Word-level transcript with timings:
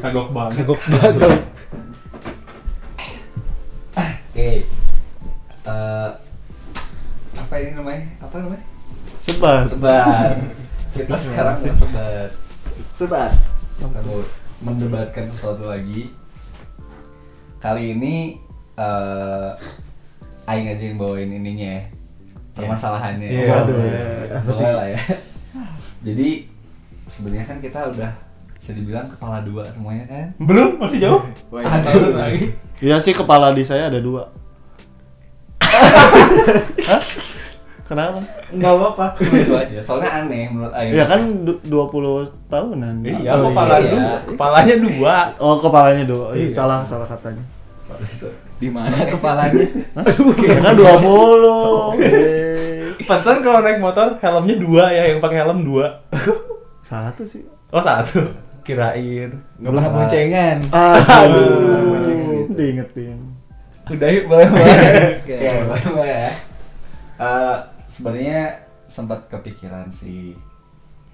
Kagok 0.00 0.28
banget. 0.34 0.54
Kagok 0.62 0.80
banget. 0.90 1.32
Oke. 4.32 4.50
Eh, 5.62 6.10
apa 7.38 7.54
ini 7.60 7.70
namanya? 7.76 8.02
Apa 8.18 8.34
namanya? 8.42 8.64
Sebat. 9.22 9.62
Sebat. 9.68 10.34
Kita 10.88 11.16
sekarang 11.16 11.56
mau 11.62 11.74
sebat. 11.74 12.30
Sebat. 12.82 13.32
Kita 13.78 14.00
mau 14.02 14.20
mendebatkan 14.62 15.30
sesuatu 15.30 15.70
lagi. 15.70 16.10
Kali 17.62 17.94
ini 17.94 18.40
eh 18.74 19.50
Aing 20.42 20.66
aja 20.66 20.82
yang 20.82 20.98
bawain 20.98 21.30
ininya 21.30 21.78
ya. 21.78 21.82
Permasalahannya. 22.58 23.28
Iya. 23.30 23.46
Waduh. 23.54 23.78
Boleh 24.50 24.72
lah 24.74 24.86
ya. 24.90 25.00
Jadi 26.02 26.50
sebenarnya 27.06 27.46
kan 27.46 27.62
kita 27.62 27.92
udah 27.94 28.10
bisa 28.62 28.78
dibilang 28.78 29.10
kepala 29.10 29.42
dua 29.42 29.66
semuanya 29.66 30.06
kan. 30.06 30.30
Belum, 30.38 30.78
masih 30.78 31.02
jauh. 31.02 31.18
Ada 31.58 31.90
lagi. 32.14 32.54
Iya 32.78 33.02
sih 33.02 33.10
kepala 33.10 33.50
di 33.50 33.66
saya 33.66 33.90
ada 33.90 33.98
dua. 33.98 34.30
Hah? 36.86 37.02
Kenapa? 37.82 38.22
Enggak 38.48 38.72
apa-apa, 38.72 39.06
lucu 39.18 39.52
aja. 39.52 39.82
Soalnya 39.82 40.10
aneh 40.14 40.46
menurut 40.46 40.70
Aing. 40.70 40.94
Ya 40.94 41.02
kan 41.04 41.42
du- 41.42 41.58
20 41.60 42.22
tahunan. 42.46 43.02
Iya, 43.02 43.34
Oh, 43.34 43.50
kepala 43.50 43.74
iya. 43.76 43.90
dua. 43.90 44.12
Kepalanya 44.30 44.76
dua. 44.78 45.14
Oh, 45.36 45.54
kepalanya 45.58 46.04
dua. 46.06 46.26
Iya, 46.30 46.46
Iya. 46.46 46.54
salah 46.54 46.78
salah 46.86 47.10
katanya. 47.10 47.42
Di 48.56 48.70
mana 48.70 48.94
kepalanya? 48.94 49.58
Ya 50.38 50.58
kan 50.62 50.74
20. 50.78 51.98
Eh, 51.98 52.94
Pantesan 53.02 53.42
kalau 53.42 53.58
naik 53.60 53.82
motor 53.82 54.14
helmnya 54.22 54.54
dua 54.56 54.84
ya, 54.88 55.02
yang 55.10 55.18
pakai 55.18 55.42
helm 55.42 55.66
dua. 55.66 55.98
Satu 56.86 57.26
sih. 57.26 57.42
Oh 57.68 57.80
satu. 57.80 58.20
Kirain. 58.62 59.30
Enggak 59.58 59.72
pernah 59.74 59.90
boncengan. 59.90 60.58
Aduh. 60.70 61.98
Gitu. 61.98 62.14
Diingetin. 62.54 63.18
Udah 63.90 64.08
yuk 64.08 64.24
boleh 64.30 64.46
boleh. 64.46 64.78
Oke, 65.22 65.36
boleh 65.66 65.84
boleh 65.90 66.16
ya. 66.22 66.30
Eh, 67.18 67.56
sebenarnya 67.90 68.40
sempat 68.86 69.26
kepikiran 69.26 69.90
sih. 69.90 70.38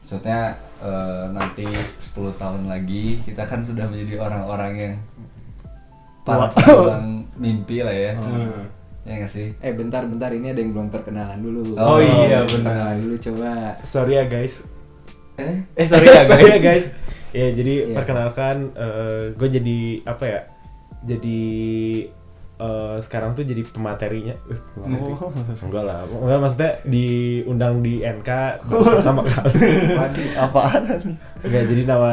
Maksudnya 0.04 0.56
eh, 0.84 1.24
nanti 1.32 1.64
10 1.68 2.40
tahun 2.40 2.68
lagi 2.68 3.20
kita 3.24 3.44
kan 3.44 3.64
sudah 3.64 3.88
menjadi 3.88 4.20
orang-orang 4.20 4.72
yang 4.76 4.94
para 6.28 6.52
pejuang 6.52 7.24
mimpi 7.40 7.80
lah 7.80 7.96
ya. 7.96 8.12
Hmm. 8.20 8.68
Ya 9.08 9.24
nggak 9.24 9.32
sih? 9.32 9.56
Eh 9.64 9.72
bentar 9.72 10.04
bentar 10.04 10.28
ini 10.36 10.52
ada 10.52 10.60
yang 10.60 10.76
belum 10.76 10.88
perkenalan 10.92 11.40
dulu. 11.40 11.72
Oh, 11.80 11.96
iya, 11.96 12.44
benar. 12.44 12.52
Perkenalan 12.52 12.98
dulu 13.00 13.16
coba. 13.16 13.50
Sorry 13.88 14.20
ya 14.20 14.24
guys. 14.28 14.68
Eh? 15.40 15.64
Eh 15.72 15.86
sorry 15.88 16.04
ya 16.04 16.12
guys. 16.20 16.28
Sorry 16.28 16.44
ya 16.52 16.58
guys. 16.60 16.86
Ya 17.30 17.46
jadi 17.50 17.74
Iya. 17.84 17.94
perkenalkan 17.94 18.56
gue 19.34 19.48
jadi 19.50 19.78
apa 20.04 20.24
ya? 20.24 20.40
Jadi 21.00 21.40
eh, 22.58 22.96
sekarang 22.98 23.32
tuh 23.32 23.44
jadi 23.44 23.62
pematerinya. 23.62 24.34
Eh, 24.44 24.58
pemateri. 24.74 25.12
Oh, 25.14 25.30
Enggak 25.62 25.84
lah, 25.84 26.02
enggak 26.04 26.38
maksudnya 26.38 26.72
diundang 26.82 27.74
di 27.78 28.02
NK 28.02 28.30
baru 28.64 28.82
pertama 28.98 29.22
kali. 29.22 29.54
Waduh. 29.94 30.26
apaan? 30.40 30.82
Enggak, 31.38 31.62
jadi 31.66 31.82
nama 31.86 32.12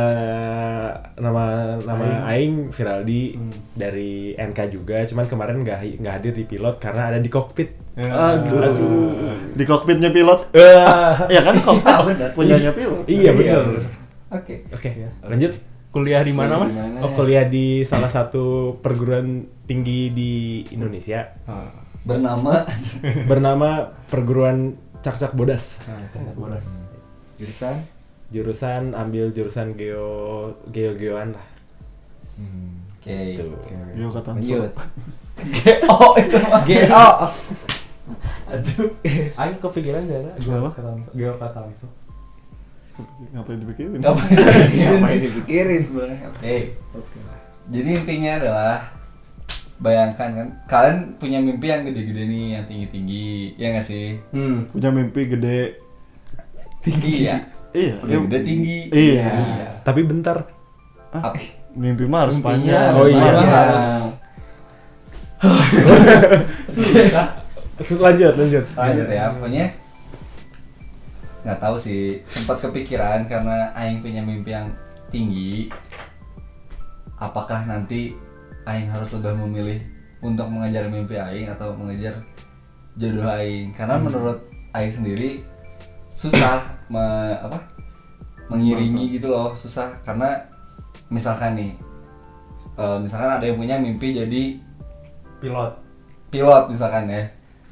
nama 1.18 1.44
nama 1.82 2.06
Aing 2.28 2.70
Viraldi 2.70 3.34
dari 3.74 4.38
NK 4.38 4.60
juga, 4.70 5.02
cuman 5.04 5.26
kemarin 5.26 5.66
nggak 5.66 5.98
nggak 5.98 6.14
hadir 6.14 6.34
di 6.36 6.46
pilot 6.46 6.78
karena 6.78 7.10
ada 7.10 7.18
di 7.18 7.26
kokpit. 7.28 7.74
Aduh. 7.98 9.34
Di 9.50 9.64
kokpitnya 9.64 10.12
pilot. 10.12 10.54
Eh, 10.54 11.16
Ya 11.28 11.42
kan 11.42 11.58
kokpit 11.66 12.38
punyanya 12.38 12.70
pilot. 12.70 13.02
iya 13.08 13.34
bener. 13.34 13.82
Oke. 14.36 14.56
Oke, 14.72 14.90
lanjut. 15.24 15.54
Kuliah 15.96 16.20
di 16.28 16.36
mana 16.36 16.60
mas? 16.60 16.76
Oh, 16.76 17.08
ya? 17.08 17.16
kuliah 17.16 17.46
di 17.48 17.88
salah 17.88 18.12
satu 18.12 18.76
perguruan 18.84 19.48
tinggi 19.64 20.12
di 20.12 20.32
Indonesia 20.76 21.24
Bernama 22.04 22.68
bernama 23.32 23.96
Perguruan 24.12 24.76
Cakcak 25.00 25.32
Bodas. 25.32 25.80
Jurusan? 27.40 27.76
Jurusan 28.30 28.92
ambil 28.92 29.32
jurusan 29.32 29.80
geo 29.80 30.52
geo 30.70 30.92
geoan 31.00 31.32
lah. 31.32 31.48
Oke. 33.00 33.40
Tuh. 33.40 33.56
Yo 33.96 34.12
kata 34.12 34.36
Lanjut. 34.36 34.74
Oh, 35.92 36.16
itu 36.16 36.36
mah. 36.48 36.64
GO. 36.64 37.08
Aduh. 38.52 38.88
Aing 39.36 39.60
kepikiran 39.60 40.04
jara. 40.08 40.32
Apa? 40.32 40.70
kata 40.76 40.92
Geo 41.16 41.34
kata 41.40 41.60
langsung. 41.64 41.92
Ngapain 43.36 43.60
dipikirin? 43.60 44.00
Ngapain 44.00 44.36
Ngapain 44.72 45.20
dipikirin 45.20 45.84
sebenarnya? 45.84 46.32
Oke. 46.32 46.56
Jadi 47.72 47.90
intinya 47.92 48.32
adalah 48.40 48.80
bayangkan 49.76 50.32
kan 50.32 50.48
kalian 50.72 51.20
punya 51.20 51.44
mimpi 51.44 51.68
yang 51.68 51.84
gede-gede 51.84 52.24
nih, 52.24 52.56
yang 52.56 52.64
tinggi-tinggi, 52.70 53.60
ya 53.60 53.76
nggak 53.76 53.84
sih? 53.84 54.16
Hmm. 54.32 54.64
Punya 54.72 54.88
mimpi 54.96 55.28
gede. 55.28 55.84
Tinggi 56.80 57.28
ya. 57.28 57.44
Iya. 57.76 58.00
Udah 58.06 58.16
gede 58.32 58.40
tinggi. 58.48 58.88
Iya. 58.94 59.28
Tapi 59.84 60.08
bentar. 60.08 60.48
Apa? 61.12 61.36
Mimpi 61.76 62.08
mah 62.08 62.24
harus 62.30 62.40
Mimpinya 62.40 62.56
panjang. 62.56 62.88
harus 62.88 63.04
Oh 63.04 63.08
iya. 63.12 63.32
harus 63.52 63.88
Lanjut, 68.00 68.32
lanjut. 68.40 68.64
lanjut 68.80 69.08
ya. 69.12 69.36
Pokoknya 69.36 69.68
nggak 71.46 71.62
tahu 71.62 71.78
sih, 71.78 72.26
sempat 72.26 72.58
kepikiran 72.58 73.30
karena 73.30 73.70
Aing 73.78 74.02
punya 74.02 74.26
mimpi 74.26 74.50
yang 74.50 74.74
tinggi. 75.14 75.70
Apakah 77.22 77.70
nanti 77.70 78.18
Aing 78.66 78.90
harus 78.90 79.14
sudah 79.14 79.32
memilih 79.32 79.78
untuk 80.26 80.50
mengejar 80.50 80.90
mimpi 80.90 81.22
Aing 81.22 81.54
atau 81.54 81.78
mengejar 81.78 82.18
jodoh 82.98 83.30
Aing? 83.30 83.78
Karena 83.78 84.02
menurut 84.02 84.42
Aing 84.74 84.90
sendiri 84.90 85.46
susah 86.16 86.64
me- 86.90 87.38
apa 87.44 87.60
mengiringi 88.48 89.20
gitu 89.20 89.28
loh 89.30 89.52
susah 89.52 90.00
karena 90.06 90.48
misalkan 91.12 91.60
nih 91.60 91.72
eh, 92.78 92.98
misalkan 93.04 93.36
ada 93.36 93.46
yang 93.46 93.60
punya 93.60 93.76
mimpi 93.76 94.16
jadi 94.16 94.44
Pilot. 95.44 95.74
pilot 96.32 96.64
misalkan 96.72 97.12
ya 97.12 97.28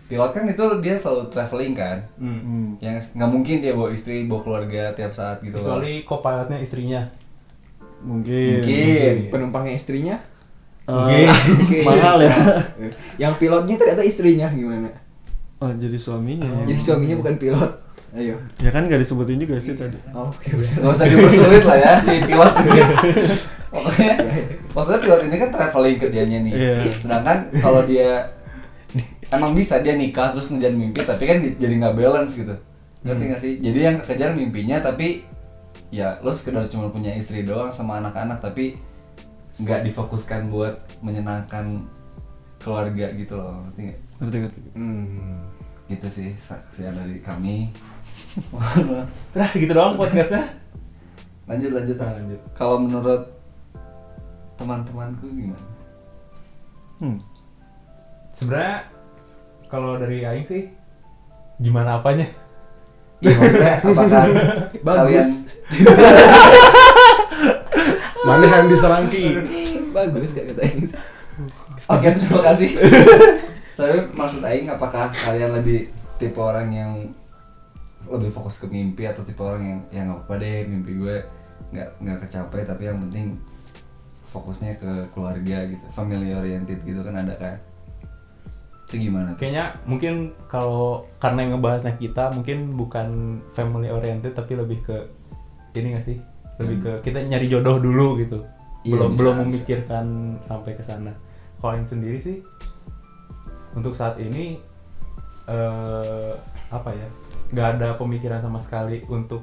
pilot 0.06 0.32
kan 0.32 0.44
itu 0.46 0.66
dia 0.80 0.96
selalu 0.96 1.24
traveling 1.28 1.74
kan 1.74 1.98
Hmm. 2.16 2.40
Hmm. 2.40 2.68
yang 2.78 2.96
nggak 2.96 3.30
mungkin 3.30 3.56
dia 3.60 3.72
bawa 3.72 3.90
istri 3.90 4.24
bawa 4.24 4.42
keluarga 4.42 4.92
tiap 4.92 5.12
saat 5.12 5.40
gitu 5.40 5.56
loh 5.56 5.80
Kecuali 5.80 6.04
co-pilotnya 6.04 6.60
istrinya. 6.60 7.02
Mungkin. 8.02 8.60
mungkin 8.60 9.16
Penumpangnya 9.30 9.74
istrinya? 9.74 10.16
Eh, 10.84 11.24
Oke. 11.24 11.80
mahal 11.88 12.20
ya. 12.20 12.36
Yang 13.18 13.34
pilotnya 13.38 13.76
ternyata 13.76 14.04
istrinya 14.04 14.48
gimana? 14.50 14.92
Oh, 15.58 15.72
jadi 15.72 15.96
suaminya. 15.96 16.68
Jadi 16.68 16.76
suaminya 16.78 17.16
bukan 17.16 17.36
pilot. 17.38 17.72
Ayo. 18.14 18.36
Ya 18.60 18.70
kan 18.70 18.86
gak 18.86 19.00
disebutin 19.00 19.40
juga 19.40 19.56
sih 19.58 19.74
tadi. 19.74 19.96
Oh, 20.12 20.30
ya 20.44 20.54
udah. 20.54 20.72
nggak 20.78 20.94
usah 20.94 21.08
dipersulit 21.08 21.64
lah 21.64 21.78
ya 21.80 21.92
si 21.98 22.14
pilot 22.20 22.54
pokoknya 23.74 24.14
maksudnya 24.70 25.00
pilot 25.02 25.22
ini 25.24 25.36
kan 25.36 25.50
traveling 25.50 25.98
kerjanya 25.98 26.38
nih 26.42 26.54
Iya. 26.54 26.78
sedangkan 26.94 27.38
kalau 27.58 27.82
dia 27.84 28.30
emang 29.34 29.52
bisa 29.52 29.80
dia 29.80 29.94
nikah 29.94 30.30
terus 30.30 30.48
ngejar 30.48 30.72
mimpi 30.72 31.02
tapi 31.02 31.24
kan 31.24 31.38
di- 31.40 31.56
jadi 31.56 31.74
nggak 31.78 31.96
balance 31.96 32.34
gitu 32.34 32.56
ngerti 33.02 33.24
nggak 33.26 33.42
sih 33.42 33.54
jadi 33.60 33.80
yang 33.84 33.98
kejar 34.00 34.32
mimpinya 34.32 34.80
tapi 34.80 35.26
ya 35.90 36.18
lo 36.20 36.32
sekedar 36.32 36.66
cuma 36.66 36.88
punya 36.88 37.12
istri 37.12 37.42
doang 37.42 37.70
sama 37.70 37.98
anak-anak 37.98 38.40
tapi 38.40 38.78
nggak 39.56 39.84
difokuskan 39.84 40.48
buat 40.48 40.74
menyenangkan 41.00 41.86
keluarga 42.58 43.12
gitu 43.12 43.36
loh 43.36 43.66
ngerti 43.66 43.80
nggak 43.84 44.00
Ngerti 44.16 44.38
ngerti. 44.40 44.60
Hmm. 44.74 45.44
gitu 45.86 46.08
sih 46.08 46.30
saksian 46.34 46.94
dari 46.94 47.20
kami 47.20 47.70
Nah 49.36 49.50
gitu 49.52 49.70
doang 49.70 49.94
podcastnya. 49.94 50.48
lanjut 51.44 51.72
lanjut 51.72 51.98
Nah, 51.98 52.12
lanjut. 52.14 52.40
kalau 52.54 52.80
menurut 52.80 53.24
teman-temanku 54.56 55.28
gimana 55.28 55.66
Hmm. 56.96 57.20
Sebenarnya 58.32 58.88
kalau 59.74 59.98
dari 59.98 60.22
Aing 60.22 60.46
sih 60.46 60.70
gimana 61.58 61.98
apanya? 61.98 62.30
Iya 63.26 63.34
maksudnya 63.42 63.74
apakah 63.82 64.06
kalian 64.22 64.38
Bagus. 64.86 65.30
Mana 68.30 68.46
yang 68.46 68.70
diserangki? 68.70 69.34
Bagus 69.90 70.38
gak 70.38 70.54
kata 70.54 70.62
ini? 70.70 70.86
Oke 71.90 72.08
terima 72.14 72.42
kasih 72.46 72.70
Tapi 73.82 73.98
maksud 74.14 74.46
Aing 74.46 74.70
apakah 74.70 75.10
kalian 75.10 75.58
lebih 75.58 75.90
tipe 76.22 76.38
orang 76.38 76.70
yang 76.70 76.92
lebih 78.06 78.30
fokus 78.30 78.62
ke 78.62 78.70
mimpi 78.70 79.10
atau 79.10 79.26
tipe 79.26 79.42
orang 79.42 79.64
yang 79.66 79.80
yang 79.90 80.06
nggak 80.14 80.30
apa 80.30 80.34
deh 80.38 80.60
mimpi 80.70 81.02
gue 81.02 81.16
nggak 81.74 81.90
nggak 81.98 82.18
kecapai 82.28 82.62
tapi 82.62 82.86
yang 82.86 83.02
penting 83.10 83.42
fokusnya 84.30 84.78
ke 84.78 85.10
keluarga 85.18 85.66
gitu 85.66 85.86
family 85.90 86.30
oriented 86.36 86.78
gitu 86.86 87.02
kan 87.02 87.18
ada 87.18 87.34
kan 87.42 87.58
itu 88.94 89.10
gimana 89.10 89.34
tuh? 89.34 89.42
Kayaknya 89.42 89.66
mungkin 89.90 90.38
kalau 90.46 91.10
karena 91.18 91.50
yang 91.50 91.52
ngebahasnya 91.58 91.98
kita 91.98 92.30
mungkin 92.38 92.78
bukan 92.78 93.42
family 93.58 93.90
oriented 93.90 94.38
tapi 94.38 94.54
lebih 94.54 94.86
ke 94.86 95.10
ini 95.74 95.98
gak 95.98 96.06
sih? 96.06 96.22
lebih 96.62 96.78
ke 96.86 96.92
kita 97.10 97.26
nyari 97.26 97.48
jodoh 97.50 97.82
dulu 97.82 98.22
gitu 98.22 98.46
Iya, 98.84 99.00
belum 99.00 99.10
bisa, 99.16 99.20
belum 99.20 99.36
bisa. 99.36 99.44
memikirkan 99.48 100.06
sampai 100.46 100.72
ke 100.76 100.84
sana 100.84 101.14
kalau 101.64 101.74
yang 101.80 101.88
sendiri 101.88 102.20
sih 102.20 102.38
untuk 103.74 103.96
saat 103.96 104.20
ini 104.20 104.60
eh 105.48 106.34
apa 106.70 106.90
ya 106.92 107.08
nggak 107.56 107.68
ada 107.80 107.90
pemikiran 107.96 108.44
sama 108.44 108.60
sekali 108.60 109.02
untuk 109.08 109.42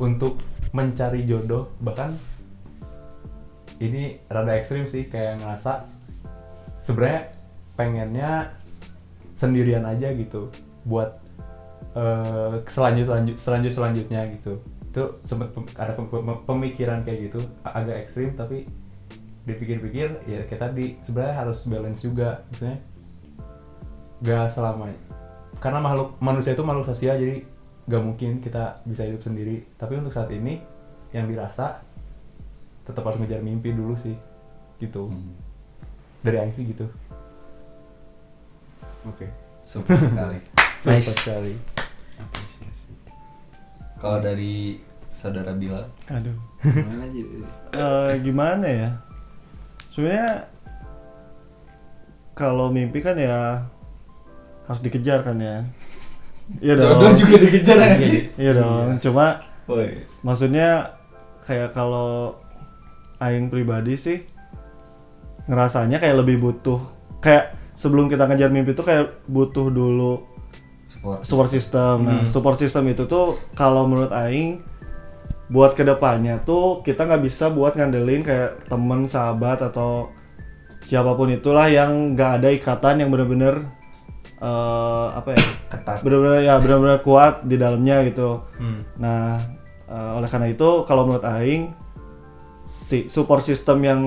untuk 0.00 0.38
mencari 0.70 1.26
jodoh 1.26 1.74
bahkan 1.82 2.14
ini 3.82 4.22
rada 4.30 4.54
ekstrim 4.54 4.86
sih 4.86 5.10
kayak 5.10 5.42
ngerasa 5.42 5.84
sebenarnya 6.80 7.36
pengennya 7.80 8.52
sendirian 9.40 9.88
aja 9.88 10.12
gitu 10.12 10.52
buat 10.84 11.16
eh 11.96 12.60
selanjut 12.68 13.08
lanjut 13.08 13.36
selanjut 13.40 13.72
selanjutnya 13.72 14.20
gitu. 14.36 14.60
Itu 14.92 15.16
sempat 15.24 15.56
ada 15.80 15.96
pem- 15.96 16.12
pem- 16.12 16.44
pemikiran 16.44 17.00
kayak 17.08 17.32
gitu 17.32 17.40
agak 17.64 18.04
ekstrim 18.04 18.36
tapi 18.36 18.68
dipikir-pikir 19.48 20.28
ya 20.28 20.44
kayak 20.44 20.60
tadi 20.60 21.00
sebenarnya 21.00 21.36
harus 21.40 21.64
balance 21.64 22.04
juga 22.04 22.44
maksudnya 22.52 22.76
gak 24.20 24.52
selamanya 24.52 25.00
karena 25.64 25.80
makhluk 25.80 26.20
manusia 26.20 26.52
itu 26.52 26.60
makhluk 26.60 26.92
sosial 26.92 27.16
jadi 27.16 27.40
gak 27.88 28.02
mungkin 28.04 28.44
kita 28.44 28.84
bisa 28.84 29.08
hidup 29.08 29.24
sendiri. 29.24 29.64
Tapi 29.80 29.96
untuk 29.96 30.12
saat 30.12 30.28
ini 30.28 30.60
yang 31.16 31.26
dirasa 31.26 31.80
tetap 32.84 33.02
harus 33.02 33.18
ngejar 33.18 33.40
mimpi 33.40 33.72
dulu 33.72 33.96
sih 33.96 34.14
gitu. 34.78 35.08
Hmm. 35.08 35.34
dari 36.20 36.36
Aing 36.36 36.52
sih 36.52 36.68
gitu 36.68 36.84
Oke. 39.06 39.26
Super 39.62 39.96
sekali. 40.02 40.38
Super 40.80 40.92
Nice. 40.96 41.12
sekali 41.14 41.52
Kalau 44.00 44.18
dari 44.18 44.80
saudara 45.12 45.52
Bilal, 45.52 45.84
Aduh. 46.08 46.36
Gimana? 46.64 47.04
Eh, 47.70 48.12
gimana 48.24 48.66
ya? 48.66 48.90
Sebenarnya 49.86 50.48
kalau 52.32 52.72
mimpi 52.72 52.98
kan 52.98 53.14
ya 53.14 53.68
harus 54.64 54.80
dikejar 54.80 55.20
kan 55.20 55.36
ya. 55.36 55.60
Iya 56.58 56.74
dong. 56.74 56.98
jodoh 56.98 57.12
juga 57.14 57.36
dikejar 57.38 57.76
ya 57.76 57.86
nggak 57.94 58.08
sih? 58.08 58.22
Iya 58.40 58.52
dong. 58.56 58.86
Cuma 58.98 59.26
Woi. 59.68 60.02
maksudnya 60.24 60.96
kayak 61.44 61.76
kalau 61.76 62.34
aing 63.20 63.52
pribadi 63.52 63.94
sih 63.94 64.18
ngerasanya 65.44 66.00
kayak 66.00 66.24
lebih 66.24 66.40
butuh 66.40 66.80
kayak 67.20 67.59
sebelum 67.80 68.06
kita 68.06 68.28
ngejar 68.28 68.52
mimpi 68.52 68.76
itu 68.76 68.84
kayak 68.84 69.24
butuh 69.24 69.72
dulu 69.72 70.20
Support. 70.84 71.18
support 71.24 71.48
system. 71.48 71.94
Nah, 72.02 72.18
Hmm. 72.20 72.26
support 72.26 72.56
system 72.58 72.84
itu 72.86 73.06
tuh 73.06 73.40
kalau 73.54 73.86
menurut 73.86 74.12
aing 74.12 74.60
buat 75.46 75.72
ke 75.72 75.82
depannya 75.82 76.38
tuh 76.40 76.78
kita 76.80 77.08
nggak 77.08 77.24
bisa 77.24 77.48
buat 77.48 77.72
ngandelin 77.72 78.20
kayak 78.20 78.68
temen, 78.68 79.06
sahabat 79.06 79.64
atau 79.64 80.12
siapa 80.82 81.14
pun 81.14 81.26
itulah 81.28 81.66
yang 81.66 82.12
nggak 82.12 82.30
ada 82.38 82.48
ikatan 82.50 83.00
yang 83.00 83.08
bener-bener 83.08 83.64
eh, 84.38 85.06
apa 85.10 85.32
ya 85.32 85.40
ketat. 85.68 85.98
bener-bener 86.00 86.40
ya 86.42 86.54
bener-bener 86.56 86.98
kuat 87.00 87.44
di 87.44 87.56
dalamnya 87.56 88.04
gitu. 88.04 88.44
Hmm. 88.56 88.84
Nah, 88.96 89.40
eh, 89.86 90.10
oleh 90.16 90.28
karena 90.28 90.48
itu 90.48 90.84
kalau 90.84 91.04
menurut 91.04 91.24
aing 91.24 91.72
si 92.64 93.06
support 93.06 93.40
system 93.40 93.78
yang 93.80 94.00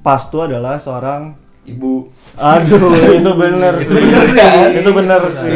pas 0.00 0.24
tuh 0.24 0.46
adalah 0.46 0.78
seorang 0.78 1.34
Ibu. 1.68 1.94
aduh 2.34 2.78
itu 3.18 3.32
bener 3.34 3.74
sih. 3.78 3.90
bener 3.90 4.22
sih, 4.24 4.36
kan? 4.36 4.70
itu 4.70 4.90
bener 4.92 5.20
sih. 5.28 5.50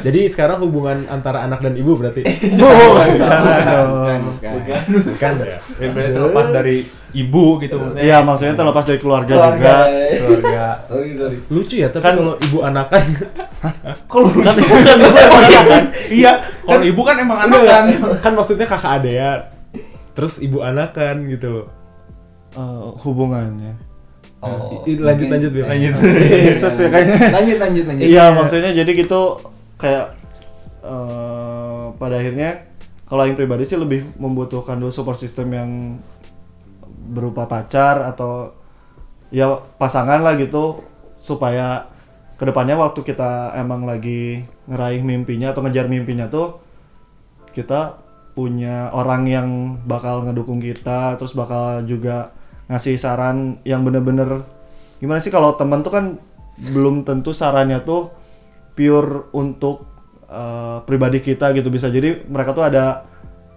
Jadi 0.00 0.20
sekarang 0.26 0.58
hubungan 0.60 1.04
antara 1.06 1.44
anak 1.44 1.60
dan 1.60 1.74
ibu 1.74 1.92
berarti 1.92 2.24
Bukan 2.56 3.08
Bukan, 3.20 4.18
bukan. 4.24 4.80
bukan 5.04 5.32
ya? 5.38 5.58
Ya, 5.76 5.88
terlepas 6.08 6.46
dari 6.50 6.82
ibu 7.12 7.58
gitu 7.58 7.76
maksudnya 7.76 8.02
Iya, 8.02 8.18
maksudnya 8.20 8.54
terlepas 8.54 8.82
dari 8.82 8.96
keluarga, 8.96 9.28
Keluarga. 9.30 9.56
juga. 9.60 9.76
keluarga 10.16 10.66
Sorry, 10.86 11.10
sorry. 11.14 11.36
Lucu 11.46 11.74
ya, 11.76 11.88
tapi 11.88 12.00
Kan- 12.02 12.16
kalau 12.16 12.34
ibu 12.38 12.58
anakan 12.60 13.02
kalau 14.06 14.26
Kan 14.32 14.54
bukan 14.56 14.96
bukan. 15.04 15.84
iya 16.18 16.32
kalau 16.62 16.80
ibu 16.82 17.00
kan 17.02 17.16
emang 17.18 17.38
anak 17.40 17.60
kan 17.62 17.84
kan 18.18 18.32
maksudnya 18.32 18.64
kakak 18.64 18.92
adean. 18.98 19.40
Terus 20.10 20.40
ibu 20.40 20.60
anakan 20.60 21.28
gitu 21.28 21.48
loh. 21.50 21.66
Eh, 22.50 22.88
hubungannya. 23.04 23.89
Oh. 24.40 24.80
I- 24.88 24.96
lanjut, 24.96 25.28
lanjut. 25.28 25.92
Yesus 26.48 26.74
ya 26.80 26.88
kayaknya. 26.88 27.28
Lanjut, 27.28 27.58
lanjut, 27.60 27.84
lanjut. 27.84 28.04
Iya, 28.08 28.24
maksudnya 28.32 28.72
jadi 28.72 28.90
gitu 28.96 29.36
kayak 29.76 30.16
eh, 30.80 31.84
pada 32.00 32.14
akhirnya 32.16 32.64
kalau 33.04 33.28
yang 33.28 33.36
pribadi 33.36 33.68
sih 33.68 33.76
lebih 33.76 34.06
membutuhkan 34.16 34.80
dulu 34.80 34.88
support 34.88 35.20
system 35.20 35.52
yang 35.52 35.70
berupa 37.10 37.44
pacar 37.44 38.06
atau 38.06 38.54
ya 39.28 39.60
pasangan 39.76 40.22
lah 40.24 40.38
gitu 40.38 40.80
supaya 41.20 41.90
ke 42.40 42.48
depannya 42.48 42.80
waktu 42.80 43.04
kita 43.04 43.52
emang 43.60 43.84
lagi 43.84 44.46
ngeraih 44.70 45.04
mimpinya 45.04 45.52
atau 45.52 45.60
ngejar 45.60 45.90
mimpinya 45.90 46.30
tuh 46.32 46.62
kita 47.52 48.00
punya 48.32 48.88
orang 48.94 49.26
yang 49.26 49.48
bakal 49.84 50.24
ngedukung 50.24 50.62
kita 50.62 51.18
terus 51.20 51.36
bakal 51.36 51.82
juga 51.84 52.32
ngasih 52.70 52.94
saran 52.96 53.58
yang 53.66 53.82
bener-bener 53.82 54.46
gimana 55.02 55.18
sih 55.18 55.34
kalau 55.34 55.58
teman 55.58 55.82
tuh 55.82 55.90
kan 55.90 56.04
belum 56.70 57.02
tentu 57.02 57.34
sarannya 57.34 57.82
tuh 57.82 58.14
pure 58.78 59.32
untuk 59.34 59.88
eh, 60.30 60.78
pribadi 60.86 61.18
kita 61.18 61.50
gitu 61.56 61.68
bisa. 61.72 61.90
Jadi 61.90 62.30
mereka 62.30 62.54
tuh 62.54 62.64
ada 62.64 63.04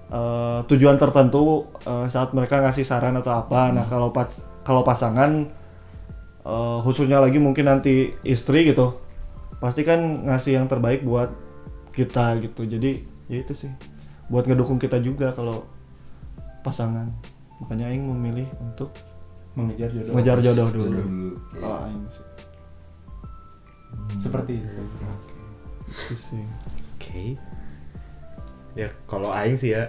eh, 0.10 0.60
tujuan 0.66 0.98
tertentu 0.98 1.70
eh, 1.86 2.08
saat 2.10 2.34
mereka 2.34 2.64
ngasih 2.64 2.88
saran 2.88 3.14
atau 3.20 3.38
apa. 3.38 3.70
Nah 3.70 3.86
kalau 3.86 4.10
pas 4.10 4.34
kalau 4.66 4.82
pasangan 4.82 5.46
eh, 6.42 6.78
khususnya 6.82 7.22
lagi 7.22 7.38
mungkin 7.38 7.70
nanti 7.70 8.16
istri 8.26 8.66
gitu 8.66 8.98
pasti 9.62 9.88
kan 9.88 10.28
ngasih 10.28 10.60
yang 10.60 10.68
terbaik 10.68 11.06
buat 11.06 11.30
kita 11.94 12.42
gitu. 12.42 12.66
Jadi 12.66 12.92
ya 13.30 13.38
itu 13.44 13.54
sih 13.54 13.72
buat 14.32 14.48
ngedukung 14.48 14.80
kita 14.80 14.98
juga 15.04 15.36
kalau 15.36 15.68
pasangan 16.64 17.12
makanya 17.64 17.88
Aing 17.88 18.04
memilih 18.04 18.48
untuk 18.60 18.92
mengejar 19.56 19.88
jodoh. 19.96 20.12
ngejar 20.20 20.38
jodoh 20.44 20.68
dulu. 20.74 21.00
dulu. 21.00 21.30
kalau 21.56 21.78
Aing 21.88 22.04
sih. 22.12 22.26
Seperti 24.20 24.60
itu. 24.60 24.84
Itu 25.94 26.16
sih. 26.18 26.44
Oke. 26.98 27.38
Ya 28.74 28.90
kalau 29.06 29.30
aing 29.30 29.58
sih 29.58 29.78
ya, 29.78 29.86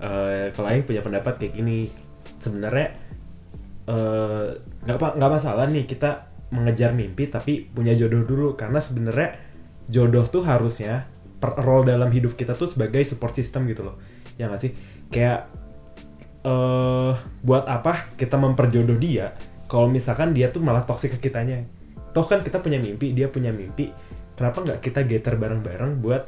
eh, 0.00 0.48
kalau 0.56 0.72
aing 0.72 0.88
punya 0.88 1.04
pendapat 1.04 1.36
kayak 1.36 1.52
gini, 1.52 1.92
sebenarnya 2.40 2.96
eh, 3.82 4.48
nggak 4.88 4.96
apa 4.96 5.08
nggak 5.20 5.32
masalah 5.36 5.66
nih 5.68 5.84
kita 5.84 6.32
mengejar 6.52 6.96
mimpi 6.96 7.28
tapi 7.28 7.68
punya 7.68 7.92
jodoh 7.92 8.24
dulu. 8.24 8.48
Karena 8.56 8.80
sebenarnya 8.80 9.36
jodoh 9.88 10.24
tuh 10.24 10.42
harusnya 10.48 11.04
per 11.42 11.58
role 11.60 11.84
dalam 11.90 12.08
hidup 12.08 12.38
kita 12.38 12.56
tuh 12.56 12.70
sebagai 12.70 13.02
support 13.04 13.34
system 13.34 13.66
gitu 13.68 13.82
loh, 13.84 13.98
ya 14.38 14.46
nggak 14.48 14.62
sih? 14.62 14.72
Kayak 15.12 15.50
eh 16.42 17.14
buat 17.46 17.64
apa 17.70 18.14
kita 18.18 18.34
memperjodoh 18.34 18.98
dia 18.98 19.30
kalau 19.70 19.86
misalkan 19.86 20.34
dia 20.34 20.50
tuh 20.50 20.60
malah 20.60 20.82
toksik 20.82 21.16
ke 21.16 21.30
kitanya? 21.30 21.62
Toh 22.12 22.26
kan 22.28 22.44
kita 22.44 22.60
punya 22.60 22.76
mimpi 22.76 23.14
dia 23.16 23.30
punya 23.30 23.54
mimpi. 23.54 23.88
Kenapa 24.36 24.60
nggak 24.60 24.78
kita 24.84 25.06
getter 25.06 25.38
bareng-bareng 25.38 26.02
buat 26.02 26.22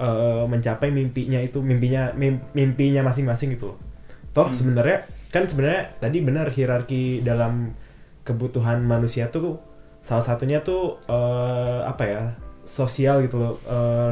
eh, 0.00 0.44
mencapai 0.48 0.88
mimpinya 0.90 1.38
itu 1.38 1.60
mimpinya 1.62 2.10
mim- 2.16 2.42
mimpinya 2.56 3.06
masing-masing 3.06 3.54
gitu 3.54 3.76
loh? 3.76 3.78
Toh 4.34 4.50
sebenarnya 4.50 5.06
kan 5.28 5.44
sebenarnya 5.44 5.94
tadi 6.00 6.18
benar 6.24 6.48
hierarki 6.48 7.20
dalam 7.20 7.76
kebutuhan 8.24 8.82
manusia 8.82 9.28
tuh 9.28 9.60
salah 10.00 10.24
satunya 10.24 10.64
tuh 10.64 10.96
eh, 11.06 11.80
apa 11.84 12.02
ya 12.08 12.22
sosial 12.68 13.24
gitu 13.24 13.40
loh 13.40 13.54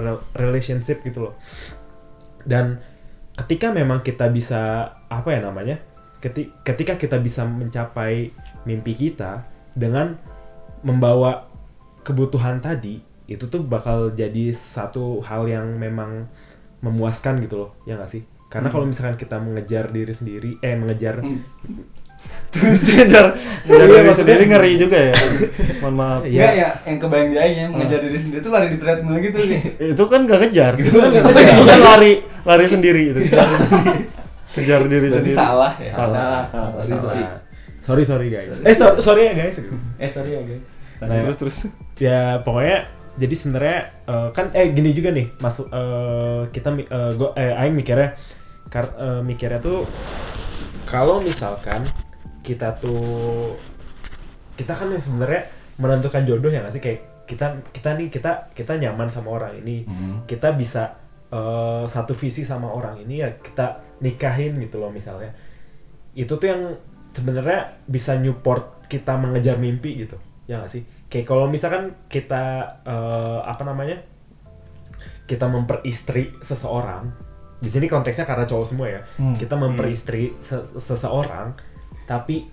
re- 0.01 0.25
relationship 0.37 1.05
gitu 1.05 1.29
loh. 1.29 1.35
Dan 2.47 2.81
ketika 3.37 3.69
memang 3.69 4.01
kita 4.01 4.33
bisa 4.33 4.96
apa 5.07 5.29
ya 5.29 5.41
namanya 5.41 5.77
keti- 6.19 6.51
ketika 6.61 6.95
kita 6.95 7.17
bisa 7.17 7.43
mencapai 7.43 8.31
mimpi 8.63 8.93
kita 8.93 9.45
dengan 9.73 10.19
membawa 10.81 11.47
kebutuhan 12.01 12.59
tadi 12.59 12.99
itu 13.27 13.45
tuh 13.45 13.61
bakal 13.61 14.11
jadi 14.11 14.51
satu 14.51 15.19
hal 15.21 15.45
yang 15.45 15.75
memang 15.75 16.31
memuaskan 16.79 17.39
gitu 17.41 17.57
loh 17.59 17.71
ya 17.83 17.95
nggak 17.95 18.07
sih? 18.09 18.23
Karena 18.47 18.69
kalau 18.69 18.85
misalkan 18.85 19.15
kita 19.15 19.37
mengejar 19.37 19.91
diri 19.91 20.11
sendiri 20.11 20.55
eh 20.61 20.75
mengejar 20.75 21.19
ngejar 22.57 23.35
ngejar 23.67 23.87
Iya, 23.87 24.01
diri 24.01 24.13
sendiri 24.13 24.43
ngeri 24.47 24.73
juga 24.83 24.99
ya. 25.01 25.15
Mohon 25.79 25.95
maaf. 25.97 26.21
Iya. 26.23 26.31
Enggak 26.31 26.53
ya, 26.53 26.69
yang 26.85 26.97
kebayang 26.97 27.29
di 27.29 27.37
Aing 27.37 27.57
ya, 27.57 27.67
mengejar 27.69 27.99
diri 28.01 28.19
sendiri 28.19 28.41
tuh 28.41 28.51
lari 28.51 28.67
di 28.71 28.79
treadmill 28.79 29.19
gitu 29.21 29.39
nih. 29.41 29.61
itu 29.93 30.05
kan 30.07 30.21
gak 30.25 30.41
kejar 30.47 30.73
Itu 30.77 30.97
kan 30.97 31.11
itu 31.11 31.27
kejar. 31.27 31.57
kan 31.67 31.81
lari 31.85 32.13
lari 32.43 32.67
sendiri 32.67 33.03
itu 33.11 33.21
kejar 34.57 34.81
diri 34.85 35.07
Berarti 35.07 35.29
sendiri. 35.29 35.37
salah. 35.37 35.73
Ya. 35.77 35.93
Salah, 35.93 36.41
salah, 36.43 36.69
salah. 36.73 36.83
Itu 36.83 37.07
sih. 37.07 37.25
sorry 37.79 38.03
sorry 38.03 38.27
guys. 38.29 38.51
Eh 38.61 38.73
so- 38.73 38.97
sorry 38.99 39.29
ya 39.29 39.35
guys. 39.37 39.61
Eh 39.97 40.09
sorry 40.09 40.31
ya 40.33 40.43
guys. 40.43 40.65
Nah, 40.99 41.21
terus 41.23 41.37
terus. 41.37 41.57
Ya 41.97 42.41
pokoknya 42.41 42.89
jadi 43.15 43.33
sebenarnya 43.33 43.79
eh, 44.03 44.29
kan 44.31 44.51
eh 44.51 44.73
gini 44.73 44.91
juga 44.91 45.09
nih 45.09 45.29
masuk 45.39 45.69
eh, 45.69 46.43
kita 46.51 46.69
mi- 46.71 46.85
eh, 46.85 47.11
gua 47.15 47.31
eh 47.35 47.53
aing 47.55 47.73
mikirnya 47.73 48.17
Kar 48.67 48.91
eh, 48.93 49.21
mikirnya 49.23 49.61
tuh 49.61 49.87
kalau 50.85 51.21
misalkan 51.21 51.87
kita 52.41 52.75
tuh 52.77 53.55
kita 54.55 54.73
kan 54.73 54.89
yang 54.89 54.99
sebenarnya 54.99 55.47
menentukan 55.77 56.25
jodoh 56.25 56.49
ya 56.49 56.65
nggak 56.65 56.73
sih? 56.73 56.83
Kayak 56.83 57.01
kita 57.27 57.47
kita 57.71 57.89
nih 57.95 58.09
kita 58.09 58.51
kita 58.51 58.73
nyaman 58.77 59.09
sama 59.09 59.31
orang 59.33 59.61
ini. 59.61 59.85
Hmm. 59.85 60.25
kita 60.25 60.51
bisa 60.53 60.99
eh, 61.29 61.85
satu 61.87 62.13
visi 62.13 62.43
sama 62.43 62.67
orang 62.69 62.99
ini 62.99 63.21
ya 63.21 63.31
kita 63.37 63.86
nikahin 63.99 64.59
gitu 64.59 64.77
loh 64.77 64.91
misalnya. 64.91 65.33
Itu 66.13 66.37
tuh 66.37 66.49
yang 66.49 66.63
sebenarnya 67.11 67.81
bisa 67.85 68.17
Newport 68.17 68.85
kita 68.87 69.17
mengejar 69.17 69.57
mimpi 69.57 69.97
gitu 69.99 70.17
ya 70.47 70.61
nggak 70.61 70.71
sih? 70.71 70.83
Kayak 71.09 71.27
kalau 71.27 71.47
misalkan 71.47 71.97
kita 72.07 72.45
eh, 72.85 73.41
apa 73.43 73.63
namanya 73.65 73.99
kita 75.27 75.51
memperistri 75.51 76.39
seseorang 76.39 77.11
di 77.59 77.67
sini 77.67 77.89
konteksnya 77.89 78.23
karena 78.23 78.45
cowok 78.45 78.67
semua 78.67 78.87
ya. 78.87 79.01
Hmm. 79.19 79.35
kita 79.35 79.57
memperistri 79.57 80.37
se- 80.39 80.79
seseorang 80.79 81.57
tapi 82.07 82.47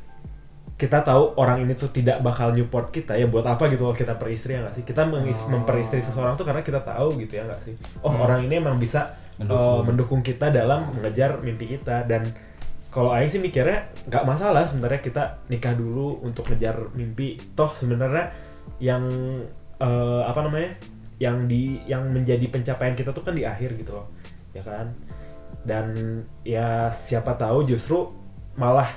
kita 0.74 1.06
tahu 1.06 1.38
orang 1.38 1.62
ini 1.62 1.78
tuh 1.78 1.94
tidak 1.94 2.18
bakal 2.26 2.50
Newport 2.50 2.90
kita 2.90 3.14
ya 3.14 3.30
buat 3.30 3.46
apa 3.46 3.70
gitu 3.70 3.86
loh 3.86 3.94
kita 3.94 4.18
peristri 4.18 4.58
ya 4.58 4.66
nggak 4.66 4.74
sih? 4.74 4.84
Kita 4.84 5.06
mengis- 5.06 5.46
memperistri 5.46 6.02
seseorang 6.02 6.34
tuh 6.34 6.48
karena 6.48 6.66
kita 6.66 6.82
tahu 6.82 7.20
gitu 7.22 7.38
ya 7.38 7.46
nggak 7.46 7.62
sih? 7.62 7.74
Oh 8.02 8.16
orang 8.18 8.42
ini 8.42 8.58
emang 8.58 8.82
bisa 8.82 9.22
Mendukung. 9.36 9.58
eh, 9.58 9.80
mendukung 9.84 10.22
kita 10.22 10.48
dalam 10.48 10.92
mengejar 10.92 11.40
mimpi 11.40 11.66
kita 11.72 12.04
dan 12.04 12.30
kalau 12.88 13.10
Aing 13.10 13.25
sih 13.25 13.40
mikirnya 13.40 13.90
nggak 14.06 14.24
masalah 14.24 14.62
sebenarnya 14.62 15.02
kita 15.02 15.24
nikah 15.48 15.74
dulu 15.74 16.22
untuk 16.22 16.46
ngejar 16.46 16.94
mimpi 16.94 17.42
toh 17.54 17.74
sebenarnya 17.74 18.30
yang 18.78 19.02
eh, 19.75 20.22
apa 20.24 20.40
namanya 20.42 20.78
yang 21.18 21.46
di 21.46 21.82
yang 21.84 22.06
menjadi 22.08 22.46
pencapaian 22.48 22.94
kita 22.94 23.10
tuh 23.10 23.22
kan 23.22 23.34
di 23.34 23.42
akhir 23.42 23.74
gitu 23.74 23.94
loh 23.94 24.08
ya 24.52 24.62
kan 24.62 24.94
dan 25.63 25.86
ya 26.44 26.90
siapa 26.90 27.34
tahu 27.34 27.66
justru 27.66 28.13
malah 28.54 28.90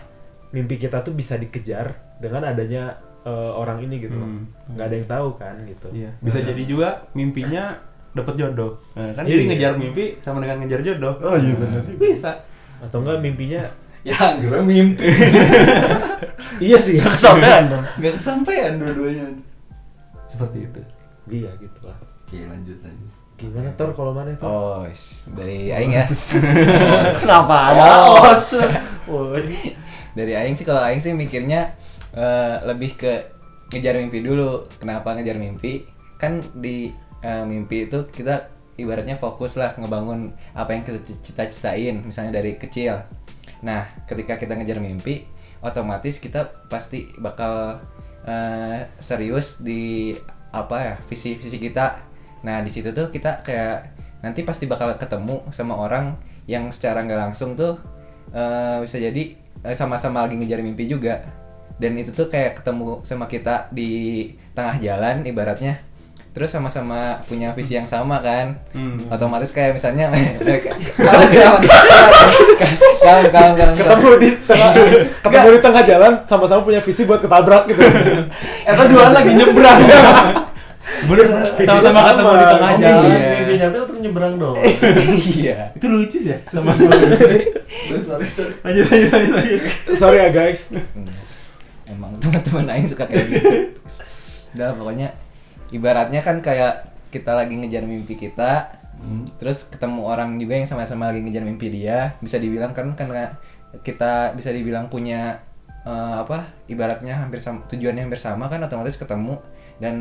mimpi 0.51 0.77
kita 0.77 1.01
tuh 1.01 1.13
bisa 1.13 1.35
dikejar 1.35 1.97
dengan 2.19 2.45
adanya 2.45 2.97
eh, 3.23 3.33
orang 3.53 3.81
ini 3.81 3.97
gitu 3.99 4.15
loh 4.15 4.29
Hmm. 4.29 4.45
nggak 4.69 4.87
ada 4.87 4.95
yang 4.95 5.09
tahu 5.09 5.29
kan 5.35 5.57
gitu 5.65 5.89
Iya. 5.91 6.11
Bisa 6.21 6.39
jadi 6.43 6.63
juga 6.63 6.89
mimpinya 7.13 7.81
dapat 8.17 8.35
jodoh. 8.35 8.73
Nah, 8.93 9.13
kan 9.13 9.23
Iya. 9.23 9.31
jadi 9.31 9.43
ngejar 9.47 9.73
mimpi 9.77 10.05
sama 10.19 10.41
dengan 10.41 10.65
ngejar 10.65 10.81
jodoh. 10.83 11.15
Oh 11.21 11.37
iya 11.37 11.53
benar 11.55 11.81
juga. 11.81 12.01
Bisa. 12.01 12.33
atau 12.77 13.01
enggak 13.01 13.21
mimpinya 13.21 13.63
Ya, 14.07 14.39
gue 14.39 14.61
mimpi. 14.63 15.03
iya 16.63 16.79
sih 16.79 16.97
ya 16.97 17.07
Kesampean 17.07 17.69
dong. 17.69 17.85
Gak 17.99 18.15
kesampaian 18.15 18.73
dua-duanya. 18.77 19.27
Seperti 20.25 20.63
itu. 20.63 20.81
iya 21.29 21.51
gitu 21.57 21.81
lah 21.83 21.99
Oke, 22.23 22.39
lanjut 22.41 22.79
lanjut. 22.81 23.11
gimana 23.35 23.69
Tor 23.75 23.91
kalau 23.93 24.11
mana 24.11 24.31
Tor 24.33 24.47
Oh, 24.47 24.87
dari 25.33 25.69
aing 25.69 25.93
ya. 25.93 26.07
Kenapa 27.21 27.71
ada 27.71 27.83
Oh. 28.07 28.23
os? 28.25 28.55
Woi. 29.07 29.75
dari 30.13 30.33
aing 30.33 30.55
sih 30.55 30.63
kalau 30.63 30.81
aing 30.81 30.99
sih 30.99 31.13
mikirnya 31.13 31.75
eh, 32.13 32.57
lebih 32.65 32.95
ke 32.95 33.13
ngejar 33.69 33.95
mimpi 33.97 34.23
dulu. 34.23 34.71
Kenapa 34.77 35.13
ngejar 35.13 35.37
mimpi? 35.37 35.83
Kan 36.17 36.41
di 36.55 36.89
eh, 37.27 37.45
mimpi 37.45 37.91
itu 37.91 38.07
kita 38.07 38.47
ibaratnya 38.79 39.19
fokus 39.19 39.59
lah 39.59 39.75
ngebangun 39.75 40.31
apa 40.55 40.71
yang 40.77 40.87
kita 40.87 41.03
cita-citain, 41.03 42.07
misalnya 42.07 42.39
dari 42.39 42.55
kecil. 42.55 43.03
Nah, 43.67 43.89
ketika 44.07 44.39
kita 44.39 44.55
ngejar 44.55 44.79
mimpi, 44.79 45.27
otomatis 45.65 46.23
kita 46.23 46.47
pasti 46.71 47.11
bakal 47.19 47.83
eh, 48.23 48.87
serius 49.03 49.59
di 49.67 50.15
apa 50.55 50.77
ya 50.79 50.95
visi 51.11 51.35
visi 51.35 51.59
kita. 51.59 51.99
Nah, 52.47 52.63
di 52.63 52.71
situ 52.71 52.95
tuh 52.95 53.11
kita 53.11 53.43
kayak 53.43 53.97
nanti 54.23 54.47
pasti 54.47 54.71
bakal 54.71 54.95
ketemu 54.95 55.43
sama 55.51 55.75
orang 55.75 56.15
yang 56.47 56.71
secara 56.71 57.03
nggak 57.03 57.21
langsung 57.31 57.59
tuh 57.59 57.75
eh, 58.31 58.79
bisa 58.87 59.03
jadi 59.03 59.35
sama-sama 59.75 60.23
lagi 60.23 60.39
ngejar 60.39 60.63
mimpi 60.63 60.87
juga 60.87 61.27
dan 61.77 61.93
itu 62.01 62.13
tuh 62.13 62.29
kayak 62.33 62.61
ketemu 62.61 63.05
sama 63.05 63.29
kita 63.29 63.69
di 63.73 64.33
tengah 64.57 64.81
jalan 64.81 65.27
ibaratnya 65.29 65.85
terus 66.37 66.53
sama-sama 66.53 67.01
punya 67.25 67.49
visi 67.51 67.73
yang 67.73 67.89
sama 67.89 68.21
kan 68.21 68.61
Hmm. 68.71 69.09
otomatis 69.09 69.49
kayak 69.51 69.73
misalnya 69.73 70.13
kawan 70.95 71.29
kawan 73.33 73.55
kawan 73.57 73.73
ketemu 73.75 74.11
di 74.19 74.29
tengah 74.43 74.71
ketemu 75.23 75.49
di 75.49 75.61
tengah 75.61 75.83
jalan 75.83 76.13
sama-sama 76.25 76.61
punya 76.61 76.81
visi 76.81 77.03
buat 77.03 77.19
ketabrak 77.19 77.65
gitu 77.67 77.81
Eta 78.63 78.85
dua 78.85 79.11
lagi 79.11 79.33
nyebrang. 79.33 79.81
Bener, 80.87 81.27
sama-sama 81.59 81.99
sama. 81.99 82.09
ketemu 82.13 82.33
di 82.33 82.47
tengah 82.47 82.69
Oh, 82.69 82.79
jalan. 82.79 83.03
mimpi, 83.03 83.11
Iya. 83.11 83.31
mimpinya 83.35 83.67
tuh 83.67 83.81
untuk 83.83 83.99
nyebrang 83.99 84.35
dong. 84.37 84.57
iya 85.35 85.59
Itu 85.73 85.87
lucu 85.89 86.17
sih 86.17 86.31
ya 86.31 86.39
sama 86.47 86.71
sorry, 87.99 88.29
sorry. 88.29 88.55
lanjut 88.63 88.85
lanjut 88.87 89.11
lanjut 89.11 89.33
lanjut. 89.35 89.61
sorry 89.95 90.19
ya 90.19 90.29
guys 90.31 90.61
emang 91.87 92.13
teman-teman 92.19 92.65
aing 92.71 92.87
suka 92.87 93.05
kayak 93.05 93.25
gitu 93.27 93.51
udah 94.53 94.69
pokoknya 94.75 95.09
ibaratnya 95.75 96.23
kan 96.23 96.39
kayak 96.43 96.87
kita 97.11 97.33
lagi 97.33 97.57
ngejar 97.57 97.87
mimpi 97.87 98.15
kita 98.19 98.77
terus 99.37 99.69
ketemu 99.69 100.09
orang 100.09 100.41
juga 100.41 100.57
yang 100.57 100.69
sama-sama 100.69 101.13
lagi 101.13 101.21
ngejar 101.23 101.45
mimpi 101.45 101.69
dia. 101.69 102.17
Bisa 102.19 102.41
dibilang 102.41 102.73
kan 102.73 102.97
karena 102.97 103.37
kita 103.85 104.33
bisa 104.33 104.51
dibilang 104.51 104.89
punya 104.89 105.41
eh, 105.85 106.17
apa 106.23 106.49
ibaratnya 106.67 107.21
hampir 107.21 107.39
sama 107.39 107.65
tujuannya 107.69 108.09
hampir 108.09 108.21
sama 108.21 108.49
kan 108.49 108.63
otomatis 108.65 108.97
ketemu. 108.97 109.39
Dan 109.77 109.97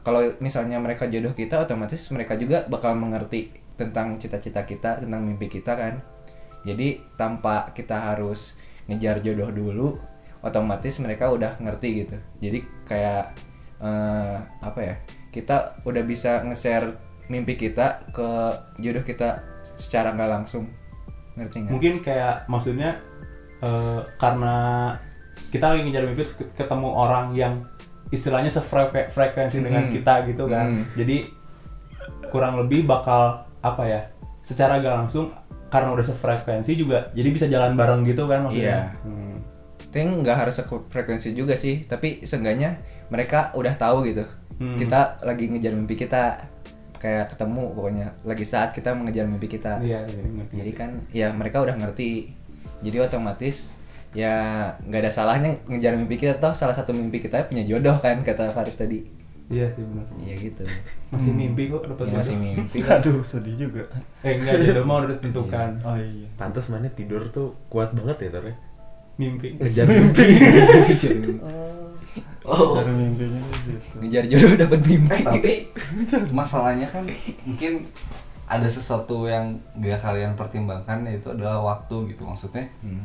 kalau 0.00 0.24
misalnya 0.40 0.80
mereka 0.80 1.04
jodoh 1.04 1.36
kita 1.36 1.60
otomatis 1.60 2.00
mereka 2.08 2.40
juga 2.40 2.64
bakal 2.64 2.96
mengerti 2.96 3.52
tentang 3.76 4.16
cita-cita 4.16 4.64
kita 4.64 5.04
tentang 5.04 5.20
mimpi 5.22 5.46
kita 5.52 5.76
kan. 5.76 6.00
Jadi 6.64 6.98
tanpa 7.14 7.70
kita 7.76 8.12
harus 8.12 8.56
ngejar 8.88 9.20
jodoh 9.20 9.52
dulu 9.52 9.88
otomatis 10.40 10.96
mereka 11.04 11.28
udah 11.28 11.60
ngerti 11.60 11.88
gitu. 12.04 12.16
Jadi 12.40 12.58
kayak 12.88 13.47
eh, 13.78 14.36
apa 14.60 14.80
ya 14.80 14.94
kita 15.28 15.82
udah 15.84 16.02
bisa 16.02 16.42
nge-share 16.42 16.96
mimpi 17.28 17.54
kita 17.54 18.08
ke 18.10 18.28
jodoh 18.80 19.04
kita 19.04 19.44
secara 19.76 20.16
nggak 20.16 20.30
langsung 20.32 20.64
ngerti 21.36 21.56
nggak 21.62 21.72
Mungkin 21.76 21.94
kayak 22.00 22.48
maksudnya 22.48 22.98
eh, 23.60 24.00
karena 24.16 24.56
kita 25.52 25.70
lagi 25.70 25.86
ngejar 25.86 26.04
mimpi 26.08 26.24
ketemu 26.56 26.88
orang 26.88 27.26
yang 27.32 27.54
istilahnya 28.08 28.48
sefrekuensi 28.48 29.60
dengan 29.60 29.86
Hmm. 29.86 29.92
kita 29.92 30.14
gitu 30.26 30.48
kan. 30.48 30.72
Hmm. 30.72 30.84
Jadi 30.96 31.28
kurang 32.32 32.56
lebih 32.58 32.88
bakal 32.88 33.44
apa 33.60 33.82
ya? 33.84 34.00
Secara 34.42 34.80
gak 34.80 34.96
langsung 35.04 35.28
karena 35.68 35.92
udah 35.92 36.04
sefrekuensi 36.04 36.72
juga 36.72 37.12
jadi 37.12 37.28
bisa 37.28 37.44
jalan 37.52 37.76
bareng 37.76 38.00
gitu 38.08 38.24
kan 38.24 38.48
maksudnya. 38.48 38.88
Iya. 38.96 39.04
Hmm. 39.04 39.37
Tapi 39.88 40.00
nggak 40.20 40.36
harus 40.38 40.60
frekuensi 40.86 41.32
juga 41.32 41.54
sih 41.54 41.82
tapi 41.82 42.20
seenggaknya 42.22 42.76
mereka 43.08 43.50
udah 43.52 43.74
tahu 43.74 44.04
gitu 44.04 44.24
Hmm. 44.54 44.74
kita 44.74 45.22
lagi 45.22 45.46
ngejar 45.46 45.70
mimpi 45.70 45.94
kita 45.94 46.34
kayak 46.94 47.30
ketemu 47.30 47.70
pokoknya 47.70 48.10
lagi 48.24 48.42
saat 48.42 48.74
kita 48.74 48.90
mengejar 48.90 49.22
mimpi 49.22 49.46
kita 49.46 49.78
Iya, 49.78 50.02
iya, 50.02 50.18
ngerti. 50.18 50.54
jadi 50.56 50.72
kan 50.72 50.90
ya 51.08 51.28
mereka 51.30 51.62
udah 51.62 51.78
ngerti 51.78 52.34
jadi 52.80 53.06
otomatis 53.06 53.70
ya 54.10 54.34
nggak 54.82 54.98
ada 54.98 55.12
salahnya 55.12 55.54
ngejar 55.64 55.94
mimpi 55.94 56.18
kita 56.18 56.36
toh 56.36 56.50
salah 56.52 56.74
satu 56.74 56.90
mimpi 56.90 57.18
kita 57.18 57.46
punya 57.46 57.62
jodoh 57.62 57.94
kan 57.96 58.18
kata 58.20 58.50
Faris 58.50 58.74
tadi 58.76 59.06
Iya 59.46 59.64
sih 59.70 59.80
benar. 59.80 60.04
iya 60.18 60.34
gitu 60.36 60.60
Masih 61.08 61.32
mimpi 61.32 61.62
kok 61.68 61.80
dapat 61.86 62.04
ya, 62.04 62.14
masih 62.16 62.34
jodoh. 62.34 62.44
mimpi 62.58 62.76
kan 62.84 62.98
Aduh, 62.98 63.22
sedih 63.22 63.54
juga. 63.56 63.80
Eh 64.20 64.36
enggak 64.36 64.58
jodoh 64.60 64.84
mah 64.84 64.96
udah 64.98 65.08
ditentukan. 65.14 65.70
Oh 65.82 65.96
iya. 65.96 66.26
pantas 66.34 66.66
mana 66.66 66.84
tidur 66.86 67.22
tuh 67.30 67.54
kuat 67.68 67.94
banget 67.94 68.26
ya 68.26 68.30
Tor 68.30 68.44
ya 68.44 68.54
Mimpi. 69.18 69.48
ngejar 69.54 69.84
mimpi 69.84 70.24
ngejar 70.86 71.12
mimpi. 71.16 71.42
Oh. 72.42 72.72
Dari 72.72 72.88
mimpinya 72.88 73.42
gitu. 73.60 73.94
ngejar 73.98 74.24
jodoh 74.24 74.52
dapat 74.56 74.80
mimpi 74.80 75.12
Eh, 75.12 75.22
tapi 75.22 75.52
masalahnya 76.38 76.86
kan 76.86 77.04
mungkin 77.42 77.84
ada 78.48 78.64
sesuatu 78.64 79.26
yang 79.26 79.52
gak 79.76 80.00
kalian 80.00 80.32
pertimbangkan 80.32 81.04
yaitu 81.04 81.28
adalah 81.28 81.60
waktu 81.60 82.08
gitu 82.08 82.24
maksudnya 82.24 82.64
Hmm. 82.80 83.04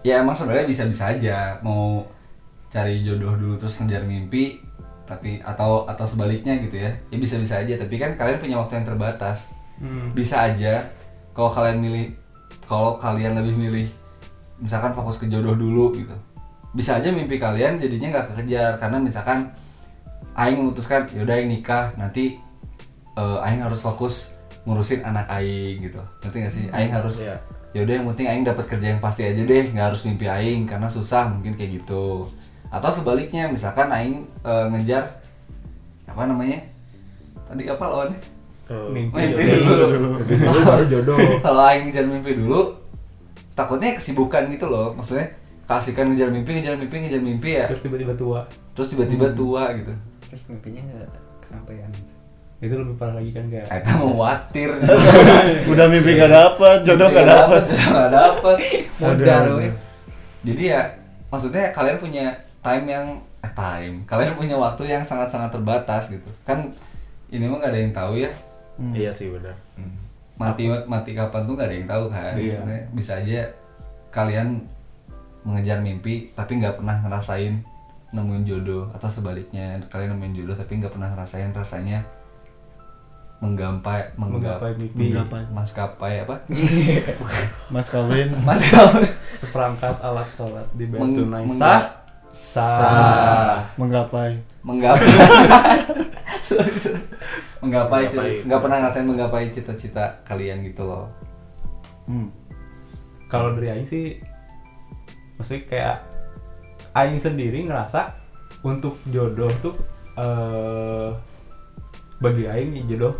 ya 0.00 0.20
emang 0.20 0.30
sebenarnya 0.32 0.68
bisa-bisa 0.68 1.10
aja 1.10 1.58
mau 1.58 2.06
cari 2.68 3.00
jodoh 3.00 3.34
dulu 3.34 3.58
terus 3.58 3.74
ngejar 3.76 4.02
mimpi 4.02 4.62
tapi 5.02 5.42
atau 5.42 5.82
atau 5.84 6.04
sebaliknya 6.04 6.56
gitu 6.58 6.78
ya 6.78 6.94
ya 7.04 7.16
bisa-bisa 7.16 7.58
aja 7.58 7.74
tapi 7.74 7.96
kan 7.96 8.14
kalian 8.14 8.38
punya 8.38 8.56
waktu 8.56 8.78
yang 8.78 8.86
terbatas 8.86 9.50
Hmm. 9.74 10.14
bisa 10.14 10.46
aja 10.46 10.86
kalau 11.32 11.50
kalian 11.50 11.80
milih 11.80 12.06
kalau 12.62 12.94
kalian 12.94 13.34
lebih 13.34 13.56
milih 13.56 13.88
misalkan 14.62 14.94
fokus 14.94 15.18
ke 15.18 15.26
jodoh 15.26 15.52
dulu 15.52 15.90
gitu 15.92 16.14
bisa 16.72 16.96
aja 16.96 17.10
mimpi 17.10 17.36
kalian 17.36 17.76
jadinya 17.76 18.14
nggak 18.14 18.26
kekejar 18.32 18.78
karena 18.78 18.96
misalkan 18.96 19.50
Aing 20.32 20.56
memutuskan 20.56 21.04
yaudah 21.12 21.36
Aing 21.36 21.50
nikah 21.50 21.92
nanti 21.94 22.40
eh, 23.12 23.38
Aing 23.44 23.60
harus 23.60 23.82
fokus 23.82 24.38
ngurusin 24.64 25.02
anak 25.02 25.28
Aing 25.28 25.82
gitu 25.82 26.00
ngerti 26.22 26.36
gak 26.38 26.52
sih 26.52 26.64
Aing 26.70 26.88
harus 26.90 27.20
Iya. 27.20 27.36
yaudah 27.74 27.94
yang 27.98 28.06
penting 28.08 28.26
Aing 28.26 28.44
dapat 28.46 28.64
kerja 28.66 28.86
yang 28.88 29.00
pasti 29.00 29.26
aja 29.26 29.42
deh 29.42 29.64
nggak 29.68 29.92
harus 29.92 30.06
mimpi 30.06 30.24
Aing 30.24 30.64
karena 30.64 30.88
susah 30.88 31.28
mungkin 31.28 31.52
kayak 31.52 31.82
gitu 31.82 32.24
atau 32.70 32.88
sebaliknya 32.88 33.44
misalkan 33.46 33.92
Aing 33.92 34.24
eh, 34.40 34.66
ngejar 34.70 35.20
apa 36.06 36.22
namanya 36.24 36.62
tadi 37.44 37.66
apa 37.66 37.84
lawannya 37.84 38.20
Oh. 38.70 38.88
mimpi, 38.88 39.12
Mimpi 39.12 39.42
jodoh. 39.60 39.90
dulu. 39.90 40.08
Mimpi 40.16 40.34
dulu 40.38 40.58
baru 40.64 40.84
jodoh 40.88 41.18
kalau 41.44 41.62
aing 41.66 41.82
ngejar 41.84 42.06
mimpi 42.08 42.32
dulu 42.32 42.72
takutnya 43.52 43.96
kesibukan 43.96 44.48
gitu 44.48 44.66
loh 44.68 44.96
maksudnya 44.96 45.32
kasihkan 45.66 46.12
ngejar 46.12 46.28
mimpi 46.28 46.58
ngejar 46.58 46.74
mimpi 46.76 46.96
ngejar 47.06 47.22
mimpi 47.22 47.50
ya. 47.56 47.66
Terus 47.70 47.82
tiba-tiba 47.86 48.12
tua. 48.16 48.40
Terus 48.76 48.88
tiba-tiba 48.92 49.26
tua 49.32 49.72
gitu. 49.76 49.92
Terus 50.28 50.42
mimpinya 50.50 50.80
nggak 50.84 51.08
kesampaian 51.42 51.88
gitu. 51.92 52.12
itu 52.62 52.78
lebih 52.78 52.94
parah 52.94 53.18
lagi 53.18 53.34
kan 53.34 53.50
kayak 53.50 53.66
kita 53.66 53.90
mau 53.98 54.14
khawatir. 54.14 54.70
Udah 55.74 55.86
mimpi 55.90 56.14
gak 56.14 56.30
dapet, 56.30 56.78
jodoh 56.86 57.10
gak 57.10 57.26
dapet. 57.26 57.62
jodoh 57.74 57.90
gak 57.90 58.10
dapet. 58.14 58.56
Aduh. 59.02 59.58
we. 59.58 59.68
jadi 60.46 60.62
ya 60.62 60.80
maksudnya 61.26 61.74
kalian 61.74 61.98
punya 61.98 62.30
time 62.62 62.86
yang 62.86 63.06
eh, 63.42 63.50
time. 63.50 64.06
Kalian 64.06 64.38
punya 64.38 64.54
waktu 64.54 64.86
yang 64.86 65.02
sangat-sangat 65.02 65.50
terbatas 65.50 66.14
gitu. 66.14 66.30
Kan 66.46 66.70
ini 67.34 67.50
mah 67.50 67.58
gak 67.58 67.74
ada 67.74 67.80
yang 67.82 67.90
tahu 67.90 68.14
ya. 68.14 68.30
Iya 68.94 69.10
sih 69.10 69.34
benar. 69.34 69.58
Mati 70.44 70.62
mati 70.84 71.10
kapan 71.12 71.42
tuh 71.42 71.54
gak 71.54 71.66
ada 71.66 71.74
yang 71.74 71.86
tahu 71.86 72.04
kan 72.08 72.32
Iya. 72.32 72.58
Maksudnya 72.58 72.78
bisa 72.90 73.12
aja 73.16 73.40
kalian 74.10 74.48
mengejar 75.40 75.78
mimpi 75.78 76.14
tapi 76.32 76.56
nggak 76.56 76.76
pernah 76.76 76.98
ngerasain 77.00 77.62
nemuin 78.10 78.44
jodoh 78.44 78.86
atau 78.90 79.08
sebaliknya 79.08 79.80
kalian 79.86 80.12
nemuin 80.12 80.34
jodoh 80.36 80.54
tapi 80.54 80.76
nggak 80.76 80.90
pernah 80.90 81.08
ngerasain 81.08 81.50
rasanya 81.50 82.04
menggapai 83.38 84.06
Menggapai 84.14 84.70
mimpi. 84.76 85.10
Menggapai. 85.10 85.42
maskapai 85.50 86.14
apa 86.20 86.36
Mas 87.74 87.88
kawin. 87.88 88.30
maskapai 88.46 89.02
seperangkat 89.34 89.94
alat 89.98 90.28
sholat 90.30 90.66
di 90.72 90.86
Meng- 90.86 91.16
tunai 91.16 91.42
mengga- 91.42 91.58
sah 91.58 91.82
sah 92.30 93.66
Menggapai. 93.74 94.38
menggapai 94.62 95.02
Sorry, 96.44 96.70
sorry. 96.72 97.02
Menggapai 97.62 98.10
nggak 98.42 98.60
pernah 98.60 98.76
ngerasain 98.82 99.06
menggapai 99.06 99.48
cita-cita 99.48 100.20
kalian 100.22 100.62
gitu 100.62 100.82
loh 100.82 101.06
Hmm. 102.02 102.34
kalau 103.26 103.54
dari 103.54 103.70
Aing 103.70 103.86
sih 103.86 104.18
maksudnya 105.38 105.62
kayak 105.64 105.96
Aing 106.92 107.16
sendiri 107.16 107.62
ngerasa 107.62 108.18
untuk 108.60 108.98
jodoh 109.08 109.46
tuh 109.62 109.74
eh 110.12 111.08
bagi 112.18 112.44
Aing 112.44 112.74
ya 112.74 112.82
jodoh 112.84 113.14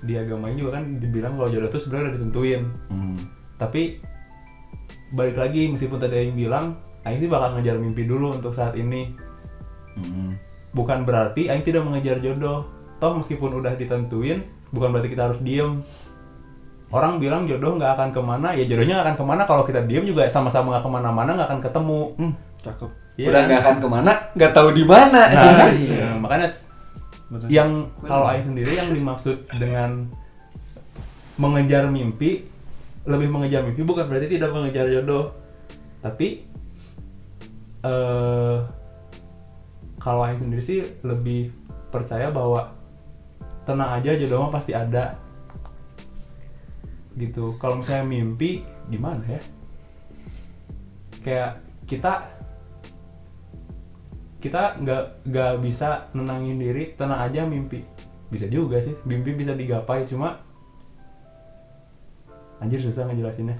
di 0.00 0.14
agama 0.14 0.48
ini 0.48 0.60
juga 0.60 0.76
kan 0.76 1.00
dibilang 1.00 1.36
kalau 1.36 1.48
jodoh 1.48 1.68
tuh 1.68 1.80
sebenarnya 1.80 2.04
udah 2.04 2.14
ditentuin 2.14 2.62
Hmm. 2.88 3.16
tapi 3.56 4.00
balik 5.10 5.36
lagi 5.36 5.68
meskipun 5.68 5.96
tadi 5.96 6.16
Aing 6.20 6.36
bilang 6.36 6.76
Aing 7.02 7.18
sih 7.18 7.32
bakal 7.32 7.56
ngejar 7.56 7.76
mimpi 7.76 8.04
dulu 8.04 8.36
untuk 8.36 8.52
saat 8.52 8.76
ini 8.76 9.16
Hmm. 9.96 10.36
bukan 10.72 11.04
berarti 11.04 11.48
Aing 11.48 11.64
tidak 11.64 11.82
mengejar 11.82 12.20
jodoh 12.20 12.68
toh 13.02 13.18
meskipun 13.18 13.58
udah 13.58 13.74
ditentuin 13.74 14.46
bukan 14.70 14.94
berarti 14.94 15.10
kita 15.10 15.26
harus 15.26 15.42
diem 15.42 15.82
orang 16.94 17.18
bilang 17.18 17.50
jodoh 17.50 17.74
nggak 17.74 17.98
akan 17.98 18.08
ke 18.14 18.20
mana 18.22 18.54
ya 18.54 18.62
jodohnya 18.62 19.02
nggak 19.02 19.06
akan 19.10 19.18
ke 19.18 19.24
mana 19.26 19.42
kalau 19.42 19.66
kita 19.66 19.82
diem 19.82 20.06
juga 20.06 20.30
sama-sama 20.30 20.78
nggak 20.78 20.84
ke 20.86 20.90
mana-mana 20.92 21.30
nggak 21.34 21.48
akan 21.50 21.60
ketemu 21.60 22.00
Hmm, 22.14 22.32
cakep. 22.62 22.90
Iya 23.12 23.26
udah 23.28 23.40
kan? 23.42 23.48
nggak 23.50 23.60
akan 23.60 23.76
ke 23.76 23.88
mana 23.90 24.12
nggak 24.38 24.52
tahu 24.54 24.68
di 24.70 24.84
mana 24.86 25.20
nah, 25.26 25.68
Iya. 25.68 25.96
ya, 25.98 26.08
makanya 26.16 26.48
Bener. 27.32 27.48
yang 27.48 27.70
kalau 28.04 28.28
Aing 28.28 28.44
sendiri 28.44 28.70
yang 28.70 28.92
dimaksud 28.92 29.36
dengan 29.56 30.06
mengejar 31.36 31.88
mimpi 31.88 32.44
lebih 33.02 33.28
mengejar 33.28 33.64
mimpi 33.66 33.82
bukan 33.82 34.06
berarti 34.06 34.30
tidak 34.30 34.52
mengejar 34.52 34.86
jodoh 34.86 35.32
tapi 35.98 36.44
eh 37.82 38.56
kalau 39.98 40.20
Aing 40.22 40.38
sendiri 40.38 40.62
sih 40.62 40.84
lebih 41.02 41.50
percaya 41.88 42.28
bahwa 42.28 42.74
tenang 43.62 43.90
aja 43.96 44.10
jodoh 44.14 44.46
mah 44.46 44.52
pasti 44.52 44.72
ada. 44.72 45.14
Gitu. 47.12 47.54
Kalau 47.56 47.78
misalnya 47.78 48.04
mimpi 48.04 48.64
gimana 48.88 49.22
ya? 49.26 49.40
Kayak 51.22 51.50
kita 51.84 52.12
kita 54.42 54.74
nggak 54.82 55.04
nggak 55.22 55.52
bisa 55.62 56.10
nenangin 56.12 56.58
diri 56.58 56.94
tenang 56.98 57.22
aja 57.22 57.46
mimpi. 57.46 57.86
Bisa 58.26 58.48
juga 58.48 58.80
sih 58.80 58.96
mimpi 59.04 59.32
bisa 59.32 59.54
digapai 59.54 60.02
cuma 60.02 60.40
anjir 62.58 62.82
susah 62.82 63.06
ngejelasinnya. 63.06 63.58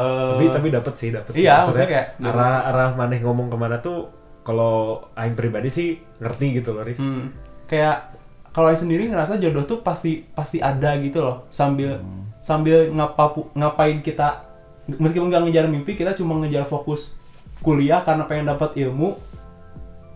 Eh, 0.00 0.30
tapi 0.32 0.44
tapi 0.48 0.68
dapat 0.72 0.94
sih 0.96 1.08
dapat 1.12 1.32
sih. 1.36 1.44
iya, 1.44 1.60
Maksudnya 1.60 1.84
maksudnya 1.84 1.88
kayak- 1.92 2.10
arah 2.24 2.58
arah 2.72 2.90
maneh 2.96 3.20
ngomong 3.20 3.52
ke 3.52 3.56
mana 3.60 3.76
tuh 3.80 4.08
kalau 4.40 5.04
aing 5.12 5.36
pribadi 5.36 5.68
sih 5.68 5.88
ngerti 6.16 6.56
gitu 6.56 6.72
loh 6.72 6.80
Riz. 6.80 6.96
Hmm, 6.96 7.28
kayak 7.68 8.09
kalau 8.50 8.70
sendiri 8.74 9.06
ngerasa 9.06 9.38
jodoh 9.38 9.62
tuh 9.62 9.78
pasti 9.82 10.26
pasti 10.34 10.58
ada 10.58 10.98
gitu 10.98 11.22
loh. 11.22 11.46
Sambil 11.50 12.02
sambil 12.42 12.90
ngapapu, 12.90 13.46
ngapain 13.54 14.02
kita 14.02 14.42
meskipun 14.90 15.30
nggak 15.30 15.42
ngejar 15.46 15.66
mimpi 15.70 15.94
kita 15.94 16.18
cuma 16.18 16.34
ngejar 16.42 16.66
fokus 16.66 17.14
kuliah 17.62 18.02
karena 18.02 18.26
pengen 18.26 18.50
dapat 18.50 18.74
ilmu 18.74 19.14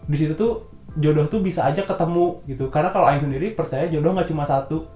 di 0.08 0.16
situ 0.18 0.34
tuh 0.34 0.66
jodoh 0.98 1.30
tuh 1.30 1.40
bisa 1.42 1.66
aja 1.66 1.86
ketemu 1.86 2.42
gitu. 2.50 2.70
Karena 2.70 2.90
kalau 2.90 3.06
Aing 3.06 3.22
sendiri 3.22 3.54
percaya 3.54 3.86
jodoh 3.86 4.14
nggak 4.14 4.30
cuma 4.30 4.42
satu. 4.46 4.86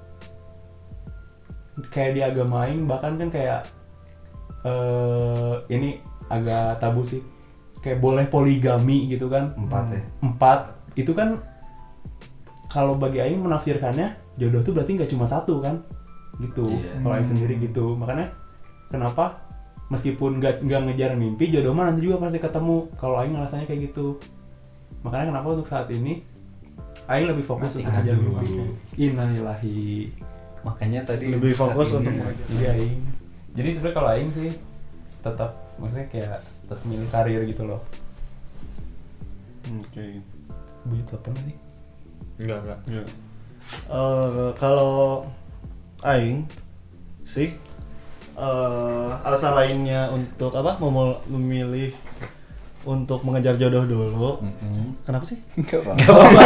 Kayak 1.95 2.13
di 2.15 2.21
agama 2.27 2.67
Aing 2.67 2.91
bahkan 2.91 3.15
kan 3.15 3.31
kayak 3.31 3.71
eh 4.67 5.55
ini 5.71 6.03
agak 6.27 6.83
tabu 6.83 7.07
sih. 7.07 7.23
Kayak 7.79 8.03
boleh 8.03 8.27
poligami 8.27 9.07
gitu 9.15 9.31
kan. 9.31 9.55
Empat 9.55 9.85
ya? 9.95 10.03
Empat. 10.27 10.61
Itu 10.99 11.15
kan 11.15 11.39
kalau 12.69 12.95
bagi 12.95 13.19
Aing 13.19 13.41
menafsirkannya 13.41 14.37
jodoh 14.37 14.61
tuh 14.61 14.73
berarti 14.73 14.93
nggak 14.95 15.11
cuma 15.11 15.25
satu 15.25 15.61
kan? 15.61 15.81
Gitu. 16.39 16.69
Iya. 16.69 17.01
kalau 17.01 17.15
Aing 17.17 17.27
sendiri 17.27 17.57
gitu. 17.59 17.97
Makanya 17.97 18.31
kenapa? 18.89 19.41
Meskipun 19.89 20.37
nggak 20.39 20.61
nggak 20.63 20.81
ngejar 20.85 21.17
mimpi 21.17 21.49
jodoh 21.49 21.73
mah 21.73 21.89
nanti 21.89 22.05
juga 22.05 22.21
pasti 22.21 22.39
ketemu. 22.39 22.93
Kalau 22.95 23.17
Aing 23.17 23.33
ngerasanya 23.35 23.65
kayak 23.65 23.91
gitu. 23.91 24.21
Makanya 25.01 25.33
kenapa 25.33 25.47
untuk 25.51 25.67
saat 25.67 25.89
ini 25.89 26.21
Aing 27.07 27.27
lebih 27.27 27.43
fokus 27.43 27.73
untuk 27.75 27.89
ngejar 27.89 28.15
mimpi. 28.15 28.53
innalillahi. 29.01 30.13
Makanya 30.61 31.01
tadi 31.05 31.33
Lebih 31.33 31.55
fokus 31.55 31.89
ini- 31.89 31.97
untuk 31.99 32.13
mengejar. 32.15 32.47
iya 32.53 32.71
Aing. 32.77 33.01
Jadi 33.57 33.69
sebenarnya 33.73 33.97
kalau 33.97 34.11
Aing 34.13 34.31
sih 34.31 34.51
tetap 35.19 35.51
maksudnya 35.81 36.07
kayak 36.07 36.39
tetap 36.63 36.85
milih 36.85 37.09
karir 37.09 37.43
gitu 37.43 37.65
loh. 37.65 37.81
Oke. 39.69 40.21
bunyi 40.81 41.05
telepon 41.05 41.37
sih 41.45 41.57
enggak 42.39 42.59
enggak 42.61 42.79
Ya. 42.89 43.03
Eh, 43.87 44.49
kalau 44.55 45.27
aing 46.01 46.47
sih 47.23 47.53
eh 48.33 49.11
alasan 49.21 49.53
lainnya 49.53 50.09
untuk 50.09 50.55
apa 50.55 50.79
memul- 50.79 51.19
memilih 51.27 51.91
untuk 52.83 53.21
mengejar 53.21 53.59
jodoh 53.59 53.85
dulu. 53.85 54.41
Mm-mm. 54.41 54.95
Kenapa 55.03 55.27
sih? 55.27 55.37
Enggak 55.53 55.83
apa-apa. 55.85 56.41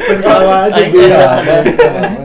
Ketawa 0.00 0.54
aja 0.64 0.82
gue 0.82 1.04
nggak 1.04 1.32
ada, 1.36 1.54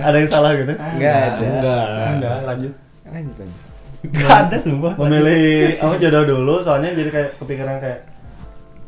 ada 0.05 0.15
yang 0.15 0.29
salah 0.29 0.51
gitu. 0.53 0.71
Enggak 0.71 1.15
ada. 1.33 1.43
enggak 1.43 1.85
enggak 2.13 2.35
lanjut 2.45 2.73
Lanjut 3.05 3.35
lanjut. 3.35 3.59
enggak 4.05 4.31
ada 4.39 4.57
sumpah 4.57 4.93
Memilih 4.95 5.43
apa 5.75 5.95
jodoh 5.97 6.23
dulu 6.23 6.55
soalnya 6.61 6.93
jadi 6.93 7.09
kayak 7.09 7.29
kepikiran 7.35 7.77
kayak 7.79 7.99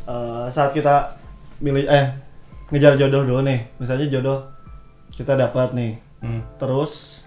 eh, 0.05 0.45
saat 0.47 0.71
kita 0.71 1.17
milih 1.57 1.83
eh 1.83 2.05
ngejar 2.69 2.95
jodoh 2.95 3.23
dulu 3.23 3.41
nih. 3.43 3.67
Misalnya 3.77 4.08
jodoh 4.10 4.39
kita 5.10 5.34
dapat 5.34 5.71
nih. 5.73 5.93
Hmm. 6.19 6.41
Terus 6.58 7.25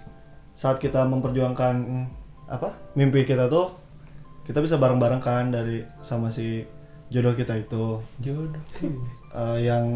saat 0.52 0.76
kita 0.76 1.06
memperjuangkan 1.06 1.74
mm, 1.78 2.06
apa 2.50 2.74
mimpi 2.92 3.24
kita 3.24 3.48
tuh 3.48 3.72
kita 4.44 4.60
bisa 4.60 4.76
bareng-bareng 4.76 5.22
kan 5.22 5.48
dari 5.48 5.86
sama 6.02 6.28
si 6.28 6.66
jodoh 7.08 7.32
kita 7.32 7.56
itu 7.56 8.02
jodoh 8.18 8.60
Eh, 9.30 9.58
yang 9.62 9.86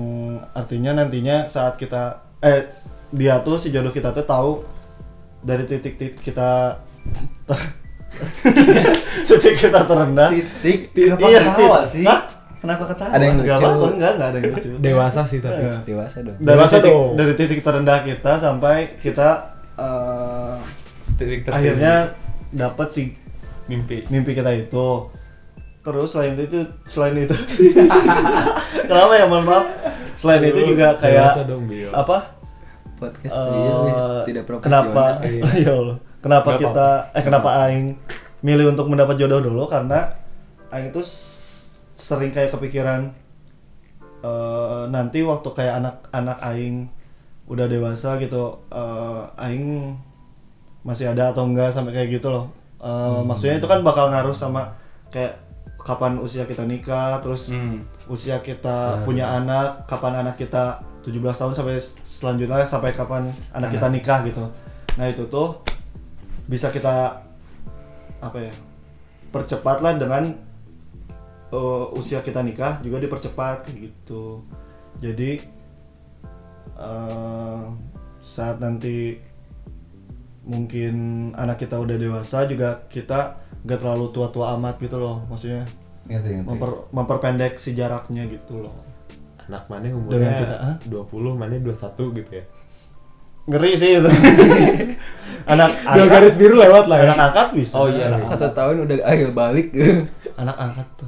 artinya 0.55 0.95
nantinya 0.95 1.51
saat 1.51 1.75
kita 1.75 2.23
eh 2.39 2.71
dia 3.11 3.43
tuh 3.43 3.59
si 3.59 3.75
jodoh 3.75 3.91
kita 3.91 4.15
tuh 4.15 4.23
tahu 4.23 4.51
dari 5.43 5.67
titik-titik 5.67 6.23
kita 6.23 6.79
ter- 7.43 7.75
titik 9.27 9.59
kita 9.59 9.83
terendah 9.85 10.31
titik 10.31 10.95
Ti- 10.95 11.13
kenapa 11.13 11.27
iya, 11.27 11.41
ketawa 11.43 11.79
tit- 11.83 11.91
sih 11.91 12.05
Hah? 12.07 12.21
Kenapa 12.65 12.85
ketawa? 12.89 13.11
Ada 13.13 13.23
yang 13.23 13.37
nggak 13.39 13.55
lucu. 13.55 13.67
apa-apa 13.67 13.87
enggak 13.93 14.13
enggak 14.17 14.29
ada 14.29 14.39
yang 14.39 14.51
lucu. 14.51 14.69
Dewasa 14.81 15.21
sih 15.25 15.39
tapi. 15.39 15.63
Eh, 15.63 15.79
Dewasa 15.85 16.17
dong. 16.21 16.37
dari 16.37 16.49
Dewasa 16.51 16.75
titik 16.75 16.91
dong. 16.91 17.11
dari 17.15 17.33
titik 17.35 17.61
terendah 17.61 17.99
kita 18.01 18.33
sampai 18.39 18.77
kita 18.97 19.29
eh, 19.77 20.55
titik 21.15 21.41
tertinggi. 21.43 21.53
akhirnya 21.53 21.95
dapat 22.51 22.89
si 22.91 23.03
mimpi. 23.67 24.09
mimpi 24.09 24.33
kita 24.33 24.51
itu. 24.51 24.89
Terus 25.81 26.09
selain 26.11 26.33
itu 26.35 26.65
selain 26.85 27.13
itu 27.15 27.37
kenapa 28.89 29.13
ya 29.15 29.29
mohon 29.29 29.45
maaf? 29.45 29.65
Selain 30.17 30.41
itu 30.41 30.61
juga 30.65 30.97
dewasa 30.97 31.45
kayak 31.45 31.45
dong 31.45 31.69
Bio. 31.69 31.93
apa? 31.93 32.33
Podcast 32.97 33.37
ini 33.37 33.93
tidak 34.25 34.45
profesional. 34.49 34.89
kenapa 34.89 35.05
ya 35.65 35.73
Allah. 35.75 35.97
Kenapa 36.25 36.49
Nggak 36.49 36.61
kita 36.65 36.89
eh 37.13 37.23
kenapa 37.23 37.49
aing 37.69 38.01
milih 38.41 38.73
untuk 38.73 38.89
mendapat 38.89 39.21
jodoh 39.21 39.45
dulu? 39.45 39.69
Karena 39.69 40.09
aing 40.73 40.89
itu 40.89 41.05
sering 42.05 42.29
kayak 42.29 42.53
kepikiran 42.53 43.17
eh, 44.21 44.83
nanti 44.93 45.25
waktu 45.25 45.49
kayak 45.53 45.75
anak-anak 45.81 46.39
aing 46.53 46.77
udah 47.49 47.65
dewasa 47.65 48.21
gitu 48.21 48.61
eh, 48.69 49.23
aing 49.41 49.97
masih 50.85 51.09
ada 51.09 51.33
atau 51.33 51.49
enggak 51.49 51.73
sampai 51.73 51.97
kayak 51.97 52.21
gitu 52.21 52.29
loh. 52.29 52.53
Eh, 52.85 53.21
maksudnya 53.25 53.57
itu 53.57 53.65
kan 53.65 53.81
bakal 53.81 54.13
ngaruh 54.13 54.37
sama 54.37 54.77
kayak 55.09 55.41
kapan 55.81 56.17
usia 56.17 56.45
kita 56.45 56.65
nikah 56.65 57.21
terus 57.21 57.53
Hmm. 57.53 57.85
usia 58.09 58.41
kita 58.41 59.05
punya 59.05 59.29
anak 59.29 59.85
kapan 59.85 60.25
anak 60.25 60.41
kita 60.41 60.81
17 61.05 61.37
tahun 61.37 61.53
sampai 61.53 61.77
selanjutnya 62.01 62.65
sampai 62.65 62.97
kapan 62.97 63.29
anak 63.53 63.73
kita 63.77 63.87
nikah 63.93 64.19
gitu. 64.25 64.45
Nah 64.97 65.07
itu 65.09 65.25
tuh 65.29 65.61
bisa 66.49 66.69
kita 66.69 67.21
apa 68.21 68.39
ya 68.41 68.53
percepatlah 69.29 69.97
dengan 69.97 70.33
eh, 71.55 71.85
usia 71.95 72.19
kita 72.19 72.43
nikah 72.43 72.83
juga 72.83 72.99
dipercepat 72.99 73.71
gitu 73.71 74.43
jadi 74.99 75.39
eh, 76.77 77.63
saat 78.21 78.59
nanti 78.59 79.21
mungkin 80.45 80.95
anak 81.35 81.57
kita 81.59 81.81
udah 81.81 81.97
dewasa 81.97 82.45
juga 82.45 82.85
kita 82.87 83.41
gak 83.65 83.81
terlalu 83.81 84.13
tua-tua 84.13 84.53
amat 84.59 84.77
gitu 84.77 85.01
loh 85.01 85.25
maksudnya 85.25 85.65
Ngerti, 86.05 86.37
ngerti. 86.37 86.45
memper- 86.45 86.85
memperpendek 86.93 87.57
si 87.57 87.73
jaraknya 87.73 88.29
gitu 88.29 88.61
loh 88.61 88.77
anak 89.49 89.65
mana 89.69 89.89
yang 89.89 90.05
Dengan 90.05 90.33
kita, 90.37 90.57
umurnya 90.57 90.77
ah? 90.77 90.77
20 90.85 91.41
mana 91.41 91.55
21 91.57 92.19
gitu 92.21 92.33
ya 92.33 92.45
ngeri 93.45 93.71
sih 93.77 93.91
itu 94.01 94.09
anak 95.53 95.77
dua 95.85 96.07
garis 96.09 96.37
biru 96.37 96.57
lewat 96.57 96.89
lah 96.89 96.97
ya 96.97 97.13
anak 97.13 97.19
angkat 97.29 97.49
bisa 97.53 97.77
Oh 97.77 97.89
iya 97.93 98.09
lah. 98.09 98.25
Satu 98.25 98.49
tahun 98.57 98.89
udah 98.89 99.05
akhir 99.05 99.37
balik. 99.37 99.69
anak 100.35 100.57
angkat 100.59 100.87
tuh 100.97 101.07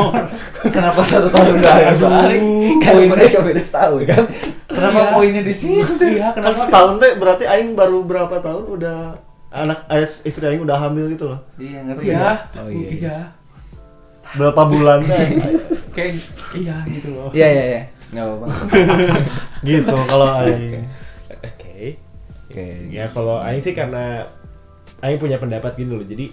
Kenapa 0.74 1.00
satu 1.02 1.28
tahun 1.28 1.60
udah 1.60 1.96
balik? 1.96 2.40
Karena 2.80 3.02
mereka 3.06 3.38
beda 3.40 3.60
setahun 3.60 4.00
kan? 4.04 4.24
Kenapa 4.66 5.12
poinnya 5.12 5.40
di 5.40 5.52
situ? 5.52 6.00
Iya, 6.00 6.32
kan 6.32 6.52
setahun 6.52 6.96
teh 6.96 7.16
berarti 7.16 7.44
aing 7.44 7.72
baru 7.72 8.00
berapa 8.00 8.32
tahun 8.38 8.64
udah 8.70 8.98
anak 9.50 9.84
eh, 9.88 10.04
istri 10.04 10.44
aing 10.46 10.62
udah 10.62 10.78
hamil 10.78 11.10
gitu 11.10 11.28
loh 11.28 11.40
Iya 11.56 11.78
ngerti. 11.82 12.04
Iya. 12.06 12.16
ya? 12.16 12.32
Oh, 12.56 12.68
iya, 12.68 12.88
Iya. 12.90 13.16
berapa 14.30 14.62
bulan 14.64 14.98
teh 15.02 15.26
Kayak 15.96 16.10
iya 16.54 16.76
gitu 16.86 17.08
loh. 17.12 17.28
Iya 17.30 17.46
iya 17.46 17.64
iya. 17.66 17.82
Enggak 18.10 18.24
apa-apa. 18.26 18.46
gitu 19.68 19.96
kalau 20.06 20.28
aing 20.40 20.82
oke 21.30 21.76
Oke. 22.50 22.66
ya 22.90 23.06
kalau 23.06 23.38
Aing 23.38 23.62
sih 23.62 23.70
karena 23.70 24.26
Aing 25.00 25.16
punya 25.16 25.38
pendapat 25.38 25.74
gini 25.74 25.94
loh 25.94 26.02
jadi 26.02 26.26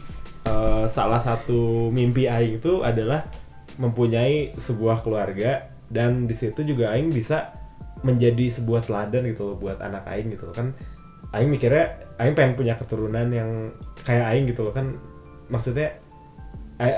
eh, 0.48 0.86
salah 0.88 1.20
satu 1.20 1.92
mimpi 1.92 2.32
Aing 2.32 2.64
itu 2.64 2.80
adalah 2.82 3.28
mempunyai 3.78 4.56
sebuah 4.58 5.04
keluarga 5.06 5.70
dan 5.92 6.26
di 6.26 6.36
situ 6.36 6.64
juga 6.64 6.96
Aing 6.96 7.12
bisa 7.12 7.54
menjadi 8.02 8.50
sebuah 8.62 8.86
teladan 8.86 9.26
gitu 9.30 9.54
loh 9.54 9.58
buat 9.58 9.80
anak 9.82 10.08
Aing 10.08 10.32
gitu 10.34 10.50
loh. 10.50 10.56
Kan 10.56 10.74
Aing 11.36 11.52
mikirnya 11.52 12.08
Aing 12.18 12.34
pengen 12.34 12.58
punya 12.58 12.74
keturunan 12.74 13.28
yang 13.30 13.74
kayak 14.08 14.26
Aing 14.34 14.46
gitu 14.50 14.66
loh. 14.66 14.74
Kan 14.74 14.98
maksudnya 15.52 15.94
eh, 16.82 16.96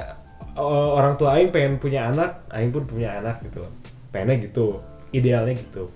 o- 0.55 0.95
orang 0.95 1.15
tua 1.19 1.35
Aing 1.39 1.51
pengen 1.51 1.77
punya 1.79 2.09
anak 2.09 2.47
Aing 2.51 2.71
pun 2.71 2.87
punya 2.87 3.19
anak 3.19 3.43
gitu 3.45 3.63
loh. 3.63 3.71
Pengennya 4.13 4.49
gitu 4.49 4.79
idealnya 5.09 5.57
gitu. 5.57 5.89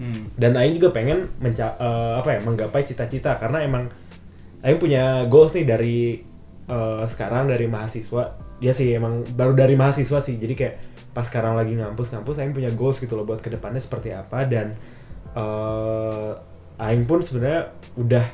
Hmm. 0.00 0.32
dan 0.40 0.56
Aing 0.56 0.80
juga 0.80 0.96
pengen 0.96 1.28
menca 1.44 1.76
eh, 1.76 2.12
apa 2.16 2.28
ya 2.36 2.40
menggapai 2.40 2.84
cita-cita. 2.84 3.36
Karena 3.36 3.60
emang 3.64 3.88
Aing 4.64 4.80
punya 4.80 5.24
goals 5.28 5.52
nih 5.52 5.66
dari 5.68 5.98
eh, 6.70 7.04
sekarang 7.10 7.50
dari 7.50 7.66
mahasiswa 7.66 8.38
dia 8.60 8.72
sih 8.76 8.92
emang 8.92 9.24
baru 9.34 9.56
dari 9.56 9.74
mahasiswa 9.74 10.20
sih. 10.20 10.36
Jadi 10.36 10.54
kayak 10.54 10.74
pas 11.10 11.26
sekarang 11.26 11.56
lagi 11.58 11.74
ngampus-ngampus 11.74 12.38
Aing 12.38 12.54
punya 12.54 12.70
goals 12.70 13.00
gitu 13.02 13.16
loh 13.18 13.26
buat 13.26 13.40
ke 13.42 13.50
depannya 13.50 13.82
seperti 13.82 14.14
apa. 14.14 14.46
Dan 14.46 14.76
eh 15.34 16.30
Aing 16.80 17.04
pun 17.04 17.20
sebenarnya 17.20 17.72
udah 17.96 18.24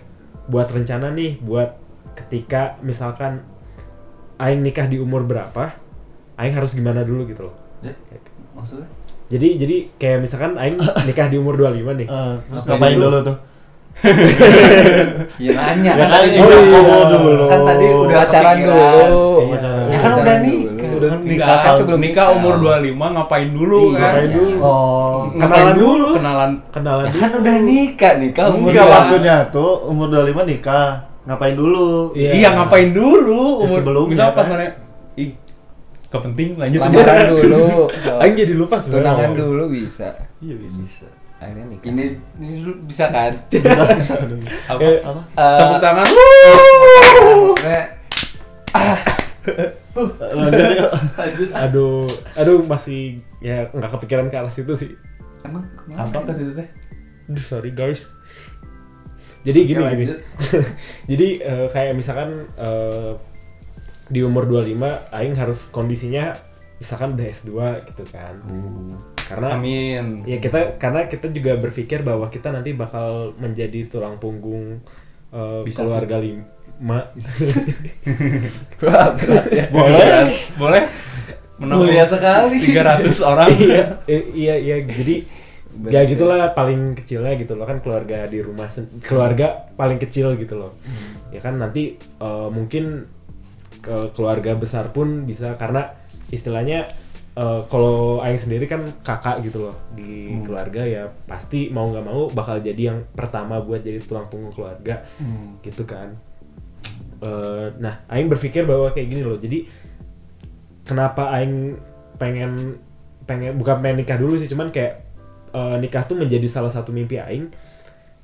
buat 0.47 0.71
rencana 0.71 1.11
nih 1.15 1.43
buat 1.43 1.79
ketika 2.15 2.79
misalkan 2.83 3.43
Aing 4.37 4.61
nikah 4.61 4.87
di 4.91 5.01
umur 5.01 5.25
berapa 5.25 5.75
Aing 6.37 6.53
harus 6.53 6.77
gimana 6.77 7.07
dulu 7.07 7.25
gitu 7.31 7.49
loh. 7.49 7.57
Maksudnya? 8.53 8.89
jadi 9.27 9.59
jadi 9.59 9.77
kayak 9.99 10.19
misalkan 10.23 10.55
Aing 10.55 10.79
nikah 11.07 11.27
di 11.27 11.39
umur 11.39 11.59
25 11.59 12.03
nih. 12.03 12.09
Eh, 12.11 12.35
terus 12.51 12.65
Ngapain 12.67 12.99
dulu 12.99 13.19
tuh 13.23 13.37
Ya 15.37 15.51
nanya 15.53 15.93
Ya 15.93 16.05
kan 16.05 16.09
kan 16.11 16.21
oh, 16.21 16.63
iya, 16.63 17.05
dulu. 17.09 17.45
Kan 17.47 17.61
tadi 17.65 17.87
udah 17.89 18.17
Pacaran 18.19 18.57
dulu. 18.59 19.25
Pacaran. 19.49 19.85
Ya 19.87 19.99
kan 19.99 20.11
Pacaran 20.13 20.17
udah 20.17 20.37
dulu. 20.37 20.47
nikah. 20.47 20.91
Udah 20.97 21.09
Kan 21.09 21.19
nikah, 21.21 21.47
nikah 21.47 21.57
kan 21.59 21.73
sebelum 21.75 22.01
nikah 22.01 22.27
umur 22.31 22.55
25 22.57 22.93
ngapain 22.93 23.49
dulu 23.51 23.81
Iya. 23.83 23.97
kan? 23.97 24.05
Ngapain 24.07 24.31
dulu? 24.31 24.53
oh 24.61 25.17
Kenalan 25.33 25.75
dulu. 25.75 26.07
kenalan 26.15 26.51
kenalan 26.71 27.05
Ya 27.07 27.19
kan 27.19 27.33
udah 27.37 27.57
nikah 27.59 28.13
nikah 28.17 28.45
umur 28.49 28.69
enggak 28.71 28.85
dua- 28.85 28.95
maksudnya 28.95 29.37
tuh 29.51 29.71
umur 29.85 30.07
25 30.09 30.45
nikah 30.47 30.89
ngapain 31.25 31.55
dulu 31.55 31.89
Iya. 32.13 32.31
Iya, 32.33 32.49
ngapain 32.55 32.91
dulu 32.91 33.41
Ya, 33.57 33.65
umur 33.65 33.77
sebelumnya, 33.77 34.13
misal 34.13 34.29
pas 34.31 34.43
kan? 34.43 34.53
mana 34.53 34.65
ih 35.15 35.31
gak 36.07 36.23
penting 36.23 36.49
lanjut 36.55 36.81
Lamaran 36.81 37.19
dulu. 37.35 37.65
Aing 38.17 38.35
jadi 38.35 38.53
lupa 38.55 38.77
sebenarnya. 38.79 39.03
Tunangan 39.03 39.31
dulu 39.35 39.65
bisa. 39.69 40.09
iya 40.39 40.55
bisa 40.55 40.77
Bisa. 40.79 41.09
Akhirnya 41.47 41.67
nikah. 41.71 41.89
Ini 41.89 42.05
ini 42.37 42.55
dulu 42.59 42.75
bisa 42.85 43.07
kan? 43.07 43.31
bisa 43.55 43.95
bisa 43.95 44.15
dulu. 44.21 44.43
apa 44.67 44.79
Eh, 44.83 44.99
apa 45.01 45.21
Eh, 45.33 45.59
tepuk 45.63 45.79
tangan 45.79 46.07
maksudnya 47.47 47.83
lanjut 50.37 50.69
yuk 50.77 50.91
lanjut. 51.17 51.49
aduh, 51.55 52.05
aduh 52.35 52.59
masih 52.67 53.23
ya 53.39 53.71
nggak 53.71 53.95
kepikiran 53.95 54.27
ke 54.27 54.37
arah 54.37 54.51
situ 54.51 54.75
sih. 54.75 54.91
Emang 55.41 55.65
ke 55.71 55.87
mana? 55.87 56.05
apa 56.05 56.19
ke 56.27 56.33
situ 56.35 56.51
teh 56.53 56.69
Aduh, 57.27 57.41
sorry 57.41 57.71
guys. 57.71 58.11
Jadi 59.41 59.59
gini 59.65 59.79
Oke, 59.79 59.95
gini. 59.97 60.15
Jadi 61.11 61.29
eh, 61.39 61.67
kayak 61.71 61.95
misalkan 61.95 62.51
eh, 62.53 63.15
di 64.07 64.21
umur 64.21 64.45
25 64.45 64.75
aing 65.11 65.35
harus 65.35 65.71
kondisinya 65.71 66.35
misalkan 66.77 67.17
udah 67.17 67.27
S2 67.33 67.51
gitu 67.93 68.05
kan. 68.13 68.35
Karena 69.27 69.49
amin 69.59 70.23
ya 70.23 70.39
kita 70.39 70.79
karena 70.79 71.11
kita 71.11 71.33
juga 71.35 71.59
berpikir 71.59 72.07
bahwa 72.07 72.31
kita 72.31 72.53
nanti 72.55 72.77
bakal 72.77 73.35
menjadi 73.41 73.89
tulang 73.91 74.21
punggung 74.23 74.81
eh, 75.33 75.61
Bisa. 75.65 75.83
keluarga 75.83 76.21
lima. 76.21 76.99
Ya. 79.49 79.65
boleh 79.73 80.29
boleh 80.61 80.85
Mulia 81.57 82.05
sekali. 82.05 82.61
300 82.61 83.17
orang 83.25 83.49
iya, 83.65 83.85
eh, 84.05 84.23
iya, 84.37 84.55
iya. 84.61 84.77
Jadi 84.85 85.25
Bener 85.67 85.93
ya 85.93 86.01
gitulah 86.07 86.55
paling 86.55 86.95
kecilnya 86.95 87.35
gitu 87.37 87.59
loh 87.59 87.67
kan 87.67 87.83
keluarga 87.83 88.25
di 88.31 88.39
rumah 88.39 88.71
keluarga 89.03 89.67
paling 89.75 89.97
kecil 89.97 90.37
gitu 90.37 90.57
loh. 90.57 90.77
Ya 91.33 91.41
kan 91.41 91.57
nanti 91.57 91.97
eh, 91.97 92.49
mungkin 92.53 93.09
ke 93.81 94.13
keluarga 94.13 94.53
besar 94.53 94.93
pun 94.93 95.25
bisa 95.25 95.57
karena 95.57 95.97
istilahnya 96.33 96.91
eh, 97.37 97.61
kalau 97.71 98.23
Aing 98.23 98.41
sendiri 98.41 98.67
kan 98.67 98.83
kakak 99.05 99.45
gitu 99.47 99.71
loh 99.71 99.77
di 99.95 100.37
keluarga 100.43 100.83
ya 100.83 101.11
pasti 101.29 101.69
mau 101.71 101.91
nggak 101.93 102.05
mau 102.07 102.29
bakal 102.33 102.59
jadi 102.59 102.95
yang 102.95 102.99
pertama 103.15 103.61
buat 103.63 103.83
jadi 103.85 104.03
tulang 104.03 104.27
punggung 104.31 104.55
keluarga 104.55 105.05
gitu 105.63 105.85
kan. 105.87 106.17
Eh, 107.17 107.67
nah, 107.81 108.05
Aing 108.13 108.29
berpikir 108.29 108.69
bahwa 108.69 108.93
kayak 108.93 109.09
gini 109.09 109.23
loh. 109.25 109.41
Jadi 109.41 109.65
kenapa 110.85 111.33
Aing 111.33 111.81
pengen 112.21 112.81
pengen 113.25 113.57
bukan 113.59 113.83
pengen 113.83 114.05
nikah 114.05 114.21
dulu 114.21 114.37
sih, 114.37 114.49
cuman 114.49 114.69
kayak 114.69 115.01
eh, 115.57 115.77
nikah 115.81 116.05
tuh 116.05 116.17
menjadi 116.19 116.47
salah 116.47 116.73
satu 116.73 116.93
mimpi 116.93 117.17
Aing 117.17 117.49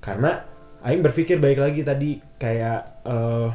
karena 0.02 0.44
Aing 0.82 1.00
berpikir 1.00 1.38
baik 1.38 1.62
lagi 1.62 1.80
tadi 1.86 2.20
kayak 2.36 2.80
eh, 3.06 3.48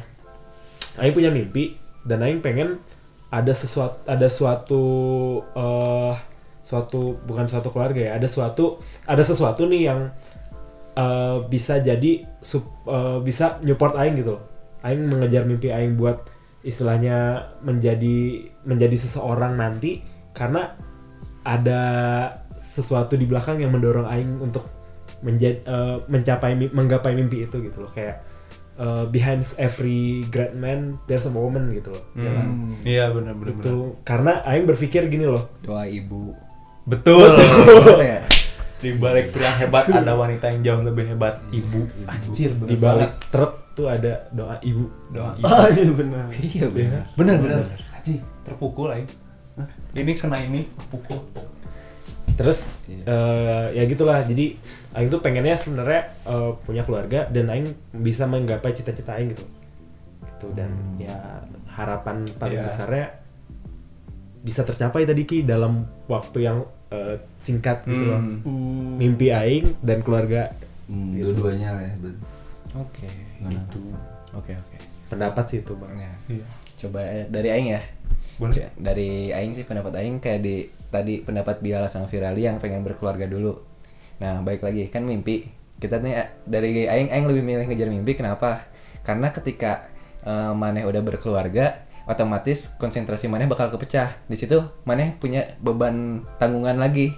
Aing 0.98 1.14
punya 1.14 1.30
mimpi 1.30 1.78
dan 2.02 2.24
Aing 2.24 2.42
pengen 2.42 2.82
ada 3.28 3.52
sesuatu 3.52 3.96
ada 4.08 4.28
suatu 4.32 4.82
eh 5.52 6.14
suatu 6.64 7.16
bukan 7.24 7.48
suatu 7.48 7.68
keluarga 7.72 8.00
ya 8.00 8.12
ada 8.20 8.28
suatu 8.28 8.76
ada 9.08 9.24
sesuatu 9.24 9.64
nih 9.68 9.88
yang 9.88 10.00
eh, 10.96 11.36
bisa 11.48 11.80
jadi 11.80 12.24
sup- 12.40 12.84
eh, 12.88 13.18
bisa 13.24 13.60
nyupport 13.64 13.96
Aing 13.96 14.16
gitu 14.20 14.36
loh. 14.36 14.44
Aing 14.84 15.08
mengejar 15.08 15.44
mimpi 15.48 15.72
Aing 15.72 15.96
buat 15.96 16.28
istilahnya 16.64 17.48
menjadi 17.64 18.48
menjadi 18.66 18.96
seseorang 18.98 19.56
nanti 19.56 20.02
karena 20.36 20.76
ada 21.46 21.82
sesuatu 22.58 23.14
di 23.16 23.24
belakang 23.24 23.62
yang 23.62 23.72
mendorong 23.72 24.04
Aing 24.04 24.36
untuk 24.42 24.66
menjadi 25.24 25.62
mencapai 26.06 26.54
mi- 26.54 26.70
menggapai 26.70 27.10
mimpi 27.16 27.42
itu 27.42 27.58
gitu 27.58 27.82
loh 27.82 27.90
kayak 27.90 28.22
eh, 28.78 29.04
behind 29.10 29.42
every 29.58 30.22
great 30.30 30.54
man 30.54 30.96
there's 31.04 31.26
a 31.26 31.32
woman 31.32 31.74
gitu 31.74 31.92
loh. 31.92 32.04
Ya 32.14 32.30
kan? 32.32 32.46
Hmm, 32.46 32.72
iya 32.86 33.04
benar 33.10 33.34
benar 33.34 33.54
benar. 33.58 33.64
itu 33.66 33.74
karena 34.06 34.32
Aing 34.46 34.64
berpikir 34.64 35.10
gini 35.10 35.26
loh. 35.26 35.50
Doa 35.60 35.84
ibu. 35.84 36.32
betul. 36.88 37.36
Ya. 38.00 38.24
di 38.82 38.94
balik 38.94 39.34
pria 39.34 39.50
hebat 39.58 39.90
ada 39.90 40.14
wanita 40.14 40.54
yang 40.54 40.60
jauh 40.62 40.82
lebih 40.86 41.10
hebat 41.10 41.42
ibu. 41.50 41.84
Anjir 42.06 42.54
bener 42.54 42.70
di 42.70 42.76
balik 42.78 43.12
truk 43.28 43.74
tuh 43.74 43.90
ada 43.90 44.30
doa 44.30 44.56
ibu. 44.62 44.86
Doa 45.10 45.34
ibu. 45.34 45.44
ah 45.44 45.66
iya 45.68 45.90
benar 45.90 46.26
Iya 46.38 46.66
benar. 46.70 47.02
bener. 47.18 47.36
bener 47.42 47.58
anjing 47.92 48.22
terpukul 48.46 48.88
aing. 48.94 49.10
Ini 49.98 50.12
kena 50.14 50.38
ini 50.38 50.70
terpukul. 50.78 51.18
Terus 52.38 52.70
eh, 52.86 53.66
ya 53.74 53.82
gitulah. 53.90 54.22
Jadi 54.22 54.54
Aing 54.90 55.08
tuh 55.08 55.18
pengennya 55.18 55.54
sebenarnya 55.54 56.02
eh, 56.22 56.50
punya 56.60 56.80
keluarga 56.80 57.26
dan 57.26 57.48
Aing 57.48 57.68
bisa 57.92 58.24
menggapai 58.24 58.72
cita-cita 58.72 59.14
Aing 59.14 59.30
gitu 59.30 59.44
gitu 60.28 60.46
dan 60.52 60.70
ya 60.96 61.42
harapan 61.68 62.22
paling 62.34 62.58
Iya. 62.58 62.66
besarnya 62.66 63.06
bisa 64.38 64.62
tercapai 64.62 65.02
tadi 65.02 65.22
ki 65.22 65.42
dalam 65.42 65.82
waktu 66.06 66.38
yang 66.42 66.58
eh, 66.88 67.20
singkat 67.36 67.84
gitu 67.84 68.00
loh 68.06 68.16
Hmm. 68.16 68.40
Hmm. 68.40 68.96
mimpi 68.96 69.28
Aing 69.28 69.76
dan 69.78 70.00
keluarga 70.00 70.48
Hmm, 70.86 71.12
Gitu. 71.12 71.36
dua-duanya 71.36 71.68
lah 71.70 71.84
ya. 71.84 71.92
Oke. 72.74 73.04
Gimana? 73.36 73.60
Oke 74.32 74.56
oke. 74.56 74.76
pendapat 75.06 75.44
sih 75.46 75.58
itu 75.58 75.72
bang 75.74 75.92
Nah, 75.94 76.16
Iya. 76.26 76.46
coba 76.78 77.00
eh, 77.02 77.24
dari 77.26 77.48
Aing 77.50 77.68
ya. 77.70 77.82
Boleh. 78.36 78.72
Dari 78.72 79.28
Aing 79.28 79.52
sih 79.52 79.64
pendapat 79.64 79.92
Aing 79.94 80.16
kayak 80.16 80.40
di 80.40 80.64
tadi 80.86 81.20
pendapat 81.20 81.60
Biala 81.60 81.88
sang 81.88 82.06
Firali 82.06 82.40
yang 82.40 82.56
pengen 82.56 82.80
berkeluarga 82.80 83.24
dulu. 83.24 83.52
Nah 84.18 84.42
baik 84.42 84.62
lagi 84.62 84.86
kan 84.90 85.06
mimpi. 85.06 85.46
Kita 85.78 86.02
nih 86.02 86.14
eh, 86.14 86.28
dari 86.42 86.86
Aing 86.90 87.10
Aing 87.10 87.26
lebih 87.30 87.42
milih 87.42 87.64
ngejar 87.70 87.88
mimpi. 87.90 88.18
Kenapa? 88.18 88.66
Karena 89.06 89.30
ketika 89.30 89.86
eh, 90.26 90.52
Maneh 90.54 90.84
udah 90.86 91.02
berkeluarga, 91.02 91.86
otomatis 92.06 92.74
konsentrasi 92.78 93.30
Maneh 93.30 93.46
bakal 93.46 93.70
kepecah. 93.70 94.14
Di 94.26 94.36
situ 94.38 94.58
Maneh 94.86 95.14
punya 95.18 95.54
beban 95.62 96.26
tanggungan 96.42 96.78
lagi. 96.78 97.14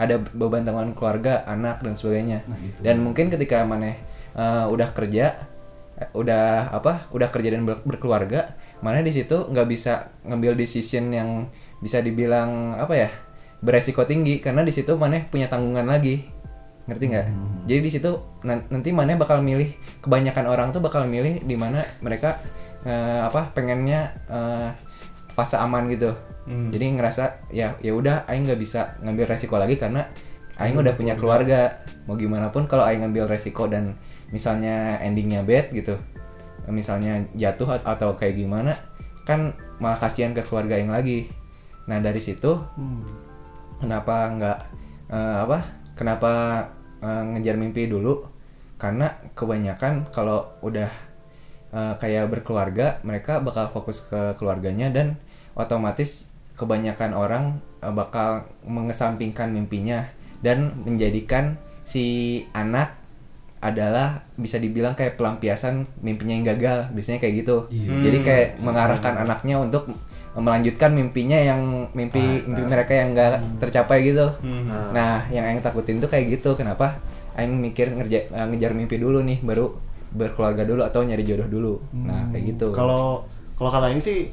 Ada 0.00 0.16
beban 0.16 0.64
tanggungan 0.64 0.96
keluarga, 0.96 1.44
anak 1.44 1.84
dan 1.84 1.92
sebagainya. 1.92 2.40
Dan 2.80 3.04
mungkin 3.04 3.28
ketika 3.28 3.60
Maneh 3.68 4.00
eh, 4.32 4.66
udah 4.68 4.88
kerja, 4.96 5.36
udah 6.16 6.72
apa 6.72 7.12
udah 7.12 7.28
kerja 7.28 7.52
dan 7.52 7.68
ber- 7.68 7.84
berkeluarga 7.84 8.56
mana 8.80 9.04
di 9.04 9.12
situ 9.12 9.52
nggak 9.52 9.68
bisa 9.68 10.08
ngambil 10.24 10.56
decision 10.56 11.12
yang 11.12 11.52
bisa 11.84 12.00
dibilang 12.00 12.72
apa 12.80 12.94
ya 12.96 13.10
beresiko 13.60 14.04
tinggi 14.04 14.40
karena 14.40 14.60
di 14.60 14.72
situ 14.72 14.96
mana 14.96 15.20
punya 15.28 15.46
tanggungan 15.46 15.84
lagi. 15.84 16.24
Ngerti 16.88 17.04
nggak? 17.06 17.26
Jadi 17.68 17.80
di 17.80 17.90
situ 17.92 18.10
nan- 18.42 18.66
nanti 18.66 18.90
mana 18.90 19.14
bakal 19.14 19.44
milih 19.44 19.68
kebanyakan 20.00 20.44
orang 20.48 20.68
tuh 20.72 20.80
bakal 20.80 21.04
milih 21.06 21.44
di 21.44 21.54
mana 21.54 21.84
mereka 22.00 22.40
eh, 22.82 23.20
apa 23.22 23.52
pengennya 23.52 24.00
eh, 24.26 24.68
fase 25.30 25.56
aman 25.56 25.86
gitu. 25.88 26.12
Hmm. 26.40 26.72
jadi 26.72 26.96
ngerasa 26.98 27.52
ya 27.52 27.76
ya 27.78 27.92
udah 27.94 28.24
aing 28.26 28.48
nggak 28.48 28.58
bisa 28.58 28.96
ngambil 29.04 29.28
resiko 29.28 29.54
lagi 29.54 29.76
karena 29.76 30.08
aing 30.58 30.74
udah 30.74 30.96
punya 30.96 31.14
keluarga. 31.14 31.84
mau 32.08 32.18
gimana 32.18 32.50
pun 32.50 32.66
kalau 32.66 32.82
aing 32.82 33.04
ngambil 33.06 33.28
resiko 33.30 33.68
dan 33.70 33.94
misalnya 34.32 34.98
endingnya 34.98 35.44
bad 35.46 35.70
gitu 35.70 36.00
misalnya 36.66 37.28
jatuh 37.36 37.76
at- 37.76 37.86
atau 37.86 38.16
kayak 38.18 38.34
gimana 38.34 38.74
kan 39.22 39.52
malah 39.78 39.94
kasihan 39.94 40.32
ke 40.32 40.42
keluarga 40.42 40.74
yang 40.74 40.90
lagi. 40.90 41.28
Nah 41.86 42.02
dari 42.02 42.18
situ 42.18 42.56
Hmm. 42.74 43.04
Kenapa 43.80 44.14
nggak 44.36 44.58
eh, 45.10 45.36
apa 45.48 45.58
kenapa 45.96 46.32
eh, 47.02 47.22
ngejar 47.34 47.56
mimpi 47.56 47.88
dulu? 47.88 48.28
Karena 48.80 49.12
kebanyakan 49.36 50.08
kalau 50.12 50.46
udah 50.64 50.88
eh, 51.72 51.94
kayak 51.96 52.28
berkeluarga 52.30 53.00
mereka 53.02 53.40
bakal 53.40 53.72
fokus 53.72 54.04
ke 54.06 54.36
keluarganya 54.36 54.92
dan 54.92 55.16
otomatis 55.56 56.30
kebanyakan 56.56 57.16
orang 57.16 57.44
eh, 57.80 57.92
bakal 57.92 58.46
mengesampingkan 58.68 59.50
mimpinya 59.50 60.06
dan 60.40 60.72
menjadikan 60.84 61.56
si 61.84 62.44
anak 62.52 63.00
adalah 63.60 64.24
bisa 64.40 64.56
dibilang 64.56 64.96
kayak 64.96 65.20
pelampiasan 65.20 65.84
mimpinya 66.00 66.32
yang 66.32 66.46
gagal 66.48 66.88
biasanya 66.96 67.20
kayak 67.20 67.44
gitu. 67.44 67.68
Jadi 68.00 68.18
kayak 68.24 68.48
mengarahkan 68.64 69.20
anaknya 69.20 69.60
untuk 69.60 69.92
melanjutkan 70.30 70.94
mimpinya 70.94 71.34
yang 71.34 71.90
mimpi 71.90 72.46
mimpi 72.46 72.62
mereka 72.62 72.92
yang 72.94 73.10
enggak 73.10 73.42
tercapai 73.58 74.06
gitu. 74.06 74.30
Nah 74.92 75.26
yang 75.28 75.42
Aing 75.44 75.58
takutin 75.58 75.98
tuh 75.98 76.06
kayak 76.06 76.38
gitu. 76.38 76.54
Kenapa? 76.54 77.02
Aing 77.34 77.54
mikir 77.54 77.90
ngerja, 77.90 78.30
eh, 78.30 78.46
ngejar 78.46 78.70
mimpi 78.72 78.94
dulu 78.94 79.22
nih 79.22 79.42
baru 79.42 79.74
berkeluarga 80.10 80.62
dulu 80.62 80.82
atau 80.82 81.02
nyari 81.02 81.22
jodoh 81.22 81.46
dulu. 81.46 81.72
Nah 81.96 82.30
kayak 82.30 82.44
gitu. 82.54 82.70
Kalau 82.70 83.26
kalau 83.54 83.70
kata 83.70 83.90
Aing 83.90 83.98
sih 83.98 84.30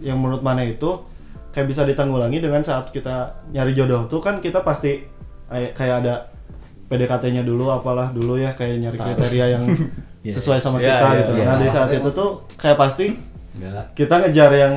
yang 0.00 0.16
menurut 0.16 0.40
mana 0.40 0.64
itu 0.64 1.04
kayak 1.52 1.68
bisa 1.68 1.84
ditanggulangi 1.84 2.40
dengan 2.40 2.64
saat 2.64 2.88
kita 2.88 3.44
nyari 3.52 3.76
jodoh 3.76 4.08
tuh 4.08 4.24
kan 4.24 4.40
kita 4.40 4.64
pasti 4.64 5.04
kayak 5.50 5.94
ada 6.00 6.30
PDKT-nya 6.88 7.44
dulu 7.44 7.68
apalah 7.68 8.10
dulu 8.10 8.34
ya 8.34 8.54
kayak 8.54 8.80
nyari 8.80 8.96
kriteria 8.98 9.46
yang 9.58 9.64
sesuai 10.26 10.58
sama 10.58 10.78
Iya, 10.78 10.88
kita 10.90 11.06
iya, 11.06 11.18
gitu. 11.20 11.32
iya. 11.36 11.44
Nah, 11.44 11.56
di 11.58 11.68
saat 11.68 11.90
itu 11.92 12.08
tuh 12.10 12.30
kayak 12.56 12.76
pasti 12.76 13.06
Enggak. 13.60 13.92
kita 13.92 14.14
ngejar 14.24 14.50
yang 14.56 14.74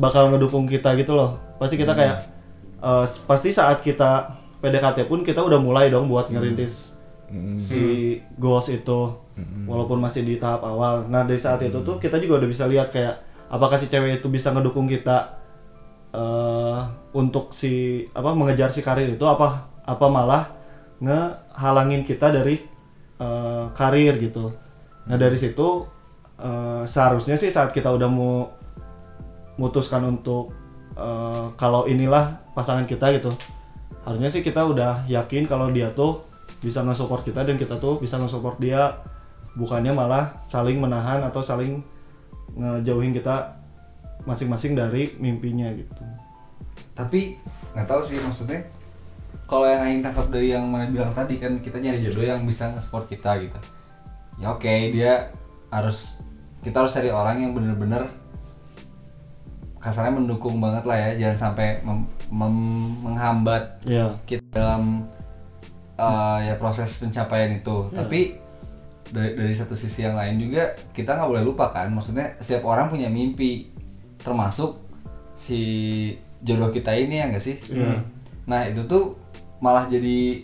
bakal 0.00 0.32
ngedukung 0.32 0.64
kita 0.64 0.96
gitu 0.96 1.12
loh. 1.12 1.36
Pasti 1.60 1.76
kita 1.76 1.92
kayak 1.92 2.16
eh, 2.80 3.04
pasti 3.28 3.52
saat 3.52 3.84
kita 3.84 4.32
PDKT 4.64 5.04
pun 5.04 5.20
kita 5.20 5.44
udah 5.44 5.60
mulai 5.60 5.92
dong 5.92 6.08
buat 6.08 6.32
ngerintis 6.32 6.96
si 7.58 7.82
goals 8.38 8.70
itu 8.70 9.10
walaupun 9.66 9.98
masih 9.98 10.22
di 10.22 10.38
tahap 10.38 10.62
awal. 10.62 11.04
Nah, 11.10 11.26
dari 11.26 11.40
saat 11.42 11.60
itu 11.60 11.82
tuh 11.82 11.98
kita 11.98 12.22
juga 12.22 12.40
udah 12.40 12.48
bisa 12.48 12.64
lihat 12.70 12.88
kayak 12.94 13.20
apakah 13.50 13.76
si 13.76 13.90
cewek 13.90 14.22
itu 14.22 14.28
bisa 14.30 14.54
ngedukung 14.54 14.86
kita 14.86 15.36
eh 16.16 16.80
untuk 17.12 17.52
si 17.52 18.06
apa 18.14 18.32
mengejar 18.32 18.70
si 18.72 18.80
karir 18.80 19.10
itu 19.10 19.26
apa 19.26 19.68
apa 19.84 20.06
malah 20.06 20.48
ngehalangin 21.02 22.06
kita 22.06 22.30
dari 22.32 22.56
eh, 23.20 23.64
karir 23.74 24.16
gitu. 24.22 24.54
Nah, 25.06 25.16
dari 25.18 25.36
situ 25.36 25.84
eh, 26.40 26.82
seharusnya 26.84 27.36
sih 27.38 27.52
saat 27.52 27.72
kita 27.72 27.92
udah 27.92 28.08
mau 28.08 28.50
mutuskan 29.56 30.04
untuk 30.04 30.52
eh, 30.96 31.46
kalau 31.56 31.88
inilah 31.88 32.40
pasangan 32.52 32.88
kita 32.88 33.12
gitu 33.16 33.32
harusnya 34.06 34.30
sih 34.30 34.40
kita 34.40 34.62
udah 34.62 35.02
yakin 35.10 35.50
kalau 35.50 35.66
dia 35.74 35.90
tuh 35.90 36.22
bisa 36.62 36.80
nge-support 36.86 37.26
kita 37.26 37.42
dan 37.42 37.58
kita 37.58 37.76
tuh 37.82 37.98
bisa 37.98 38.16
nge-support 38.16 38.56
dia. 38.62 39.02
Bukannya 39.56 39.90
malah 39.90 40.44
saling 40.46 40.78
menahan 40.78 41.24
atau 41.26 41.40
saling 41.40 41.80
ngejauhin 42.54 43.10
kita 43.16 43.56
masing-masing 44.28 44.76
dari 44.78 45.16
mimpinya 45.18 45.72
gitu. 45.72 46.02
Tapi 46.92 47.40
nggak 47.72 47.88
tahu 47.88 48.00
sih 48.04 48.20
maksudnya 48.20 48.68
kalau 49.48 49.64
yang 49.64 49.80
Aing 49.80 50.02
tangkap 50.04 50.28
dari 50.28 50.52
yang 50.52 50.68
mana 50.68 50.88
bilang 50.92 51.12
tadi 51.16 51.40
kan 51.40 51.56
kita 51.60 51.80
nyari 51.80 52.04
jodoh 52.04 52.24
yang 52.24 52.44
bisa 52.44 52.68
nge-support 52.70 53.08
kita 53.08 53.42
gitu. 53.42 53.58
Ya 54.36 54.52
oke 54.52 54.74
dia 54.92 55.32
harus 55.72 56.20
kita 56.62 56.82
harus 56.82 56.92
cari 56.94 57.10
orang 57.10 57.36
yang 57.42 57.52
bener-bener 57.56 58.06
kasarnya 59.80 60.18
mendukung 60.18 60.58
banget 60.58 60.82
lah 60.82 60.96
ya. 60.98 61.10
Jangan 61.26 61.36
sampai 61.50 61.78
mem- 61.86 62.10
mem- 62.30 62.96
menghambat 63.06 63.82
ya 63.86 64.10
kita 64.26 64.42
dalam 64.50 65.06
uh, 65.98 66.38
ya 66.42 66.58
proses 66.58 66.90
pencapaian 66.98 67.54
itu. 67.54 67.90
Tapi 67.94 68.20
dari, 69.10 69.38
dari 69.38 69.54
satu 69.54 69.78
sisi 69.78 70.02
yang 70.02 70.18
lain 70.18 70.42
juga 70.42 70.74
kita 70.90 71.14
nggak 71.14 71.30
boleh 71.30 71.44
lupa 71.46 71.70
kan 71.70 71.86
maksudnya 71.94 72.34
setiap 72.42 72.66
orang 72.66 72.90
punya 72.90 73.06
mimpi 73.06 73.70
termasuk 74.18 74.82
si 75.38 75.60
jodoh 76.42 76.74
kita 76.74 76.90
ini 76.90 77.22
ya 77.22 77.30
nggak 77.30 77.44
sih? 77.44 77.56
Iya. 77.70 78.02
nah 78.46 78.62
itu 78.66 78.82
tuh 78.86 79.18
malah 79.58 79.86
jadi 79.90 80.42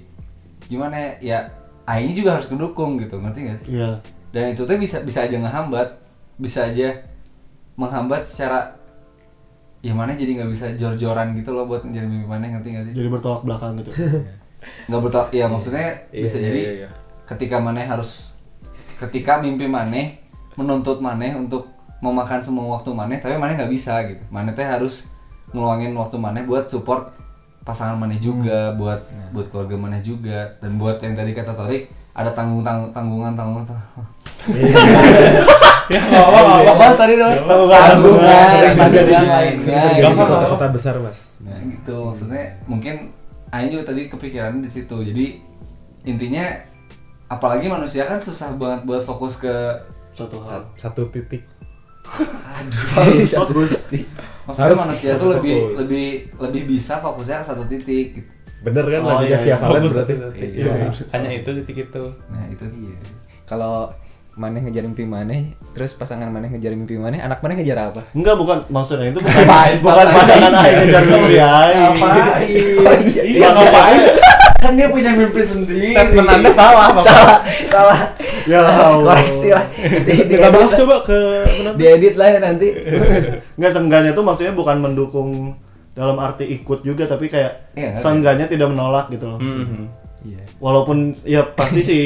gimana 0.66 0.94
ya? 0.94 1.10
Ya 1.22 1.38
Aing 1.82 2.14
juga 2.14 2.38
harus 2.38 2.46
mendukung 2.46 2.94
gitu 2.94 3.18
ngerti 3.18 3.38
gak 3.42 3.58
sih? 3.62 3.66
Iya. 3.74 3.98
Dan 4.30 4.54
itu 4.54 4.62
tuh 4.62 4.78
bisa 4.78 5.02
bisa 5.02 5.26
aja 5.26 5.34
ngehambat 5.34 5.98
bisa 6.42 6.66
aja 6.66 6.90
menghambat 7.78 8.26
secara 8.26 8.74
ya 9.82 9.94
mana 9.94 10.14
jadi 10.14 10.42
nggak 10.42 10.50
bisa 10.50 10.66
jor-joran 10.74 11.34
gitu 11.38 11.54
loh 11.54 11.66
buat 11.66 11.86
ngejar 11.86 12.06
mimpi 12.06 12.26
mana 12.26 12.50
ngerti 12.50 12.68
gak 12.74 12.84
sih? 12.90 12.92
Jadi 12.94 13.08
bertolak 13.10 13.42
belakang 13.46 13.78
gitu. 13.82 13.90
Nggak 14.90 15.00
bertolak 15.02 15.30
ya 15.34 15.50
maksudnya 15.50 16.06
Iya, 16.14 16.22
bisa 16.22 16.36
iya, 16.38 16.44
jadi 16.46 16.60
iya, 16.62 16.72
iya. 16.86 16.88
ketika 17.26 17.58
maneh 17.58 17.82
harus 17.82 18.38
ketika 18.98 19.42
mimpi 19.42 19.66
maneh 19.66 20.22
menuntut 20.54 21.02
maneh 21.02 21.34
untuk 21.34 21.66
memakan 21.98 22.38
semua 22.42 22.78
waktu 22.78 22.90
maneh 22.94 23.18
tapi 23.18 23.34
maneh 23.38 23.58
nggak 23.58 23.72
bisa 23.74 23.98
gitu. 24.06 24.22
Maneh 24.30 24.54
teh 24.54 24.66
harus 24.66 25.10
ngeluangin 25.50 25.94
waktu 25.98 26.14
maneh 26.18 26.42
buat 26.46 26.70
support 26.70 27.10
pasangan 27.66 27.94
maneh 27.98 28.18
juga 28.22 28.74
buat 28.78 29.02
buat 29.34 29.50
keluarga 29.50 29.74
maneh 29.74 30.02
juga. 30.02 30.58
Dan 30.62 30.78
buat 30.78 31.02
yang 31.02 31.18
tadi 31.18 31.34
kata 31.34 31.58
Torik 31.58 31.90
ada 32.14 32.30
tanggung 32.30 32.62
tanggung 32.62 32.94
tanggungan 32.94 33.34
tanggungan 33.34 33.66
apa 35.92 36.94
tadi 36.96 37.14
dong 37.14 37.32
tanggungan 37.68 38.48
Sering 38.48 38.76
terjadi 38.78 39.14
gitu. 39.52 40.08
di 40.08 40.14
kota-kota 40.18 40.66
besar 40.68 40.94
mas 40.98 41.30
Nah 41.38 41.58
gitu 41.60 41.96
maksudnya 42.06 42.44
mungkin 42.64 43.10
Aing 43.50 43.68
juga 43.68 43.84
tadi 43.86 44.08
kepikiran 44.08 44.58
di 44.58 44.70
situ 44.70 44.96
jadi 45.02 45.26
intinya 46.04 46.44
apalagi 47.28 47.68
manusia 47.68 48.04
kan 48.04 48.16
susah 48.18 48.56
banget 48.56 48.82
buat 48.82 49.02
fokus 49.02 49.36
ke 49.36 49.52
satu 50.10 50.40
hal 50.40 50.64
Sat- 50.72 50.88
satu 50.88 51.02
titik 51.08 51.44
aduh 52.02 52.82
bagus 52.82 53.86
maksudnya 54.42 54.66
Harus 54.66 54.78
manusia 54.82 55.12
tuh 55.14 55.30
fokus. 55.30 55.36
lebih 55.36 55.56
lebih 55.76 56.06
lebih 56.40 56.62
bisa 56.68 56.98
fokusnya 56.98 57.38
ke 57.38 57.46
satu 57.46 57.62
titik 57.64 58.06
gitu. 58.16 58.28
bener 58.62 58.84
kan 58.84 59.00
Oh, 59.00 59.08
lagunya 59.12 59.28
iya, 59.28 59.38
Via 59.38 59.48
iya. 59.48 59.56
Valen 59.56 59.80
Fokus 59.80 59.92
berarti 59.92 60.12
satu 60.14 60.30
titik. 60.32 60.50
Iya. 60.56 60.72
hanya 61.12 61.30
itu 61.32 61.50
titik 61.60 61.76
itu 61.84 62.04
nah 62.26 62.44
itu 62.46 62.64
dia 62.68 62.96
kalau 63.44 63.92
maneh 64.32 64.64
ngejar 64.64 64.82
mimpi 64.82 65.04
maneh, 65.04 65.52
terus 65.76 65.92
pasangan 65.92 66.32
maneh 66.32 66.48
ngejar 66.48 66.72
mimpi 66.72 66.96
maneh, 66.96 67.20
anak 67.20 67.44
maneh 67.44 67.60
ngejar 67.60 67.92
apa? 67.92 68.00
Enggak 68.16 68.40
bukan 68.40 68.58
maksudnya 68.72 69.12
itu 69.12 69.20
bukan 69.20 69.44
bukan 69.84 70.06
pasangan? 70.08 70.52
aing 70.56 70.76
ngejar 70.80 71.02
mimpi 71.04 71.36
aing. 71.36 71.80
Ngapain? 71.84 73.00
Iya, 73.22 73.48
ngapain? 73.52 74.00
kan 74.62 74.78
dia 74.78 74.86
punya 74.88 75.10
mimpi 75.12 75.42
sendiri. 75.42 75.90
Statement 75.90 76.28
Anda 76.30 76.50
salah, 76.54 76.94
Bapak. 76.94 77.02
salah, 77.02 77.38
salah. 77.66 77.98
Ya 78.46 78.60
Allah. 78.62 79.14
Koreksi 79.18 79.48
lah. 79.50 79.64
Maaf 79.66 80.06
diedit 80.06 80.38
coba 80.80 80.96
ke. 81.02 81.18
Diedit 81.74 82.14
lah 82.14 82.28
ya 82.30 82.38
nanti. 82.38 82.68
Enggak 83.58 83.72
seenggaknya 83.74 84.10
tuh 84.14 84.24
maksudnya 84.24 84.54
bukan 84.54 84.78
mendukung 84.78 85.58
dalam 85.92 86.16
arti 86.16 86.48
ikut 86.48 86.80
juga 86.80 87.04
tapi 87.04 87.28
kayak 87.28 87.76
Iya, 87.76 87.92
ngerti. 87.92 88.00
seenggaknya 88.00 88.46
tidak 88.48 88.72
menolak 88.72 89.12
gitu 89.12 89.28
loh. 89.28 89.38
Mhm. 89.42 89.82
Iya. 90.22 90.42
Walaupun 90.62 91.18
ya 91.26 91.42
pasti 91.42 91.80
si 91.82 91.98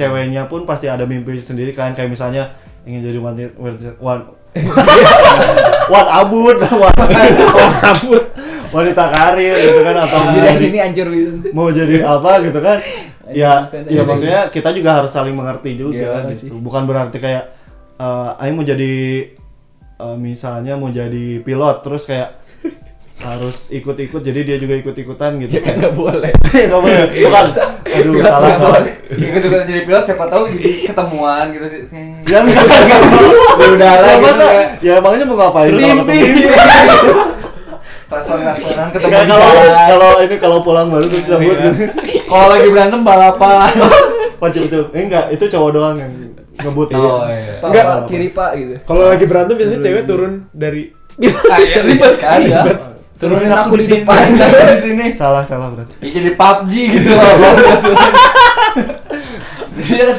ceweknya 0.00 0.48
pun 0.48 0.64
pasti 0.64 0.88
ada 0.88 1.04
mimpi 1.04 1.36
sendiri 1.36 1.76
kan 1.76 1.92
kayak 1.92 2.08
misalnya 2.08 2.48
ingin 2.88 3.04
jadi 3.04 3.18
wanita 3.20 3.52
wan 4.00 4.32
wan 5.92 6.06
abud 6.08 6.56
wan, 6.80 6.94
wan 6.96 7.74
abud 7.84 8.24
wanita 8.72 9.04
karir 9.12 9.56
gitu 9.60 9.80
kan 9.84 9.96
atau 10.00 10.18
mau 10.24 10.40
Jadi 10.40 10.64
ini 10.72 10.78
hancur 10.80 11.06
gitu. 11.12 11.48
mau 11.52 11.68
jadi 11.68 11.96
apa 12.06 12.40
gitu 12.48 12.60
kan 12.64 12.78
ya 13.30 13.62
ya 13.86 14.02
maksudnya 14.02 14.48
kita 14.48 14.72
juga 14.72 15.02
harus 15.02 15.12
saling 15.12 15.36
mengerti 15.36 15.76
juga 15.78 16.24
Gimana 16.24 16.30
gitu 16.32 16.48
sih? 16.48 16.48
bukan 16.50 16.82
berarti 16.88 17.18
kayak 17.20 17.44
Aing 18.40 18.56
mau 18.56 18.64
jadi 18.64 18.94
eh, 20.00 20.16
misalnya 20.16 20.80
mau 20.80 20.88
jadi 20.88 21.44
pilot 21.44 21.76
terus 21.84 22.08
kayak 22.08 22.40
harus 23.20 23.68
ikut-ikut 23.68 24.20
jadi 24.20 24.40
dia 24.42 24.56
juga 24.56 24.74
ikut-ikutan 24.76 25.36
gitu 25.38 25.52
Ya 25.52 25.62
kan 25.62 25.74
nggak 25.76 25.92
boleh. 25.92 26.32
Nggak 26.66 26.80
boleh. 26.80 27.04
bukan 27.20 27.44
aduh 27.86 28.12
Pilot 28.14 28.24
salah 28.24 28.40
nggak 28.40 28.56
salah 28.56 28.80
boleh. 28.80 28.94
Ikut 29.10 29.40
ikutan 29.42 29.64
jadi 29.66 29.80
pilot 29.82 30.04
siapa 30.04 30.24
tahu 30.24 30.42
jadi 30.48 30.70
ketemuan 30.86 31.44
gitu. 31.50 31.66
ya 32.24 32.38
enggak 32.38 32.64
enggak 32.64 33.00
Di 33.52 33.66
udara 33.74 34.00
ya, 34.00 34.14
gitu 34.14 34.24
masa 34.24 34.46
ya 34.78 34.92
emangnya 34.96 35.24
mau 35.24 35.36
ngapain 35.36 35.68
kalau 35.68 35.80
mimpi. 36.00 36.16
ketemu 36.16 37.12
Transfer-transferan 38.02 38.86
ketemu 38.90 39.12
kalau 39.28 39.50
kalau 39.86 40.10
ini 40.20 40.36
kalau 40.36 40.58
pulang 40.60 40.88
baru 40.88 41.06
terus 41.06 41.26
cabut 41.26 41.54
Iya. 41.54 41.70
gitu 41.70 41.84
Kalau 42.26 42.46
lagi 42.48 42.68
berantem 42.68 43.00
balapan. 43.00 43.70
wajib 44.42 44.62
itu 44.66 44.80
eh 44.90 45.02
enggak 45.04 45.24
itu 45.30 45.44
cowok 45.46 45.70
doang 45.70 45.96
yang 45.98 46.12
ngebut 46.58 46.88
Oh 46.92 47.22
iya. 47.24 47.60
Enggak. 47.60 48.08
Kiri 48.08 48.28
Pak 48.30 48.50
gitu. 48.56 48.74
Kalau 48.82 49.04
lagi 49.06 49.24
berantem 49.24 49.54
biasanya 49.54 49.80
cewek 49.80 50.04
turun 50.06 50.32
dari 50.50 50.96
Ah, 51.20 51.60
iya, 51.60 51.84
ribet 51.84 52.16
kan 52.16 52.40
ya. 52.40 52.62
Turunin 53.20 53.52
aku 53.52 53.76
di 53.76 53.84
sini, 53.84 54.00
di 54.72 54.78
sini. 54.80 55.06
salah 55.12 55.44
salah 55.44 55.68
berarti 55.68 55.92
Ya 56.00 56.08
jadi 56.10 56.30
PUBG 56.34 56.72
gitu. 56.90 57.08
Loh. 57.10 57.36
Kan 59.70 60.16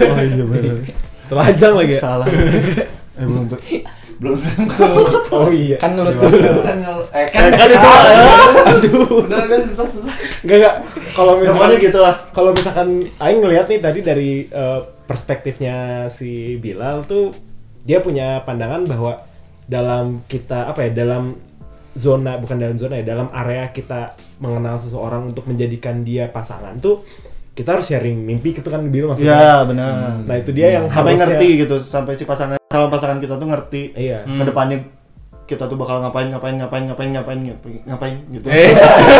oh 0.00 0.18
iya 0.18 0.44
benar 0.44 0.76
telanjang 1.28 1.74
lagi 1.76 1.94
ya. 1.94 2.00
salah. 2.00 2.26
Eh 2.26 3.22
belum 3.22 3.44
tuh 3.46 3.60
belum 4.16 4.36
Oh 5.30 5.48
iya. 5.48 5.76
Kan 5.76 5.94
ngelut 5.94 6.12
dulu. 6.14 6.60
kan 6.60 6.76
ngel- 6.76 7.08
eh 7.10 7.20
Eh, 7.20 7.26
kan 7.26 7.48
kan 7.50 7.68
itu. 7.68 7.88
Aduh. 8.66 9.24
Udah 9.24 9.44
kan? 9.46 9.60
Susah 9.62 9.86
susah. 9.86 10.12
Enggak 10.42 10.56
enggak. 10.58 10.74
Kalau 11.10 11.32
misalkan 11.36 11.70
gitu 11.76 11.98
lah 11.98 12.14
kalau 12.30 12.50
misalkan 12.50 12.88
Aing 13.16 13.40
ngelihat 13.40 13.66
nih 13.66 13.78
tadi 13.78 14.00
dari 14.00 14.30
eh, 14.46 14.80
perspektifnya 15.04 15.76
si 16.06 16.56
Bilal 16.56 17.04
tuh 17.04 17.32
dia 17.80 18.00
punya 18.00 18.40
pandangan 18.40 18.84
bahwa 18.84 19.24
dalam 19.64 20.20
kita 20.26 20.68
apa 20.68 20.84
ya 20.84 20.90
dalam 20.96 21.36
zona 21.92 22.36
bukan 22.36 22.56
dalam 22.56 22.76
zona 22.76 22.96
ya 22.96 23.06
dalam 23.08 23.28
area 23.30 23.68
kita 23.68 24.12
mengenal 24.38 24.76
seseorang 24.76 25.28
untuk 25.28 25.44
menjadikan 25.44 26.00
dia 26.00 26.26
pasangan 26.26 26.76
tuh 26.76 27.02
kita 27.50 27.74
harus 27.74 27.86
sharing 27.86 28.14
mimpi 28.16 28.52
gitu 28.52 28.66
kan 28.66 28.80
Bil 28.84 29.06
maksudnya. 29.06 29.34
ya 29.34 29.54
benar 29.62 30.22
Nah 30.22 30.36
itu 30.36 30.50
dia 30.50 30.72
yang 30.72 30.86
sampai 30.86 31.12
harusnya- 31.12 31.34
ngerti 31.34 31.48
gitu 31.58 31.74
sampai 31.78 32.14
si 32.14 32.24
pasangan 32.24 32.56
calon 32.64 32.88
pasangan 32.88 33.18
kita 33.18 33.34
tuh 33.34 33.44
ngerti 33.44 33.82
Iya. 33.92 34.22
Hmm. 34.22 34.38
ke 34.38 34.44
depannya 34.44 34.78
kita 35.44 35.66
tuh 35.66 35.74
bakal 35.74 35.98
ngapain 36.00 36.30
ngapain 36.30 36.54
ngapain 36.56 36.84
ngapain 36.86 37.10
ngapain 37.10 37.38
ngapain, 37.42 37.78
ngapain 37.84 38.14
gitu 38.30 38.46
Eh. 38.48 38.70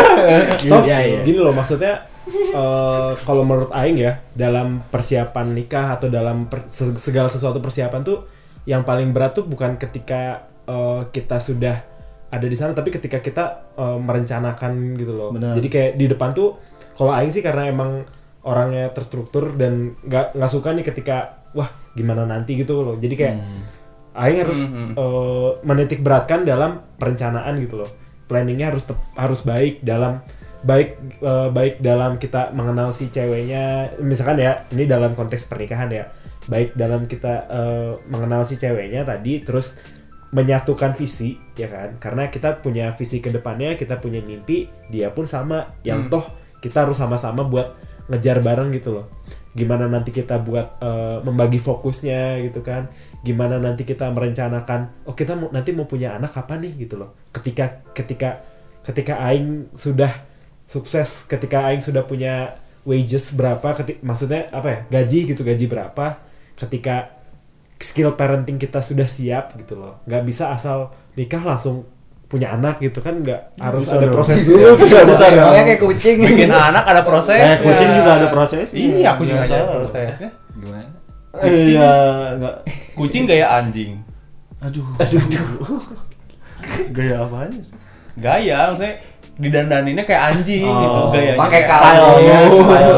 Toh, 0.71 0.81
Iya, 0.81 0.97
iya. 1.01 1.19
gini 1.21 1.37
loh 1.37 1.51
maksudnya 1.51 2.07
eh, 2.31 3.11
kalau 3.19 3.43
menurut 3.43 3.67
Aing 3.69 3.99
ya 3.99 4.15
dalam 4.31 4.79
persiapan 4.85 5.51
nikah 5.51 5.91
atau 5.91 6.07
dalam 6.07 6.47
per- 6.47 6.65
se- 6.65 6.95
segala 6.95 7.27
sesuatu 7.27 7.59
persiapan 7.59 8.01
tuh 8.01 8.23
yang 8.63 8.81
paling 8.81 9.11
berat 9.11 9.33
tuh 9.33 9.43
bukan 9.43 9.75
ketika 9.75 10.39
eh, 10.63 11.01
kita 11.09 11.37
sudah 11.37 11.83
ada 12.31 12.47
di 12.47 12.55
sana 12.55 12.71
tapi 12.71 12.89
ketika 12.89 13.19
kita 13.19 13.43
eh, 13.75 13.97
merencanakan 13.99 14.95
gitu 14.95 15.11
loh. 15.11 15.29
Benar. 15.35 15.59
Jadi 15.59 15.67
kayak 15.67 15.91
di 15.95 16.05
depan 16.07 16.31
tuh 16.31 16.55
kalau 16.95 17.11
Aing 17.11 17.29
sih 17.29 17.43
karena 17.43 17.67
emang 17.67 18.07
orangnya 18.41 18.89
terstruktur 18.89 19.53
dan 19.53 19.93
nggak 20.01 20.33
nggak 20.33 20.51
suka 20.51 20.73
nih 20.73 20.81
ketika 20.81 21.17
wah 21.53 21.67
gimana 21.93 22.25
nanti 22.25 22.55
gitu 22.55 22.81
loh. 22.81 22.95
Jadi 22.95 23.13
kayak 23.13 23.35
Aing 24.11 24.39
harus 24.43 24.59
Mhm. 24.65 24.95
eh, 24.95 25.49
menitik 25.63 25.99
beratkan 25.99 26.43
dalam 26.43 26.83
perencanaan 26.95 27.55
gitu 27.59 27.83
loh. 27.83 27.91
Planningnya 28.27 28.71
harus 28.71 28.83
harus 29.15 29.43
baik 29.43 29.83
dalam 29.83 30.19
baik 30.61 30.89
eh, 31.19 31.49
baik 31.49 31.79
dalam 31.79 32.15
kita 32.15 32.51
mengenal 32.51 32.91
si 32.91 33.07
ceweknya. 33.07 33.95
Misalkan 33.99 34.39
ya 34.39 34.63
ini 34.69 34.83
dalam 34.83 35.15
konteks 35.15 35.47
pernikahan 35.47 35.87
ya. 35.89 36.07
Baik 36.43 36.73
dalam 36.73 37.05
kita 37.05 37.33
eh, 37.47 37.91
mengenal 38.07 38.43
si 38.43 38.55
ceweknya 38.55 39.03
tadi 39.03 39.43
terus 39.43 39.79
menyatukan 40.31 40.95
visi 40.95 41.35
ya 41.59 41.67
kan? 41.67 41.99
Karena 41.99 42.31
kita 42.31 42.63
punya 42.63 42.89
visi 42.95 43.19
ke 43.19 43.29
depannya 43.29 43.75
kita 43.75 43.99
punya 43.99 44.23
mimpi 44.23 44.71
dia 44.87 45.11
pun 45.11 45.27
sama. 45.27 45.75
Yang 45.83 46.01
toh 46.07 46.25
kita 46.63 46.87
harus 46.87 46.97
sama-sama 46.97 47.43
buat 47.43 47.75
ngejar 48.07 48.39
bareng 48.39 48.71
gitu 48.71 48.95
loh. 48.95 49.05
Gimana 49.51 49.91
nanti 49.91 50.15
kita 50.15 50.39
buat 50.39 50.79
eh, 50.79 51.19
membagi 51.23 51.59
fokusnya 51.59 52.47
gitu 52.47 52.63
kan? 52.63 52.87
Gimana 53.21 53.59
nanti 53.59 53.83
kita 53.83 54.07
merencanakan 54.09 55.05
oh 55.05 55.15
kita 55.15 55.35
mau 55.35 55.51
nanti 55.51 55.75
mau 55.75 55.85
punya 55.85 56.15
anak 56.15 56.31
kapan 56.31 56.67
nih 56.67 56.87
gitu 56.87 56.95
loh. 56.95 57.11
Ketika 57.35 57.83
ketika 57.91 58.41
ketika 58.87 59.19
aing 59.27 59.69
sudah 59.75 60.09
sukses 60.63 61.27
ketika 61.27 61.67
aing 61.67 61.83
sudah 61.83 62.07
punya 62.07 62.55
wages 62.87 63.35
berapa 63.35 63.75
ketik 63.75 63.99
maksudnya 63.99 64.47
apa 64.55 64.67
ya? 64.71 64.79
Gaji 64.87 65.35
gitu 65.35 65.43
gaji 65.43 65.67
berapa? 65.67 66.23
Ketika 66.55 67.20
skill 67.81 68.13
parenting 68.13 68.55
kita 68.55 68.79
sudah 68.79 69.05
siap 69.05 69.53
gitu 69.55 69.75
loh 69.75 70.01
nggak 70.03 70.23
bisa 70.23 70.49
asal 70.49 70.89
nikah 71.13 71.41
langsung 71.41 71.85
punya 72.25 72.55
anak 72.55 72.79
gitu 72.79 73.03
kan 73.03 73.19
nggak 73.19 73.59
harus 73.59 73.83
bisa 73.83 73.99
ada 73.99 74.07
dong. 74.07 74.15
proses 74.15 74.37
Iya, 74.37 74.47
dulu 74.47 74.69
bisa, 74.79 74.99
bisa 75.03 75.25
dong. 75.27 75.43
Pokoknya 75.43 75.65
kayak 75.67 75.81
kucing. 75.83 76.17
Bikin 76.23 76.47
anak 76.47 76.83
ada 76.87 77.01
proses. 77.03 77.35
Eh, 77.35 77.57
kucing 77.59 77.89
juga 77.91 78.11
ada 78.15 78.27
prosesnya. 78.31 78.79
Iya, 78.79 79.07
aku 79.11 79.21
juga 79.27 79.43
ada 79.43 79.67
prosesnya. 79.67 80.29
Gimana? 80.55 80.89
iya 81.43 81.91
enggak 82.35 82.55
Kucing 82.91 83.23
gaya 83.23 83.47
anjing. 83.51 83.99
aduh 84.59 84.83
aduh 84.95 85.23
gaya 86.91 87.15
apanya 87.19 87.59
sih? 87.59 87.75
Gaya, 88.15 88.69
maksudnya 88.69 88.95
didandaninnya 89.35 90.03
kayak 90.03 90.23
anjing 90.29 90.67
Oh, 90.67 90.75
gitu 90.77 90.99
gayanya. 91.11 91.39
pakai 91.39 91.61
kayak 91.63 91.67
kalung. 91.67 92.19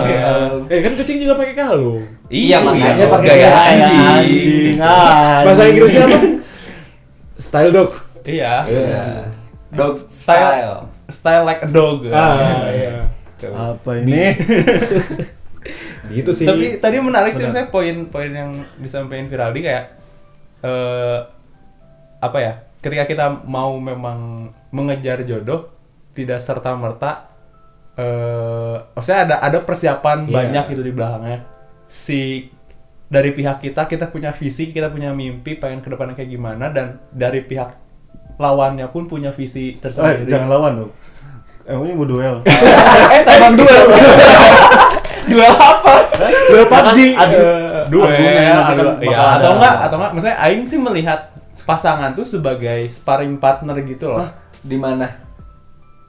iya. 0.04 0.28
eh 0.68 0.80
kan 0.82 0.92
kucing 0.94 1.18
juga 1.18 1.34
pakai 1.38 1.56
kalung 1.56 2.04
Iya, 2.28 2.58
makanya 2.60 3.06
pakai 3.10 3.28
gaya 3.30 3.50
anjing. 3.52 4.76
bahasa 5.44 5.64
Inggrisnya 5.66 6.06
apa 6.06 6.20
style 7.36 7.72
dog 7.72 7.92
Iya. 8.24 8.54
Iya. 8.64 9.04
Dog 9.70 10.08
Style. 10.08 10.88
style. 11.08 11.44
Like 11.44 11.62
a 11.62 11.70
dog. 11.70 12.08
ah 12.08 12.70
iya 12.70 13.04
apa 13.44 14.00
ini 14.00 14.32
gitu 16.16 16.32
sih 16.32 16.48
Tapi 16.48 16.80
tadi 16.80 16.96
menarik 16.98 17.34
sih 17.34 17.44
saya 17.46 17.68
poin-poin 17.68 18.32
yang 18.32 18.52
disampaikan 18.78 19.28
Viraldi 19.28 19.60
kayak 19.62 19.86
eh 20.62 21.20
apa 22.18 22.38
ya? 22.40 22.54
Ketika 22.80 23.04
kita 23.04 23.26
mau 23.44 23.76
memang 23.76 24.48
mengejar 24.70 25.24
jodoh 25.24 25.68
tidak 26.12 26.40
serta 26.40 26.72
merta 26.74 27.28
eh 27.94 28.76
maksudnya 28.92 29.20
ada 29.22 29.36
ada 29.42 29.60
persiapan 29.60 30.24
Iya. 30.24 30.34
banyak 30.34 30.64
gitu 30.72 30.82
di 30.82 30.92
belakangnya. 30.92 31.40
Si 31.94 32.50
dari 33.06 33.30
pihak 33.30 33.62
kita 33.62 33.86
kita 33.86 34.10
punya 34.10 34.34
visi, 34.34 34.74
kita 34.74 34.90
punya 34.90 35.14
mimpi 35.14 35.54
pengen 35.54 35.80
ke 35.80 35.88
depannya 35.88 36.18
kayak 36.18 36.26
gimana 36.28 36.66
dan 36.68 36.98
dari 37.14 37.46
pihak 37.46 37.78
lawannya 38.36 38.90
pun 38.90 39.06
punya 39.06 39.30
visi 39.30 39.70
eh, 39.70 39.78
tersendiri. 39.78 40.26
jangan 40.26 40.50
lawan 40.50 40.72
dong 40.76 40.92
emangnya 41.64 41.94
mau 41.94 42.04
duel 42.04 42.36
eh, 43.14 43.22
tembak 43.22 43.54
duel. 43.54 43.84
duel 45.30 45.54
apa? 45.54 45.94
Duel 46.50 46.66
PUBG 46.66 46.98
adu 47.14 47.38
Eh, 47.38 47.82
duel 47.88 48.04
argumen, 48.04 48.34
kan 48.34 48.58
adu- 48.66 48.98
bakal 48.98 49.06
ya, 49.06 49.22
atau 49.38 49.52
enggak 49.54 49.76
atau 49.80 49.96
enggak 49.96 50.12
maksudnya 50.12 50.38
aing 50.42 50.64
sih 50.66 50.80
melihat 50.82 51.20
pasangan 51.62 52.12
tuh 52.12 52.26
sebagai 52.26 52.90
sparring 52.90 53.38
partner 53.38 53.78
gitu 53.80 54.10
loh 54.10 54.26
Di 54.60 54.76
mana? 54.76 55.08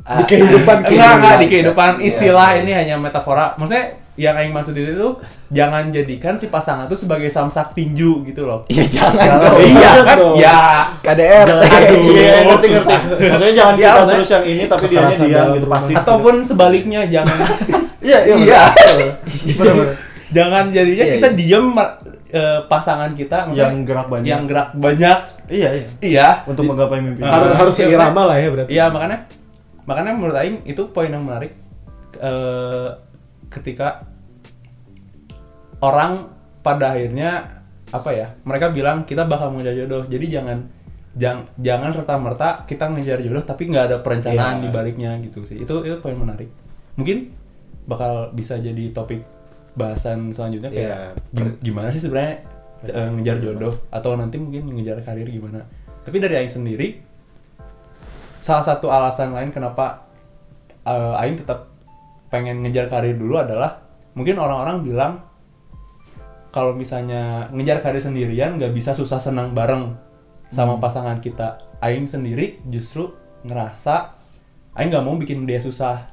Ah, 0.01 0.19
Di 0.19 0.25
kehidupan 0.27 0.77
enggak 0.83 1.11
enggak 1.15 1.37
di 1.39 1.47
kehidupan 1.47 1.91
Iya, 1.97 2.09
istilah 2.09 2.49
iya. 2.51 2.61
ini 2.65 2.73
hanya 2.73 2.97
metafora 2.97 3.53
maksudnya 3.55 4.01
yang 4.15 4.33
aing 4.33 4.51
maksud 4.51 4.73
itu 4.73 4.95
tuh 4.95 5.19
jangan 5.49 5.91
jadikan 5.91 6.35
si 6.35 6.47
pasangan 6.47 6.87
tuh 6.87 6.95
sebagai 6.95 7.27
samsak 7.27 7.73
tinju 7.73 8.23
gitu 8.23 8.45
loh 8.45 8.63
Iya 8.69 8.85
jangan 8.87 9.19
Jangan. 9.19 9.39
dong. 9.45 9.59
iya 9.61 9.91
kan 10.01 10.17
dong. 10.17 10.35
ya 10.37 10.59
KDR. 11.01 11.49
Aduh, 11.51 12.01
iya 12.09 12.35
ngerti 12.45 12.67
ngerti. 12.71 12.95
Maksudnya 13.25 13.55
jangan 13.55 13.75
Iya, 13.75 13.81
kita 13.81 13.91
maksudnya- 13.93 14.15
terus 14.15 14.31
yang 14.31 14.45
ini 14.47 14.65
tapi 14.65 14.85
dia 14.87 15.01
diam 15.03 15.29
dalam 15.29 15.55
gitu 15.55 15.67
pasif. 15.69 15.95
ataupun 15.97 16.35
sebaliknya 16.41 17.01
jangan 17.07 17.37
Iya, 18.05 18.19
iya. 18.23 18.35
Iya. 18.37 18.63
jangan 20.37 20.65
jadinya 20.71 21.05
Iya, 21.05 21.15
kita 21.15 21.29
iya. 21.29 21.37
diem 21.37 21.67
ma- 21.69 21.95
eh, 22.29 22.61
pasangan 22.65 23.11
kita 23.13 23.37
Yang 23.51 23.75
gerak 23.85 24.07
banyak. 24.09 24.27
yang 24.27 24.43
gerak 24.45 24.69
banyak 24.75 25.19
Iya, 25.47 25.69
iya. 25.73 25.87
iya 26.01 26.29
Untuk 26.45 26.65
menggapai 26.65 26.99
mimpi. 26.99 27.21
Ah. 27.21 27.35
harus 27.35 27.51
harus 27.57 27.75
iya, 27.77 27.87
seirama 27.91 28.23
lah 28.25 28.37
ya 28.37 28.49
berarti 28.49 28.71
Iya 28.71 28.85
makanya 28.89 29.19
makanya 29.85 30.13
menurut 30.13 30.37
Aing 30.37 30.63
itu 30.65 30.87
poin 30.89 31.09
yang 31.09 31.23
menarik 31.23 31.53
eh, 32.17 32.89
ketika 33.55 34.03
orang 35.79 36.27
pada 36.61 36.97
akhirnya 36.97 37.61
apa 37.93 38.11
ya 38.11 38.35
mereka 38.43 38.75
bilang 38.75 39.07
kita 39.07 39.23
bakal 39.25 39.55
mengejar 39.55 39.77
jodoh. 39.77 40.03
Jadi 40.09 40.27
jangan 40.27 40.59
jang, 41.15 41.47
jangan 41.57 41.95
serta 41.95 42.15
merta 42.19 42.49
kita 42.67 42.91
ngejar 42.91 43.23
jodoh 43.23 43.45
tapi 43.45 43.71
nggak 43.71 43.85
ada 43.87 43.97
perencanaan 44.03 44.59
Iya. 44.59 44.63
di 44.65 44.69
baliknya 44.69 45.11
gitu 45.23 45.47
sih. 45.47 45.63
Itu 45.63 45.87
itu 45.87 45.95
poin 46.03 46.17
menarik. 46.17 46.51
Mungkin 46.99 47.31
bakal 47.87 48.33
bisa 48.33 48.59
jadi 48.59 48.91
topik 48.91 49.23
bahasan 49.75 50.33
selanjutnya 50.33 50.71
kayak 50.73 50.89
Iya. 50.91 50.99
gim- 51.31 51.59
gimana 51.63 51.89
sih 51.91 52.03
sebenarnya 52.03 52.43
eh, 52.85 53.09
ngejar 53.15 53.37
jodoh? 53.41 53.75
Atau 53.89 54.13
nanti 54.13 54.37
mungkin 54.37 54.69
ngejar 54.75 54.99
karir 55.01 55.25
gimana? 55.25 55.63
Tapi 56.03 56.17
dari 56.19 56.35
Aing 56.37 56.53
sendiri 56.53 57.01
salah 58.39 58.61
satu 58.61 58.91
alasan 58.91 59.33
lain 59.33 59.49
kenapa 59.49 60.05
eh, 60.83 61.21
Aing 61.21 61.39
tetap 61.39 61.71
pengen 62.35 62.67
ngejar 62.67 62.91
karir 62.91 63.15
dulu 63.15 63.39
adalah 63.39 63.79
mungkin 64.19 64.43
orang-orang 64.43 64.83
bilang 64.83 65.13
kalau 66.51 66.75
misalnya 66.75 67.47
ngejar 67.55 67.79
karir 67.79 68.03
sendirian 68.03 68.59
nggak 68.59 68.75
bisa 68.75 68.91
susah 68.91 69.23
senang 69.23 69.55
bareng 69.55 69.95
sama 70.51 70.83
pasangan 70.83 71.23
kita. 71.23 71.63
Aing 71.79 72.11
sendiri 72.11 72.59
justru 72.67 73.15
ngerasa 73.47 74.19
Aing 74.75 74.91
nggak 74.91 75.07
mau 75.07 75.15
bikin 75.15 75.47
dia 75.47 75.63
susah. 75.63 76.11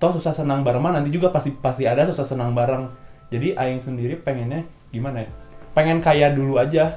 Toh 0.00 0.12
susah 0.16 0.32
senang 0.32 0.64
bareng 0.64 0.80
mah 0.80 0.96
nanti 0.96 1.12
juga 1.12 1.28
pasti 1.28 1.52
pasti 1.52 1.84
ada 1.84 2.08
susah 2.08 2.24
senang 2.24 2.56
bareng. 2.56 2.88
Jadi 3.28 3.52
Aing 3.52 3.80
sendiri 3.80 4.16
pengennya 4.16 4.64
gimana 4.88 5.28
ya? 5.28 5.30
Pengen 5.76 6.00
kaya 6.00 6.32
dulu 6.32 6.56
aja. 6.56 6.96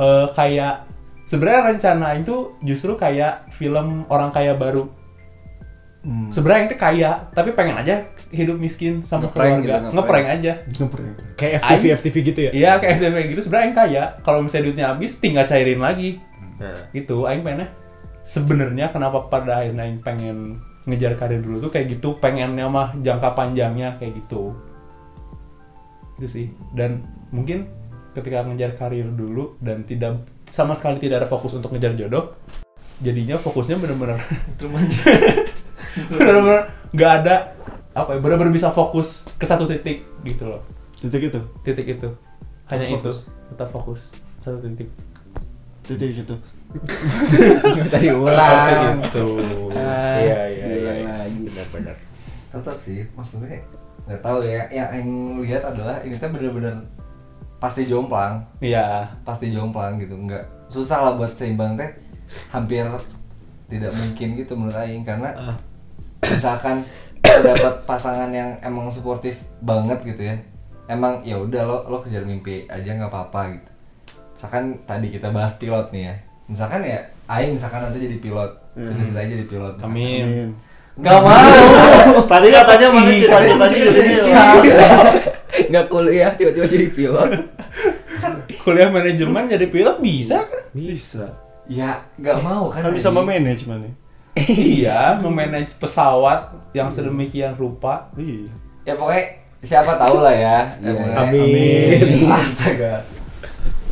Eh 0.00 0.26
kayak 0.32 0.88
sebenarnya 1.28 1.76
rencana 1.76 2.16
Aing 2.16 2.24
tuh 2.24 2.56
justru 2.64 2.96
kayak 2.96 3.52
film 3.52 4.08
orang 4.08 4.32
kaya 4.32 4.56
baru 4.56 4.97
Hmm. 6.08 6.32
sebenarnya 6.32 6.72
itu 6.72 6.76
kaya 6.80 7.28
tapi 7.36 7.52
pengen 7.52 7.76
aja 7.76 8.08
hidup 8.32 8.56
miskin 8.56 9.04
sama 9.04 9.28
Ngeprank 9.28 9.60
keluarga. 9.60 9.60
gitu, 9.60 9.68
ngeprank. 9.68 9.92
ngeprank 9.92 10.26
aja. 10.32 10.52
Ngeprank. 10.64 11.14
kayak 11.36 11.52
FTV 11.60 11.82
FTV 12.00 12.16
gitu 12.24 12.40
ya? 12.40 12.50
Iya 12.56 12.70
kayak 12.80 12.92
FTV 12.96 13.14
gitu. 13.28 13.40
Sebenarnya 13.44 13.66
yang 13.68 13.76
kaya 13.76 14.02
kalau 14.20 14.40
misalnya 14.40 14.64
duitnya 14.68 14.86
habis 14.88 15.12
tinggal 15.20 15.44
cairin 15.44 15.80
lagi. 15.80 16.10
Nah, 16.56 16.76
itu 16.92 17.16
aing 17.24 17.44
pengennya. 17.44 17.68
Sebenarnya 18.20 18.88
kenapa 18.88 19.28
pada 19.28 19.60
akhirnya 19.60 19.84
aing 19.84 20.00
pengen 20.00 20.60
ngejar 20.88 21.20
karir 21.20 21.44
dulu 21.44 21.68
tuh 21.68 21.70
kayak 21.72 22.00
gitu 22.00 22.16
pengennya 22.16 22.64
mah 22.72 22.96
jangka 22.96 23.36
panjangnya 23.36 24.00
kayak 24.00 24.16
gitu. 24.24 24.56
Itu 26.16 26.26
sih. 26.26 26.46
Dan 26.72 27.04
mungkin 27.28 27.68
ketika 28.16 28.48
ngejar 28.48 28.72
karir 28.74 29.08
dulu 29.12 29.60
dan 29.60 29.84
tidak 29.84 30.24
sama 30.48 30.72
sekali 30.72 30.96
tidak 30.98 31.24
ada 31.24 31.28
fokus 31.28 31.52
untuk 31.54 31.70
ngejar 31.70 31.92
jodoh 31.94 32.32
jadinya 32.98 33.38
fokusnya 33.38 33.78
bener-bener 33.78 34.18
bener-bener 36.18 36.62
nggak 36.92 37.12
ada 37.22 37.36
apa 37.98 38.14
ya 38.14 38.18
bener-bener 38.22 38.54
bisa 38.54 38.70
fokus 38.70 39.26
ke 39.36 39.44
satu 39.44 39.66
titik 39.66 40.06
gitu 40.22 40.46
loh. 40.46 40.62
Titik 40.98 41.30
itu. 41.30 41.40
titik 41.62 41.86
itu. 41.98 42.08
Hanya 42.70 42.84
Tetap 42.86 42.90
itu. 42.90 43.10
fokus. 43.10 43.18
tetap 43.48 43.68
fokus. 43.70 44.00
Satu 44.38 44.58
titik. 44.62 44.88
Titik 45.86 46.10
itu. 46.14 46.36
Nggak 47.74 47.86
usah 47.88 48.00
diulang. 48.02 48.98
itu. 49.02 49.26
Ah, 49.72 50.20
iya 50.20 50.40
iya 50.52 50.66
iya. 50.68 50.92
iya. 51.00 51.14
benar-benar. 51.26 51.96
Tetap 52.52 52.76
sih 52.82 53.06
maksudnya 53.16 53.62
nggak 54.04 54.20
tahu 54.20 54.38
ya. 54.44 54.62
Yang 54.68 54.88
Aing 54.94 55.10
lihat 55.42 55.62
adalah 55.64 55.96
ini 56.04 56.14
tuh 56.20 56.28
bener-bener 56.28 56.76
pasti 57.58 57.88
jomplang. 57.88 58.44
Iya. 58.60 59.10
Pasti 59.24 59.50
jomplang 59.50 59.96
gitu. 60.02 60.14
Nggak 60.14 60.44
susah 60.68 60.98
lah 61.08 61.12
buat 61.16 61.32
seimbang 61.34 61.74
teh. 61.78 61.90
Hampir 62.52 62.84
tidak 63.68 63.92
mungkin 63.96 64.28
gitu 64.36 64.52
menurut 64.56 64.76
Aing 64.76 65.04
karena 65.04 65.34
misalkan 66.20 66.82
kita 67.18 67.40
dapat 67.46 67.74
pasangan 67.84 68.30
yang 68.30 68.56
emang 68.60 68.88
suportif 68.88 69.36
banget 69.60 70.00
gitu 70.04 70.22
ya 70.24 70.36
emang 70.86 71.20
ya 71.22 71.36
udah 71.36 71.62
lo 71.62 71.76
lo 71.86 72.00
kejar 72.00 72.24
mimpi 72.24 72.64
aja 72.66 72.90
nggak 72.90 73.06
apa-apa 73.06 73.40
gitu 73.54 73.70
misalkan 74.32 74.64
tadi 74.84 75.06
kita 75.10 75.28
bahas 75.28 75.54
pilot 75.54 75.86
nih 75.90 76.02
ya 76.04 76.14
misalkan 76.46 76.80
ya 76.80 76.98
Aing 77.26 77.52
misalkan 77.52 77.84
nanti 77.84 78.00
jadi 78.00 78.16
pilot 78.18 78.50
cita-cita 78.74 79.18
aja 79.18 79.32
jadi 79.34 79.46
pilot 79.46 79.72
misalkan. 79.76 79.92
amin 79.92 80.24
Amin. 80.24 80.48
nggak 80.96 81.20
mau 81.20 81.54
Tadi 82.32 82.48
katanya 82.48 82.86
mana 82.88 83.10
cita-citanya 83.12 83.76
jadi 83.84 84.12
Nggak 85.68 85.86
kuliah 85.88 86.30
tiba-tiba 86.32 86.66
jadi 86.66 86.86
pilot. 86.88 87.30
kuliah 88.58 88.88
manajemen 88.88 89.44
jadi 89.46 89.66
pilot 89.66 89.96
bisa 90.00 90.42
kan 90.42 90.62
Bisa. 90.72 91.26
ya 91.66 92.00
nggak 92.16 92.38
mau 92.40 92.72
kan 92.72 92.80
Kan 92.80 92.92
bisa 92.94 93.10
memanage 93.10 93.66
mana? 93.66 93.90
Iya 94.36 95.16
memanage 95.16 95.76
pesawat 95.76 96.40
yang 96.70 96.88
sedemikian 96.88 97.54
rupa 97.54 98.08
Iya. 98.14 98.50
ya 98.84 98.92
pokoknya 98.94 99.24
siapa 99.60 99.94
tahu 99.94 100.20
lah 100.20 100.32
ya 100.32 100.58
Iya. 100.78 100.90
Emangnya- 100.92 101.18
Amin. 101.24 102.28
astaga 102.38 102.94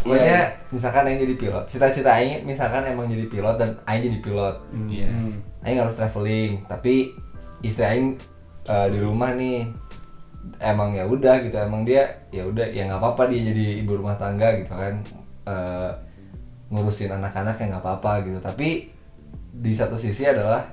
pokoknya 0.00 0.38
misalkan 0.70 1.02
Aing 1.04 1.20
jadi 1.20 1.34
pilot 1.36 1.64
cita-cita 1.66 2.10
Aing 2.12 2.42
misalkan 2.42 2.84
emang 2.84 3.06
jadi 3.06 3.26
pilot 3.26 3.56
dan 3.56 3.70
Aing 3.84 4.04
jadi 4.04 4.18
pilot 4.20 4.56
Iya. 4.86 5.08
Hmm. 5.08 5.34
Aing 5.60 5.78
harus 5.78 5.94
traveling 5.94 6.62
tapi 6.64 7.10
istri 7.60 7.82
Aing 7.82 8.14
eh, 8.64 8.86
di 8.88 8.98
rumah 8.98 9.32
nih 9.32 9.66
emang 10.56 10.94
ya 10.94 11.02
udah 11.04 11.42
gitu 11.42 11.56
emang 11.56 11.82
dia 11.82 12.06
ya 12.30 12.42
udah 12.42 12.62
ya 12.64 12.86
nggak 12.86 12.98
apa-apa 12.98 13.26
dia 13.26 13.42
jadi 13.44 13.82
ibu 13.82 13.96
rumah 13.96 14.14
tangga 14.14 14.54
gitu 14.54 14.70
kan 14.70 14.94
Eh, 15.42 15.90
ngurusin 16.66 17.06
anak-anak 17.12 17.54
ya 17.54 17.66
nggak 17.68 17.78
apa-apa 17.80 18.18
gitu 18.20 18.38
tapi 18.40 18.90
di 19.56 19.72
satu 19.72 19.96
sisi 19.96 20.28
adalah 20.28 20.68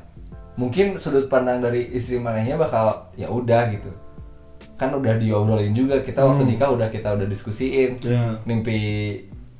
mungkin 0.53 0.99
sudut 0.99 1.25
pandang 1.25 1.63
dari 1.63 1.89
istri 1.91 2.19
manehnya 2.19 2.59
bakal 2.59 3.09
ya 3.15 3.31
udah 3.31 3.71
gitu. 3.71 3.89
Kan 4.77 4.91
udah 4.93 5.15
diobrolin 5.17 5.71
juga 5.71 6.01
kita 6.03 6.21
waktu 6.21 6.43
nikah 6.45 6.69
udah 6.69 6.89
kita 6.91 7.15
udah 7.15 7.25
diskusiin 7.25 7.95
Ya. 8.03 8.37
mimpi 8.43 8.77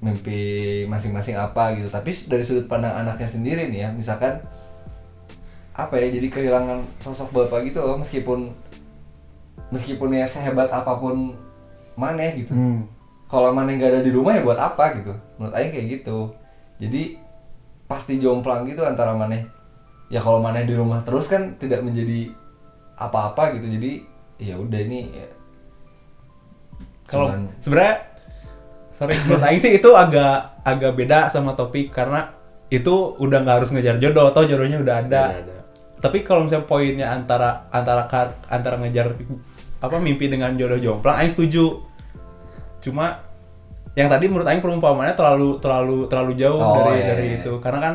mimpi 0.03 0.39
masing-masing 0.85 1.39
apa 1.39 1.73
gitu. 1.79 1.87
Tapi 1.87 2.11
dari 2.27 2.43
sudut 2.43 2.67
pandang 2.67 2.91
anaknya 2.93 3.25
sendiri 3.25 3.71
nih 3.71 3.79
ya 3.87 3.89
misalkan 3.95 4.43
apa 5.73 5.97
ya 5.97 6.13
jadi 6.13 6.27
kehilangan 6.29 6.85
sosok 7.01 7.33
bapak 7.33 7.65
gitu 7.65 7.81
loh 7.81 7.97
meskipun 7.97 8.53
meskipun 9.73 10.13
ya 10.13 10.29
sehebat 10.29 10.69
apa 10.69 10.99
pun 11.01 11.33
maneh 11.97 12.45
gitu. 12.45 12.53
Hmm. 12.53 12.85
kalau 13.25 13.49
maneh 13.49 13.81
nggak 13.81 13.97
ada 13.97 14.01
di 14.05 14.13
rumah 14.13 14.37
ya 14.37 14.45
buat 14.45 14.61
apa 14.61 14.93
gitu 15.01 15.09
menurut 15.41 15.57
Aing 15.57 15.73
kayak 15.73 15.87
gitu. 15.97 16.29
Jadi 16.77 17.17
pasti 17.87 18.17
jomplang 18.17 18.65
gitu 18.67 18.83
antara 18.83 19.13
maneh. 19.13 19.45
Ya 20.11 20.21
kalau 20.21 20.39
maneh 20.43 20.67
di 20.67 20.75
rumah 20.77 21.01
terus 21.01 21.31
kan 21.31 21.57
tidak 21.57 21.81
menjadi 21.81 22.31
apa-apa 22.97 23.57
gitu. 23.57 23.67
Jadi 23.67 23.91
ya 24.41 24.59
udah 24.59 24.79
ini 24.81 24.99
ya, 25.13 25.27
kalau 27.07 27.27
sebenarnya 27.61 27.95
sorry 28.89 29.13
menurut 29.25 29.43
Aing 29.45 29.61
sih 29.61 29.73
itu 29.77 29.89
agak 29.93 30.61
agak 30.65 30.91
beda 30.97 31.29
sama 31.29 31.53
topik 31.53 31.93
karena 31.93 32.33
itu 32.73 33.13
udah 33.21 33.45
nggak 33.45 33.57
harus 33.61 33.69
ngejar 33.73 34.01
jodoh 34.01 34.33
atau 34.33 34.43
jodohnya 34.45 34.81
udah 34.81 34.95
ada. 35.05 35.23
Udah 35.29 35.41
ada. 35.45 35.57
tapi 36.03 36.19
kalau 36.27 36.43
misalnya 36.43 36.67
poinnya 36.67 37.07
antara 37.15 37.71
antara 37.71 38.11
antara 38.51 38.75
ngejar 38.75 39.15
apa 39.79 39.95
mimpi 40.03 40.27
dengan 40.27 40.51
jodoh 40.59 40.79
jomplang 40.79 41.23
Aing 41.23 41.31
setuju. 41.31 41.79
Cuma 42.83 43.23
yang 43.93 44.09
tadi 44.09 44.25
menurut 44.25 44.49
Aing 44.49 44.61
perumpamannya 44.61 45.13
terlalu 45.13 45.61
terlalu 45.61 45.97
terlalu 46.09 46.33
jauh 46.33 46.57
Oh, 46.57 46.73
dari 46.81 46.97
iya, 46.97 47.05
dari 47.13 47.25
iya. 47.29 47.37
itu. 47.45 47.53
karena 47.61 47.79
kan 47.79 47.93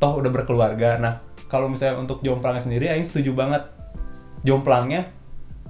toh 0.00 0.16
udah 0.20 0.30
berkeluarga. 0.32 0.96
Nah 0.96 1.20
kalau 1.46 1.68
misalnya 1.68 2.00
untuk 2.00 2.24
jomplangnya 2.24 2.64
sendiri 2.64 2.88
Aing 2.88 3.04
setuju 3.04 3.36
banget. 3.36 3.68
Jomplangnya 4.44 5.08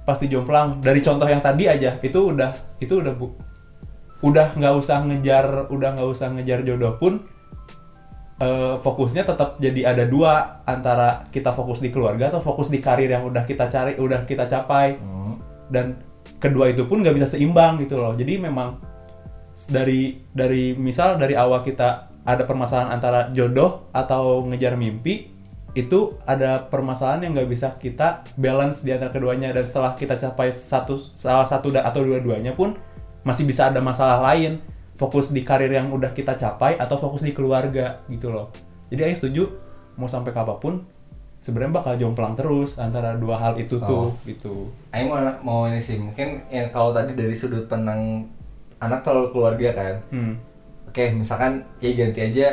pasti 0.07 0.27
jomplang. 0.27 0.79
Dari 0.79 0.99
contoh 1.03 1.27
yang 1.27 1.39
tadi 1.43 1.67
aja 1.67 1.99
itu 1.99 2.19
udah 2.31 2.51
itu 2.79 3.03
udah 3.03 3.13
bu 3.15 3.35
udah 4.23 4.55
nggak 4.55 4.73
usah 4.79 5.03
ngejar 5.05 5.67
udah 5.69 5.89
nggak 5.99 6.09
usah 6.09 6.31
ngejar 6.33 6.63
jodoh 6.63 6.95
pun 6.97 7.27
eh, 8.39 8.75
fokusnya 8.79 9.27
tetap 9.27 9.59
jadi 9.59 9.91
ada 9.91 10.03
dua 10.07 10.63
antara 10.65 11.23
kita 11.29 11.51
fokus 11.51 11.83
di 11.83 11.91
keluarga 11.91 12.31
atau 12.31 12.39
fokus 12.41 12.71
di 12.71 12.79
karir 12.79 13.11
yang 13.11 13.27
udah 13.27 13.43
kita 13.43 13.67
cari 13.67 13.99
udah 13.99 14.23
kita 14.23 14.47
capai. 14.47 14.97
Hmm. 14.99 15.35
dan 15.65 15.97
kedua 16.37 16.69
itu 16.69 16.85
pun 16.85 17.01
nggak 17.01 17.15
bisa 17.17 17.27
seimbang 17.35 17.81
gitu 17.81 17.97
loh. 17.97 18.13
Jadi 18.13 18.37
memang 18.37 18.77
dari 19.71 20.19
dari 20.35 20.75
misal 20.75 21.15
dari 21.15 21.33
awal 21.33 21.63
kita 21.63 22.11
ada 22.27 22.43
permasalahan 22.43 22.91
antara 22.91 23.31
jodoh 23.31 23.87
atau 23.95 24.43
ngejar 24.49 24.75
mimpi 24.75 25.31
itu 25.75 26.15
ada 26.23 26.63
permasalahan 26.71 27.27
yang 27.27 27.31
nggak 27.35 27.51
bisa 27.51 27.67
kita 27.75 28.23
balance 28.39 28.81
di 28.81 28.95
antara 28.95 29.11
keduanya. 29.11 29.51
Dan 29.51 29.67
setelah 29.67 29.93
kita 29.93 30.15
capai 30.15 30.49
satu 30.49 30.97
salah 31.13 31.43
satu 31.43 31.71
atau 31.75 32.01
dua-duanya 32.01 32.55
pun 32.55 32.79
masih 33.27 33.43
bisa 33.43 33.69
ada 33.69 33.83
masalah 33.83 34.23
lain. 34.33 34.63
Fokus 34.95 35.35
di 35.35 35.43
karir 35.43 35.75
yang 35.75 35.91
udah 35.91 36.15
kita 36.15 36.39
capai 36.39 36.79
atau 36.79 36.95
fokus 36.95 37.19
di 37.27 37.35
keluarga 37.35 37.99
gitu 38.07 38.31
loh. 38.31 38.55
Jadi 38.87 39.01
Aing 39.03 39.19
setuju 39.19 39.51
mau 39.99 40.07
sampai 40.07 40.31
kapan 40.31 40.55
pun 40.55 40.73
sebenarnya 41.43 41.83
bakal 41.83 41.93
jomplang 41.99 42.33
terus 42.39 42.79
antara 42.79 43.11
dua 43.19 43.35
hal 43.35 43.59
itu 43.59 43.75
tuh 43.75 44.15
gitu. 44.23 44.71
Aing 44.95 45.11
mau 45.11 45.19
mau 45.43 45.59
ini 45.67 45.83
sih 45.83 45.99
mungkin 45.99 46.47
yang 46.47 46.71
kalau 46.71 46.95
tadi 46.95 47.11
dari 47.11 47.35
sudut 47.35 47.67
pandang 47.67 48.23
anak 48.87 49.01
terlalu 49.03 49.29
keluarga 49.33 49.69
kan. 49.73 49.95
Hmm. 50.11 50.33
oke 50.89 51.03
misalkan 51.11 51.65
ya 51.83 51.91
ganti 51.91 52.19
aja 52.23 52.47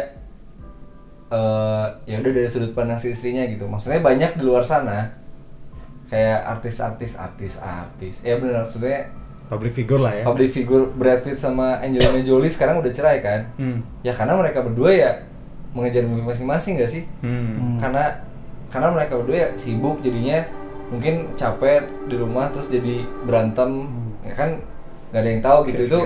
eh 1.33 1.87
ya 2.05 2.17
udah 2.21 2.33
dari 2.35 2.49
sudut 2.51 2.77
pandang 2.77 3.01
si 3.01 3.15
istrinya 3.15 3.47
gitu. 3.49 3.65
Maksudnya 3.65 4.05
banyak 4.05 4.37
di 4.37 4.43
luar 4.45 4.61
sana 4.67 5.15
kayak 6.13 6.45
artis-artis 6.59 7.17
artis-artis. 7.17 8.21
Ya 8.21 8.37
benar 8.37 8.69
maksudnya 8.69 9.09
public 9.49 9.73
figure 9.73 10.01
lah 10.01 10.13
ya. 10.17 10.25
public 10.25 10.51
figure 10.53 10.85
Brad 10.93 11.25
Pitt 11.25 11.41
sama 11.41 11.81
Angelina 11.81 12.21
Jolie 12.21 12.53
sekarang 12.53 12.85
udah 12.85 12.93
cerai 12.93 13.21
kan. 13.25 13.41
Hmm. 13.57 13.81
ya 14.05 14.13
karena 14.13 14.37
mereka 14.37 14.61
berdua 14.65 14.91
ya 14.93 15.11
mengejar 15.73 16.05
mimpi 16.05 16.25
masing-masing 16.25 16.77
gak 16.81 16.89
sih? 16.93 17.09
Hmm. 17.25 17.81
karena 17.81 18.21
karena 18.69 18.89
mereka 18.93 19.17
berdua 19.21 19.37
ya 19.37 19.49
sibuk 19.57 20.01
jadinya 20.05 20.45
mungkin 20.93 21.33
capek 21.33 21.89
di 22.09 22.17
rumah 22.21 22.53
terus 22.53 22.69
jadi 22.69 23.05
berantem. 23.25 23.89
Ya 24.25 24.37
kan 24.37 24.61
nggak 25.13 25.21
ada 25.21 25.29
yang 25.29 25.43
tahu 25.43 25.59
gitu 25.69 25.81
itu 25.85 25.99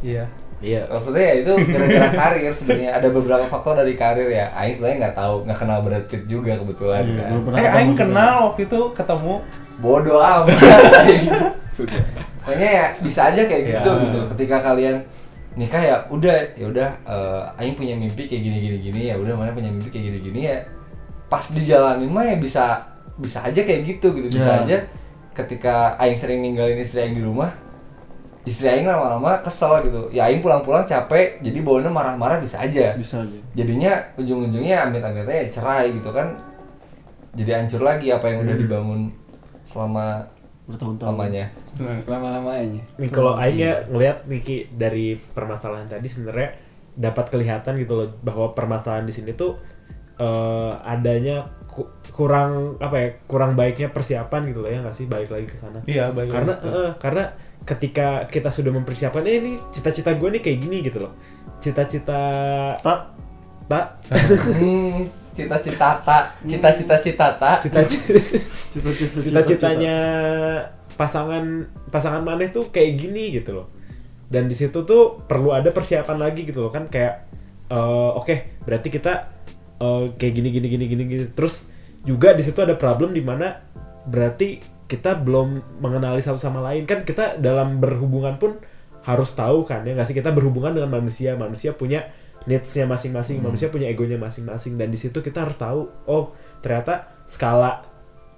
iya. 0.00 0.24
Iya. 0.60 0.84
Maksudnya 0.88 1.24
ya 1.24 1.34
itu 1.40 1.52
gara-gara 1.66 2.08
karir 2.10 2.52
sebenarnya. 2.52 2.90
Ada 2.92 3.08
beberapa 3.08 3.44
faktor 3.46 3.76
dari 3.76 3.96
karir 3.96 4.28
ya. 4.28 4.52
Aing 4.52 4.72
sebenarnya 4.72 4.98
nggak 5.02 5.16
tahu 5.16 5.34
nggak 5.44 5.58
kenal 5.58 5.78
Brad 5.80 6.04
Pitt 6.04 6.24
juga 6.26 6.52
kebetulan 6.54 7.00
Iya, 7.02 7.16
kan. 7.16 7.56
eh 7.56 7.68
Aing 7.70 7.92
juga. 7.92 8.00
kenal 8.04 8.34
waktu 8.46 8.60
itu 8.64 8.80
ketemu. 8.92 9.34
Bodoh 9.80 10.20
amat. 10.20 10.52
Sudah. 11.76 11.96
Pokoknya 12.40 12.68
ya 12.70 12.86
bisa 13.00 13.32
aja 13.32 13.42
kayak 13.44 13.62
gitu 13.66 13.88
Ya. 13.90 14.00
gitu. 14.04 14.18
Ketika 14.36 14.56
kalian 14.60 14.96
nikah 15.56 15.80
ya 15.80 15.96
udah 16.08 16.36
ya 16.52 16.66
udah 16.68 16.88
eh, 17.02 17.42
Aing 17.56 17.72
punya 17.74 17.96
mimpi 17.96 18.28
kayak 18.28 18.42
gini 18.42 18.56
gini 18.60 18.76
gini 18.82 19.00
ya 19.08 19.16
udah 19.16 19.32
mana 19.32 19.52
punya 19.52 19.68
mimpi 19.68 19.88
kayak 19.88 20.12
gini 20.12 20.18
gini 20.22 20.40
ya. 20.44 20.60
Pas 21.28 21.48
dijalanin 21.48 22.08
mah 22.08 22.24
ya 22.26 22.36
bisa 22.36 22.84
bisa 23.16 23.40
aja 23.40 23.60
kayak 23.60 23.84
gitu 23.86 24.12
gitu. 24.12 24.28
Bisa 24.28 24.60
Ya. 24.60 24.60
aja 24.60 24.76
ketika 25.44 25.96
Aing 25.96 26.18
sering 26.18 26.40
ninggalin 26.44 26.78
istri 26.80 27.04
Aing 27.04 27.16
di 27.16 27.24
rumah 27.24 27.50
istri 28.48 28.72
Aing 28.72 28.88
lama-lama 28.88 29.40
kesel 29.44 29.84
gitu. 29.84 30.08
Ya 30.10 30.28
Aing 30.28 30.40
pulang-pulang 30.40 30.88
capek 30.88 31.40
jadi 31.44 31.60
bawanya 31.60 31.92
marah-marah 31.92 32.40
bisa 32.40 32.64
aja. 32.64 32.96
Bisa 32.96 33.20
aja. 33.24 33.38
Jadinya 33.52 33.92
ujung-ujungnya 34.16 34.88
amit-amitnya 34.88 35.36
ya 35.44 35.46
cerai 35.52 35.92
gitu 35.92 36.10
kan. 36.10 36.36
Jadi 37.36 37.50
hancur 37.52 37.82
lagi 37.84 38.10
apa 38.10 38.26
yang 38.26 38.42
udah 38.42 38.56
dibangun 38.56 39.00
selama 39.62 40.24
bertahun-tahun. 40.66 41.10
lamanya. 41.14 41.44
Selama 42.02 42.28
lamanya. 42.40 42.82
Nih 42.96 43.10
kalau 43.12 43.36
Aing 43.36 43.60
ya 43.60 43.84
ngelihat 43.86 44.24
Niki 44.24 44.72
dari 44.72 45.20
permasalahan 45.20 45.86
tadi 45.86 46.08
sebenarnya 46.08 46.56
dapat 46.96 47.30
kelihatan 47.30 47.78
gitu 47.78 47.92
loh 47.94 48.08
bahwa 48.24 48.50
permasalahan 48.56 49.06
di 49.06 49.14
sini 49.14 49.36
tuh 49.36 49.60
eh, 50.18 50.72
adanya 50.82 51.59
kurang 52.10 52.76
apa 52.82 52.96
ya 52.98 53.08
kurang 53.24 53.56
baiknya 53.56 53.88
persiapan 53.88 54.50
gitu 54.50 54.60
loh 54.64 54.70
ya 54.70 54.82
nggak 54.84 54.96
sih? 54.96 55.06
Balik 55.08 55.30
lagi 55.32 55.46
ke 55.48 55.56
sana. 55.56 55.80
Iya 55.88 56.12
baik 56.12 56.28
karena 56.28 56.54
eh, 56.60 56.90
karena 57.00 57.24
ketika 57.64 58.24
kita 58.28 58.48
sudah 58.48 58.72
mempersiapkan 58.72 59.24
eh 59.28 59.36
ini 59.36 59.52
cita-cita 59.68 60.16
gue 60.16 60.28
nih 60.36 60.42
kayak 60.42 60.58
gini 60.64 60.76
gitu 60.84 61.04
loh. 61.04 61.12
Cita-cita 61.60 62.20
tak 62.80 63.00
tak 63.70 63.86
Hmm, 64.58 65.06
cita-cita 65.30 66.02
tak, 66.02 66.24
cita-cita 66.42 66.94
cita 66.98 67.26
tak. 67.38 67.56
cita-cita. 67.62 68.18
Cita-cita 68.74 69.18
cita-citanya 69.22 69.96
pasangan 70.98 71.70
pasangan 71.88 72.20
maneh 72.20 72.50
tuh 72.50 72.68
kayak 72.74 72.98
gini 72.98 73.30
gitu 73.32 73.62
loh. 73.62 73.66
Dan 74.30 74.46
di 74.46 74.54
situ 74.58 74.82
tuh 74.86 75.22
perlu 75.26 75.54
ada 75.54 75.70
persiapan 75.70 76.18
lagi 76.18 76.44
gitu 76.44 76.66
loh 76.66 76.72
kan? 76.74 76.90
Kayak 76.90 77.30
eh, 77.70 78.10
oke 78.18 78.60
berarti 78.66 78.88
kita 78.90 79.39
eh, 79.80 80.04
kayak 80.14 80.32
gini 80.36 80.48
gini 80.52 80.66
gini 80.68 80.84
gini 80.86 81.02
gini. 81.08 81.24
Terus 81.32 81.72
juga 82.04 82.36
di 82.36 82.44
situ 82.44 82.60
ada 82.60 82.76
problem 82.76 83.16
di 83.16 83.24
mana 83.24 83.60
berarti 84.06 84.60
kita 84.86 85.16
belum 85.20 85.80
mengenali 85.80 86.20
satu 86.20 86.36
sama 86.36 86.60
lain. 86.60 86.84
Kan 86.84 87.08
kita 87.08 87.40
dalam 87.40 87.80
berhubungan 87.80 88.36
pun 88.36 88.60
harus 89.00 89.32
tahu 89.32 89.64
kan 89.64 89.82
ya 89.88 89.96
nggak 89.96 90.08
sih? 90.08 90.16
Kita 90.16 90.30
berhubungan 90.30 90.76
dengan 90.76 91.00
manusia 91.00 91.34
manusia 91.34 91.72
punya 91.72 92.12
needs-nya 92.48 92.88
masing-masing 92.88 93.44
manusia 93.44 93.68
punya 93.68 93.88
egonya 93.88 94.20
masing-masing. 94.20 94.76
Dan 94.76 94.92
di 94.92 94.98
situ 95.00 95.20
kita 95.24 95.48
harus 95.48 95.56
tahu 95.56 95.88
oh 96.08 96.36
ternyata 96.60 97.08
skala 97.28 97.84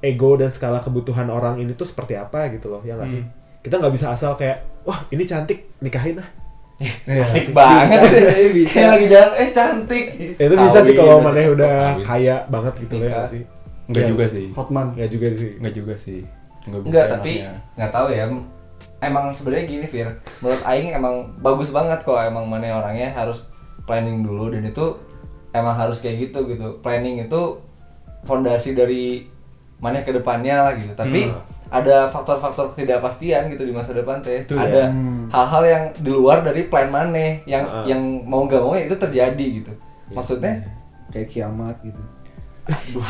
ego 0.02 0.34
dan 0.34 0.50
skala 0.50 0.82
kebutuhan 0.82 1.30
orang 1.30 1.62
ini 1.62 1.78
tuh 1.78 1.86
seperti 1.86 2.18
apa 2.18 2.50
gitu 2.50 2.70
loh 2.70 2.82
ya 2.82 2.98
nggak 2.98 3.10
sih? 3.10 3.22
Kita 3.62 3.78
nggak 3.78 3.94
bisa 3.94 4.10
asal 4.10 4.34
kayak 4.34 4.82
wah 4.82 5.06
ini 5.14 5.22
cantik 5.22 5.78
nikahin 5.78 6.18
lah 6.18 6.41
Iya. 7.04 7.22
Asik 7.22 7.46
banget 7.50 8.00
sih. 8.04 8.22
Kayak 8.66 8.88
lagi 8.90 9.06
jalan, 9.08 9.30
eh 9.34 9.48
cantik. 9.48 10.04
itu 10.36 10.54
bisa 10.56 10.78
sih 10.80 10.92
kalau 10.92 11.16
bisa 11.16 11.26
maneh 11.26 11.46
udah 11.48 11.74
kawin. 11.92 12.04
kaya 12.04 12.36
banget 12.46 12.74
gitu 12.78 12.94
loh 12.96 13.06
ya 13.06 13.22
sih 13.24 13.42
Enggak 13.84 14.02
Ya. 14.02 14.08
juga 14.08 14.24
sih. 14.26 14.46
hotman 14.50 14.86
nggak 14.94 15.10
juga 15.10 15.28
sih 15.30 15.50
Enggak 15.56 15.74
juga 15.74 15.94
sih. 15.96 16.20
Enggak 16.62 16.80
bisa 16.80 16.88
Enggak, 16.88 17.06
tapi 17.10 17.32
enaknya. 17.36 17.52
nggak 17.74 17.92
tahu 17.92 18.06
ya. 18.08 18.24
Emang 19.00 19.24
sebenarnya 19.28 19.64
gini, 19.66 19.84
Fir. 19.84 20.08
Menurut 20.38 20.62
Aing 20.62 20.90
emang 20.90 21.14
bagus 21.36 21.68
banget 21.68 21.98
kok 22.00 22.14
emang 22.16 22.46
mana 22.46 22.70
orangnya 22.72 23.10
harus 23.10 23.50
planning 23.82 24.22
dulu 24.22 24.46
dan 24.48 24.62
itu 24.62 24.94
emang 25.50 25.74
harus 25.74 25.98
kayak 25.98 26.22
gitu 26.22 26.46
gitu. 26.46 26.78
Planning 26.78 27.26
itu 27.26 27.58
fondasi 28.22 28.72
dari 28.72 29.26
mana 29.76 30.00
ke 30.00 30.12
depannya 30.12 30.56
lah 30.62 30.72
gitu. 30.72 30.94
Tapi 30.94 31.26
Hmm. 31.26 31.42
Ada 31.72 32.04
faktor-faktor 32.06 32.68
ketidakpastian 32.70 33.48
gitu 33.48 33.64
di 33.64 33.72
masa 33.72 33.90
depan 33.90 34.20
teh. 34.20 34.44
Itu 34.44 34.54
ya. 34.54 34.62
Ada 34.62 34.82
Hmm. 34.86 35.24
hal-hal 35.26 35.62
yang 35.64 35.82
di 35.96 36.10
luar 36.10 36.38
dari 36.40 36.62
plan 36.64 36.86
mana 36.86 37.40
yang 37.42 37.64
Ah. 37.64 37.82
yang 37.82 37.98
mau 38.22 38.44
gak 38.44 38.60
mau 38.60 38.72
ya 38.72 38.84
itu 38.84 38.94
terjadi 38.94 39.46
gitu. 39.56 39.72
Maksudnya 40.12 40.60
Kayak 41.08 41.28
kiamat 41.28 41.76
gitu. 41.82 42.00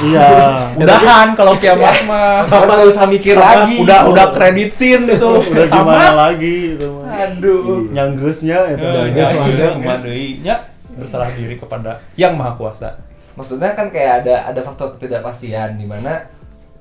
iya 0.00 0.30
Udahan 0.80 1.34
kalau 1.34 1.52
kiamat 1.60 1.92
mah. 2.04 2.46
Kamu 2.46 2.64
gak 2.64 2.88
usah 2.88 3.04
mikir 3.04 3.36
lagi. 3.36 3.78
Udah 3.78 4.06
udah 4.06 4.26
kredit 4.30 4.72
scene 4.72 5.04
itu. 5.08 5.30
udah 5.44 5.66
gimana 5.68 6.10
lagi 6.24 6.54
gitu 6.72 6.86
mah. 6.94 7.10
Aduh. 7.12 7.86
nyanggesnya 7.88 8.58
itu 8.70 8.80
Udah 8.80 9.04
Udah 9.04 9.26
selangga. 9.28 9.66
kemandainya 9.74 10.54
berserah 10.92 11.30
diri 11.30 11.56
kepada 11.56 11.90
yang 12.14 12.32
maha 12.32 12.54
kuasa. 12.54 12.94
maksudnya 13.32 13.72
kan 13.72 13.88
kayak 13.88 14.22
ada 14.22 14.44
ada 14.46 14.60
faktor 14.60 14.92
ketidakpastian 14.92 15.74
di 15.74 15.88
mana 15.88 16.20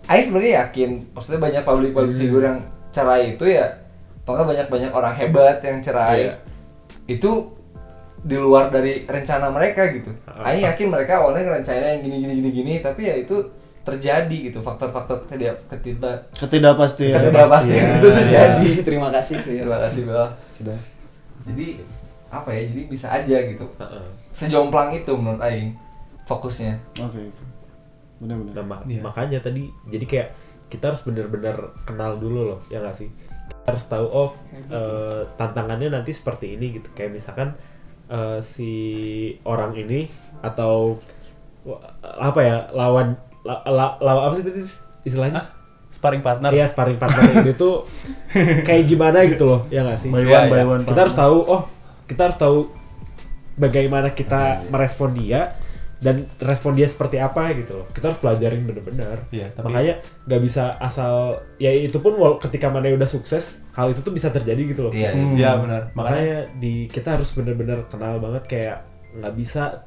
Aing 0.05 0.23
sebenarnya 0.23 0.53
yakin 0.63 0.89
maksudnya 1.11 1.39
banyak 1.39 1.63
public 1.63 1.91
public 1.91 2.13
Hmm. 2.13 2.21
figure 2.21 2.43
yang 2.43 2.59
cerai 2.89 3.23
itu 3.31 3.45
ya 3.45 3.67
nggak 4.23 4.47
banyak 4.47 4.67
banyak 4.69 4.91
orang 4.91 5.13
hebat 5.13 5.59
yang 5.59 5.77
cerai 5.77 6.19
Iya. 6.21 6.33
itu 7.09 7.31
di 8.21 8.37
luar 8.37 8.67
dari 8.67 9.03
rencana 9.03 9.49
mereka 9.49 9.89
gitu 9.89 10.07
Ah. 10.23 10.47
Aing 10.47 10.63
yakin 10.63 10.87
mereka 10.87 11.19
awalnya 11.19 11.43
ngerencanain 11.43 11.97
yang 11.97 12.01
gini 12.01 12.15
gini 12.19 12.33
gini 12.37 12.49
gini 12.53 12.73
tapi 12.79 13.01
ya 13.03 13.17
itu 13.17 13.35
terjadi 13.81 14.37
gitu 14.47 14.59
faktor-faktor 14.59 15.19
ketidak 15.21 15.57
ketidak 15.67 16.29
ketidakpastian 16.31 17.11
ketidakpastian 17.11 17.85
itu 17.97 18.07
terjadi 18.09 18.67
Terima 18.83 19.09
kasih. 19.09 19.35
Terima 19.41 19.77
kasih 19.79 20.01
Bel 20.05 20.27
Sudah. 20.53 20.77
jadi 21.43 21.67
apa 22.29 22.49
ya 22.49 22.61
jadi 22.63 22.81
bisa 22.85 23.07
aja 23.09 23.37
gitu 23.43 23.65
sejomplang 24.29 24.93
itu 24.93 25.11
menurut 25.11 25.41
Aing 25.41 25.75
fokusnya 26.23 26.77
oke 26.97 27.19
oke 27.19 27.43
benar-benar. 28.21 28.53
Nah, 28.53 28.63
ma- 28.63 28.85
Iya. 28.85 29.01
makanya 29.01 29.39
tadi 29.41 29.65
jadi 29.85 30.05
kayak 30.05 30.29
kita 30.67 30.87
harus 30.87 31.01
bener-bener 31.01 31.57
kenal 31.83 32.15
dulu 32.15 32.39
loh 32.47 32.59
ya 32.67 32.79
nggak 32.79 32.95
sih? 32.95 33.09
Kita 33.49 33.67
harus 33.67 33.85
tahu 33.85 34.05
oh 34.05 34.29
eh, 34.69 35.25
tantangannya 35.35 35.89
nanti 35.89 36.11
seperti 36.11 36.53
ini 36.53 36.77
gitu. 36.77 36.93
Kayak 36.93 37.11
misalkan 37.11 37.57
eh, 38.07 38.39
si 38.39 38.71
orang 39.43 39.73
ini 39.73 40.05
atau 40.39 40.95
apa 42.01 42.39
ya 42.39 42.57
lawan 42.71 43.13
la- 43.41 43.61
la- 43.63 43.97
lawan 43.97 44.23
apa 44.23 44.33
sih 44.35 44.45
tadi 44.45 44.61
istilahnya? 45.03 45.41
Hah? 45.41 45.47
Sparring 45.91 46.23
partner. 46.23 46.49
Iya 46.49 46.65
sparring 46.65 46.95
partner. 46.95 47.19
Ini 47.43 47.53
tuh 47.53 47.83
kayak 48.63 48.87
gimana 48.87 49.27
gitu 49.27 49.43
loh 49.43 49.67
ya 49.67 49.83
nggak 49.83 49.99
sih? 49.99 50.07
By 50.07 50.23
Iya, 50.23 50.39
one 50.39 50.47
by 50.47 50.55
iya. 50.55 50.65
one 50.65 50.83
kita 50.83 50.99
harus 51.01 51.13
tahu 51.13 51.37
oh 51.43 51.61
kita 52.07 52.21
harus 52.23 52.37
tahu 52.37 52.57
bagaimana 53.53 54.09
kita 54.09 54.41
merespon 54.67 55.11
dia 55.11 55.59
dan 56.01 56.25
respon 56.37 56.73
dia 56.73 56.85
seperti 56.85 57.15
apa 57.15 57.53
gitu 57.53 57.77
loh. 57.77 57.85
Kita 57.87 58.09
harus 58.09 58.17
pelajarin 58.17 58.65
bener-bener. 58.65 59.21
Iya, 59.29 59.53
tapi- 59.53 59.69
makanya 59.69 59.93
nggak 60.25 60.41
bisa 60.41 60.63
asal 60.75 61.13
ya 61.55 61.69
itu 61.69 61.97
pun 61.97 62.17
wal- 62.17 62.37
ketika 62.37 62.67
mana 62.67 62.89
udah 62.89 63.05
sukses 63.05 63.61
hal 63.71 63.87
itu 63.87 64.01
tuh 64.01 64.09
bisa 64.09 64.27
terjadi 64.27 64.61
gitu 64.65 64.81
loh. 64.83 64.91
Iya 64.91 65.13
Hmm. 65.13 65.37
Iya 65.37 65.51
benar. 65.57 65.81
Makanya 65.93 65.93
makanya 65.93 66.39
di 66.57 66.73
kita 66.87 67.15
harus 67.15 67.29
bener-bener 67.31 67.85
kenal 67.85 68.17
banget 68.17 68.43
kayak 68.45 68.77
nggak 69.13 69.33
bisa 69.35 69.85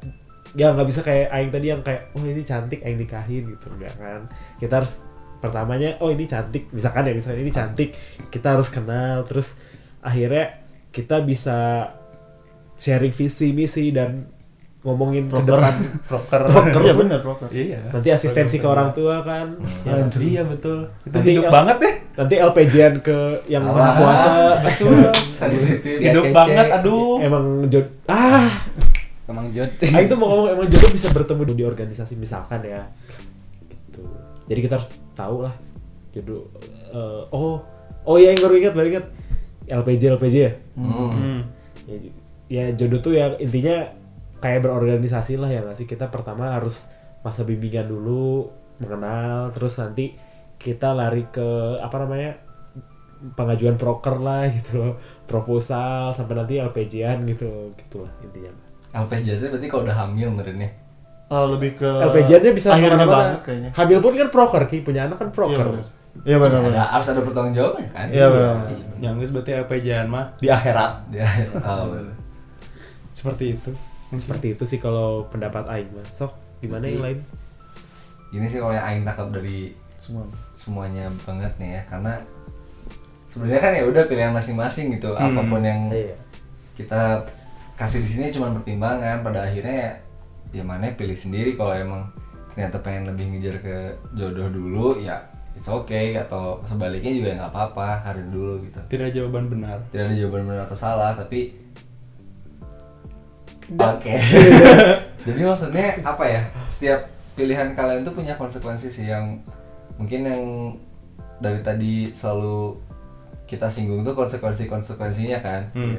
ya 0.55 0.71
nggak 0.71 0.87
bisa 0.87 1.01
kayak 1.03 1.29
aing 1.29 1.51
tadi 1.51 1.67
yang 1.67 1.83
kayak 1.83 2.15
oh 2.15 2.23
ini 2.23 2.43
cantik 2.43 2.81
aing 2.81 2.95
nikahin 2.97 3.51
gitu 3.51 3.67
enggak 3.69 3.99
kan. 3.99 4.31
Kita 4.57 4.79
harus 4.79 5.03
pertamanya 5.37 5.99
oh 5.99 6.09
ini 6.09 6.25
cantik 6.25 6.71
misalkan 6.71 7.05
ya 7.05 7.12
misalkan 7.12 7.43
ini 7.43 7.51
cantik 7.51 7.91
kita 8.31 8.55
harus 8.55 8.71
kenal. 8.71 9.27
Terus 9.27 9.59
akhirnya 9.99 10.62
kita 10.89 11.19
bisa 11.21 11.91
sharing 12.75 13.11
visi 13.11 13.51
misi 13.51 13.91
dan 13.91 14.31
ngomongin 14.85 15.24
ke 15.24 15.32
Proker. 15.32 15.57
depan 15.57 15.74
proker. 16.11 16.41
iya 16.78 16.93
benar 16.95 17.18
proker 17.18 17.49
Iya. 17.49 17.80
nanti 17.89 18.09
asistensi 18.11 18.57
ke 18.57 18.66
orang 18.66 18.93
tua 18.93 19.20
kan 19.20 19.57
ya? 19.82 20.05
Iya 20.05 20.45
betul. 20.45 20.93
Itu 21.03 21.14
Nanti 21.14 21.30
hidup 21.30 21.45
el- 21.45 21.55
banget 21.55 21.76
deh. 21.80 21.95
nanti 22.14 22.35
LPJ-an 22.39 22.95
ke 23.01 23.18
yang 23.47 23.64
Ah. 23.64 23.72
maha 23.72 23.91
kuasa 23.97 24.30
Betul. 24.61 25.09
hidup 25.99 26.24
banget 26.30 26.66
aduh. 26.70 27.16
emang 27.18 27.45
jod 27.66 27.89
ah 28.07 28.49
Emang 29.24 29.49
jodoh 29.49 29.89
Aing 29.89 30.05
tuh 30.05 30.14
mau 30.14 30.28
ngomong 30.28 30.49
emang 30.53 30.68
jodoh 30.68 30.91
bisa 30.91 31.09
bertemu 31.09 31.49
di 31.49 31.64
organisasi 31.64 32.12
misalkan 32.14 32.61
ya. 32.61 32.85
Gitu. 33.64 34.05
Jadi 34.45 34.61
kita 34.61 34.76
harus 34.76 34.87
tahu 35.11 35.41
lah 35.41 35.57
jodoh. 36.12 36.53
eh, 36.93 37.22
oh, 37.30 37.57
oh 38.05 38.16
ya 38.16 38.30
yang 38.30 38.39
baru 38.39 38.55
ingat 38.55 38.74
baru 38.74 38.89
ingat 38.91 39.07
LPJ 39.66 40.03
LPJ 40.12 40.37
ya. 40.39 40.53
Hmm. 40.76 41.41
ya, 41.82 41.97
ya 42.47 42.64
jodoh 42.70 43.01
tuh 43.01 43.16
ya 43.16 43.32
intinya 43.35 43.89
kayak 44.45 44.61
berorganisasi 44.61 45.40
lah 45.40 45.49
ya 45.49 45.64
nggak 45.64 45.72
sih 45.72 45.88
kita 45.88 46.12
pertama 46.12 46.53
harus 46.53 46.92
masa 47.24 47.49
bimbingan 47.49 47.88
dulu 47.88 48.53
mengenal 48.76 49.49
terus 49.57 49.80
nanti 49.80 50.12
kita 50.61 50.92
lari 50.92 51.24
ke 51.32 51.80
apa 51.80 51.97
namanya 52.05 52.36
pengajuan 53.32 53.80
proker 53.80 54.20
lah 54.20 54.45
gitu 54.61 54.84
loh 54.84 54.95
proposal 55.24 56.12
sampai 56.12 56.36
nanti 56.36 56.61
LPJ-an 56.61 57.24
gitu 57.24 57.72
gitulah 57.72 58.12
intinya 58.20 58.53
LPJ 58.95 59.26
itu 59.42 59.47
berarti 59.51 59.66
kalau 59.66 59.82
udah 59.82 59.97
hamil 60.07 60.28
merenya. 60.30 60.70
Oh, 61.26 61.51
lebih 61.51 61.74
ke 61.74 61.88
LPJ-nya 61.88 62.55
bisa 62.55 62.78
akhirnya 62.78 63.03
banget 63.03 63.40
kayaknya. 63.42 63.70
Hamil 63.74 63.99
pun 63.99 64.14
kan 64.14 64.28
proker 64.30 64.62
ki 64.70 64.86
punya 64.86 65.11
anak 65.11 65.18
kan 65.18 65.28
Iya 65.28 65.34
proker 65.34 65.66
benar. 65.66 65.86
Iya 66.22 66.36
benar 66.38 66.59
Ada, 66.62 66.66
benar. 66.70 66.86
harus 66.95 67.07
ada 67.11 67.22
pertanggung 67.26 67.55
jawabnya 67.59 67.86
kan? 67.90 68.07
Iya 68.07 68.26
benar. 68.30 68.55
Yang 69.03 69.14
geus 69.18 69.30
berarti 69.34 69.51
LPJ-an 69.66 70.07
mah 70.07 70.24
di 70.38 70.47
akhirat. 70.47 70.92
Dia 71.11 71.26
oh, 71.59 71.84
bener. 71.90 72.14
Seperti 73.11 73.45
itu. 73.59 73.70
Seperti 74.11 74.52
itu 74.52 74.64
sih 74.64 74.76
kalau 74.76 75.24
pendapat 75.26 75.64
Aing 75.66 75.90
mah 75.90 76.07
sok 76.11 76.32
gimana 76.59 76.84
yang 76.84 77.02
lain 77.02 77.18
Ini 78.30 78.44
sih 78.44 78.59
kalau 78.59 78.72
yang 78.72 78.82
aing 78.84 79.02
tangkap 79.02 79.30
dari 79.30 79.70
Semua. 79.96 80.26
semuanya 80.52 81.07
banget 81.22 81.55
nih 81.57 81.70
ya 81.72 81.82
karena 81.88 82.12
sebenarnya 83.26 83.61
kan 83.61 83.72
ya 83.72 83.84
udah 83.84 84.02
pilihan 84.05 84.30
masing-masing 84.30 84.86
gitu 84.92 85.11
Hmm. 85.11 85.30
apa 85.30 85.40
pun 85.44 85.62
yang 85.62 85.80
Iya. 85.88 86.14
kita 86.74 87.22
kasih 87.74 88.00
di 88.00 88.09
sini 88.09 88.24
cuma 88.30 88.50
pertimbangan 88.52 89.22
pada 89.22 89.42
akhirnya 89.44 89.74
ya, 89.74 89.90
ya 90.52 90.62
mana 90.62 90.90
pilih 90.92 91.14
sendiri 91.14 91.55
kalau 91.55 91.72
emang 91.72 92.02
ternyata 92.48 92.78
pengen 92.80 93.09
lebih 93.09 93.24
ngejar 93.28 93.57
ke 93.59 93.76
jodoh 94.12 94.46
dulu 94.48 94.86
ya 94.96 95.18
it's 95.52 95.66
okay 95.66 96.14
atau 96.16 96.59
sebaliknya 96.62 97.11
juga 97.12 97.30
nggak 97.36 97.50
apa-apa 97.50 97.86
karir 98.00 98.26
dulu 98.28 98.59
gitu 98.61 98.78
Tidak 98.88 99.05
ada 99.05 99.12
jawaban 99.12 99.44
benar. 99.48 99.78
tidak 99.88 100.05
ada 100.05 100.16
jawaban 100.16 100.42
benar 100.44 100.61
atau 100.64 100.76
salah 100.76 101.12
tapi 101.12 101.55
oke. 103.71 104.15
Jadi 105.27 105.41
maksudnya 105.41 105.87
apa 106.03 106.25
ya? 106.25 106.43
Setiap 106.67 107.01
pilihan 107.33 107.73
kalian 107.73 108.03
tuh 108.03 108.12
punya 108.12 108.35
konsekuensi 108.35 108.87
sih 108.87 109.07
yang 109.09 109.41
mungkin 109.95 110.21
yang 110.23 110.43
dari 111.37 111.61
tadi 111.61 111.93
selalu 112.09 112.79
kita 113.45 113.67
singgung 113.67 114.03
tuh 114.03 114.12
konsekuensi 114.12 114.65
konsekuensinya 114.65 115.39
kan. 115.39 115.62
Hmm. 115.73 115.97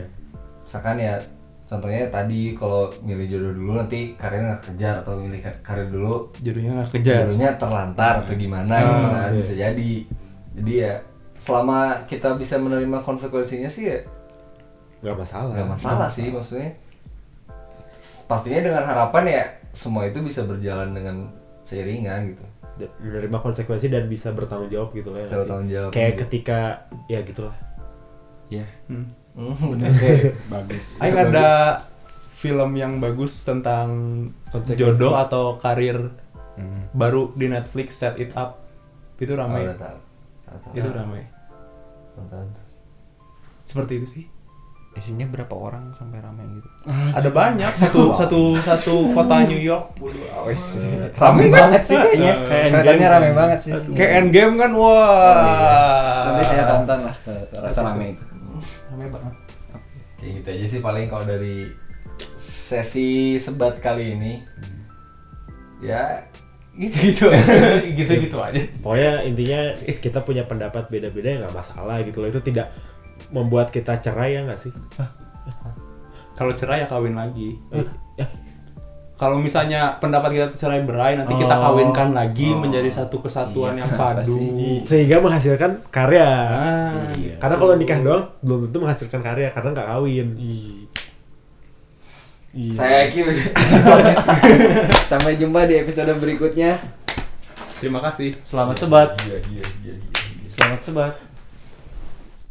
misalkan 0.62 0.98
ya 0.98 1.14
contohnya 1.62 2.10
tadi 2.10 2.54
kalau 2.54 2.90
milih 3.00 3.26
jodoh 3.28 3.54
dulu 3.54 3.72
nanti 3.76 4.18
karirnya 4.18 4.50
nggak 4.52 4.64
kejar 4.66 4.96
atau 5.00 5.14
milih 5.16 5.38
kar- 5.40 5.62
karir 5.62 5.88
dulu 5.88 6.34
Jodohnya 6.40 6.72
nggak 6.74 6.90
kejar. 6.92 7.18
jodohnya 7.22 7.50
terlantar 7.56 8.14
atau 8.22 8.34
gimana 8.34 8.74
gitu 8.76 9.06
kan 9.08 9.30
iya. 9.30 9.38
bisa 9.38 9.54
jadi. 9.56 9.94
Jadi 10.58 10.74
ya 10.76 10.94
selama 11.38 11.80
kita 12.06 12.34
bisa 12.34 12.58
menerima 12.58 12.98
konsekuensinya 13.00 13.70
sih 13.70 13.84
ya 13.88 14.00
nggak 15.02 15.18
masalah. 15.20 15.54
nggak 15.54 15.70
masalah 15.70 16.08
sih 16.08 16.34
maksudnya 16.34 16.74
pastinya 18.26 18.62
dengan 18.64 18.84
harapan 18.84 19.24
ya 19.26 19.44
semua 19.72 20.06
itu 20.06 20.20
bisa 20.20 20.44
berjalan 20.44 20.92
dengan 20.92 21.30
seiringan 21.62 22.34
gitu 22.34 22.44
menerima 23.00 23.40
konsekuensi 23.40 23.88
dan 23.88 24.06
bisa 24.06 24.36
bertanggung 24.36 24.68
jawab 24.68 24.92
gitu 24.92 25.12
lah 25.12 25.24
ya 25.24 25.28
bertanggung 25.32 25.70
jawab, 25.72 25.90
kayak 25.92 26.12
iya. 26.12 26.20
ketika 26.20 26.60
ya 27.08 27.20
gitulah 27.22 27.56
Iya. 28.46 28.62
Hmm, 28.86 29.10
bener. 29.58 29.90
bagus 30.54 31.02
Aing 31.02 31.18
ada 31.18 31.82
film 32.32 32.78
yang 32.78 33.02
bagus 33.02 33.42
tentang 33.42 33.90
Konsekuensi. 34.54 34.78
jodoh 34.78 35.18
atau 35.18 35.58
karir 35.58 36.14
Hmm. 36.56 36.88
baru 36.96 37.36
di 37.36 37.52
Netflix 37.52 38.00
Set 38.00 38.16
It 38.16 38.32
Up. 38.32 38.64
Itu 39.20 39.36
Oh, 39.36 39.44
ramai. 39.44 39.68
udah 39.68 39.76
tahu. 39.76 39.98
Tahu, 40.48 40.58
tahu. 40.64 40.72
itu 40.72 40.88
ramai. 40.88 41.22
Seperti 43.66 44.00
itu 44.00 44.08
sih. 44.08 44.24
Isinya 44.96 45.28
berapa 45.28 45.52
orang 45.52 45.92
sampai 45.92 46.24
ramai 46.24 46.48
gitu 46.56 46.70
Ada 46.88 47.28
banyak 47.28 47.72
satu 47.84 48.16
satu 48.16 48.56
satu 48.56 49.12
kota 49.12 49.44
New 49.44 49.60
York. 49.60 49.92
Wes, 50.48 50.80
rame 51.14 51.52
banget 51.52 51.82
sih 51.84 51.98
kayaknya. 52.00 52.34
Kayak 52.48 52.68
Kelihatannya 52.72 53.10
kan. 53.12 53.36
banget 53.36 53.60
sih. 53.60 53.72
Kayak 53.92 54.12
Endgame 54.24 54.56
kan 54.56 54.72
wah. 54.72 56.24
Nanti 56.32 56.44
saya 56.48 56.64
tonton 56.66 57.00
lah 57.04 57.16
rasa 57.60 57.80
rame 57.84 58.16
itu. 58.16 58.24
Ramai 58.90 59.08
banget. 59.12 59.34
kayak 60.16 60.32
gitu 60.42 60.48
aja 60.50 60.66
sih 60.66 60.80
paling 60.80 61.06
kalau 61.06 61.26
dari 61.28 61.70
sesi 62.40 63.36
sebat 63.38 63.78
kali 63.78 64.16
ini 64.16 64.34
ya 65.84 66.24
gitu-gitu 66.74 67.30
aja. 67.30 67.78
Gitu-gitu 67.84 68.38
aja. 68.40 68.58
pokoknya 68.80 69.22
intinya 69.24 69.60
kita 70.02 70.24
punya 70.24 70.44
pendapat 70.44 70.88
beda-beda 70.90 71.30
ya 71.30 71.38
nggak 71.46 71.56
masalah 71.56 72.02
gitu 72.02 72.24
loh 72.24 72.32
itu 72.32 72.42
tidak 72.42 72.72
membuat 73.28 73.70
kita 73.70 73.98
cerai 73.98 74.34
ya 74.34 74.44
nggak 74.44 74.60
sih 74.60 74.72
Kalau 76.34 76.52
cerai 76.52 76.82
ya 76.82 76.86
kawin 76.86 77.14
lagi. 77.14 77.58
ya 78.16 78.26
Kalau 79.16 79.38
misalnya 79.38 79.96
pendapat 79.96 80.30
kita 80.30 80.46
tuh 80.50 80.58
cerai 80.60 80.82
berai 80.82 81.16
nanti 81.16 81.34
kita 81.34 81.54
Oh. 81.54 81.72
kawinkan 81.72 82.12
lagi 82.12 82.52
menjadi 82.52 82.90
satu 82.90 83.20
kesatuan 83.20 83.72
Iya, 83.72 83.82
yang 83.82 83.90
padu. 83.94 84.30
sih? 84.30 84.82
sehingga 84.84 85.18
menghasilkan 85.18 85.82
karya 85.88 86.26
Ah, 86.46 86.94
karena 87.38 87.56
kalau 87.56 87.74
nikah 87.76 87.98
doang 87.98 88.24
belum 88.42 88.68
tentu 88.68 88.78
menghasilkan 88.78 89.22
karya 89.22 89.50
karena 89.50 89.70
nggak 89.72 89.88
kawin 89.90 90.28
Iya. 90.36 90.74
saya 92.74 93.06
yakin 93.06 93.26
Sampai 95.06 95.36
jumpa 95.36 95.64
di 95.64 95.74
episode 95.78 96.10
berikutnya. 96.14 96.78
Terima 97.76 98.00
kasih. 98.02 98.34
Selamat 98.42 98.76
sebat. 98.78 99.10
Iya, 99.22 99.38
iya, 99.50 99.64
iya, 99.82 99.94
iya. 99.96 100.46
Selamat 100.46 100.80
sebat. 100.82 101.14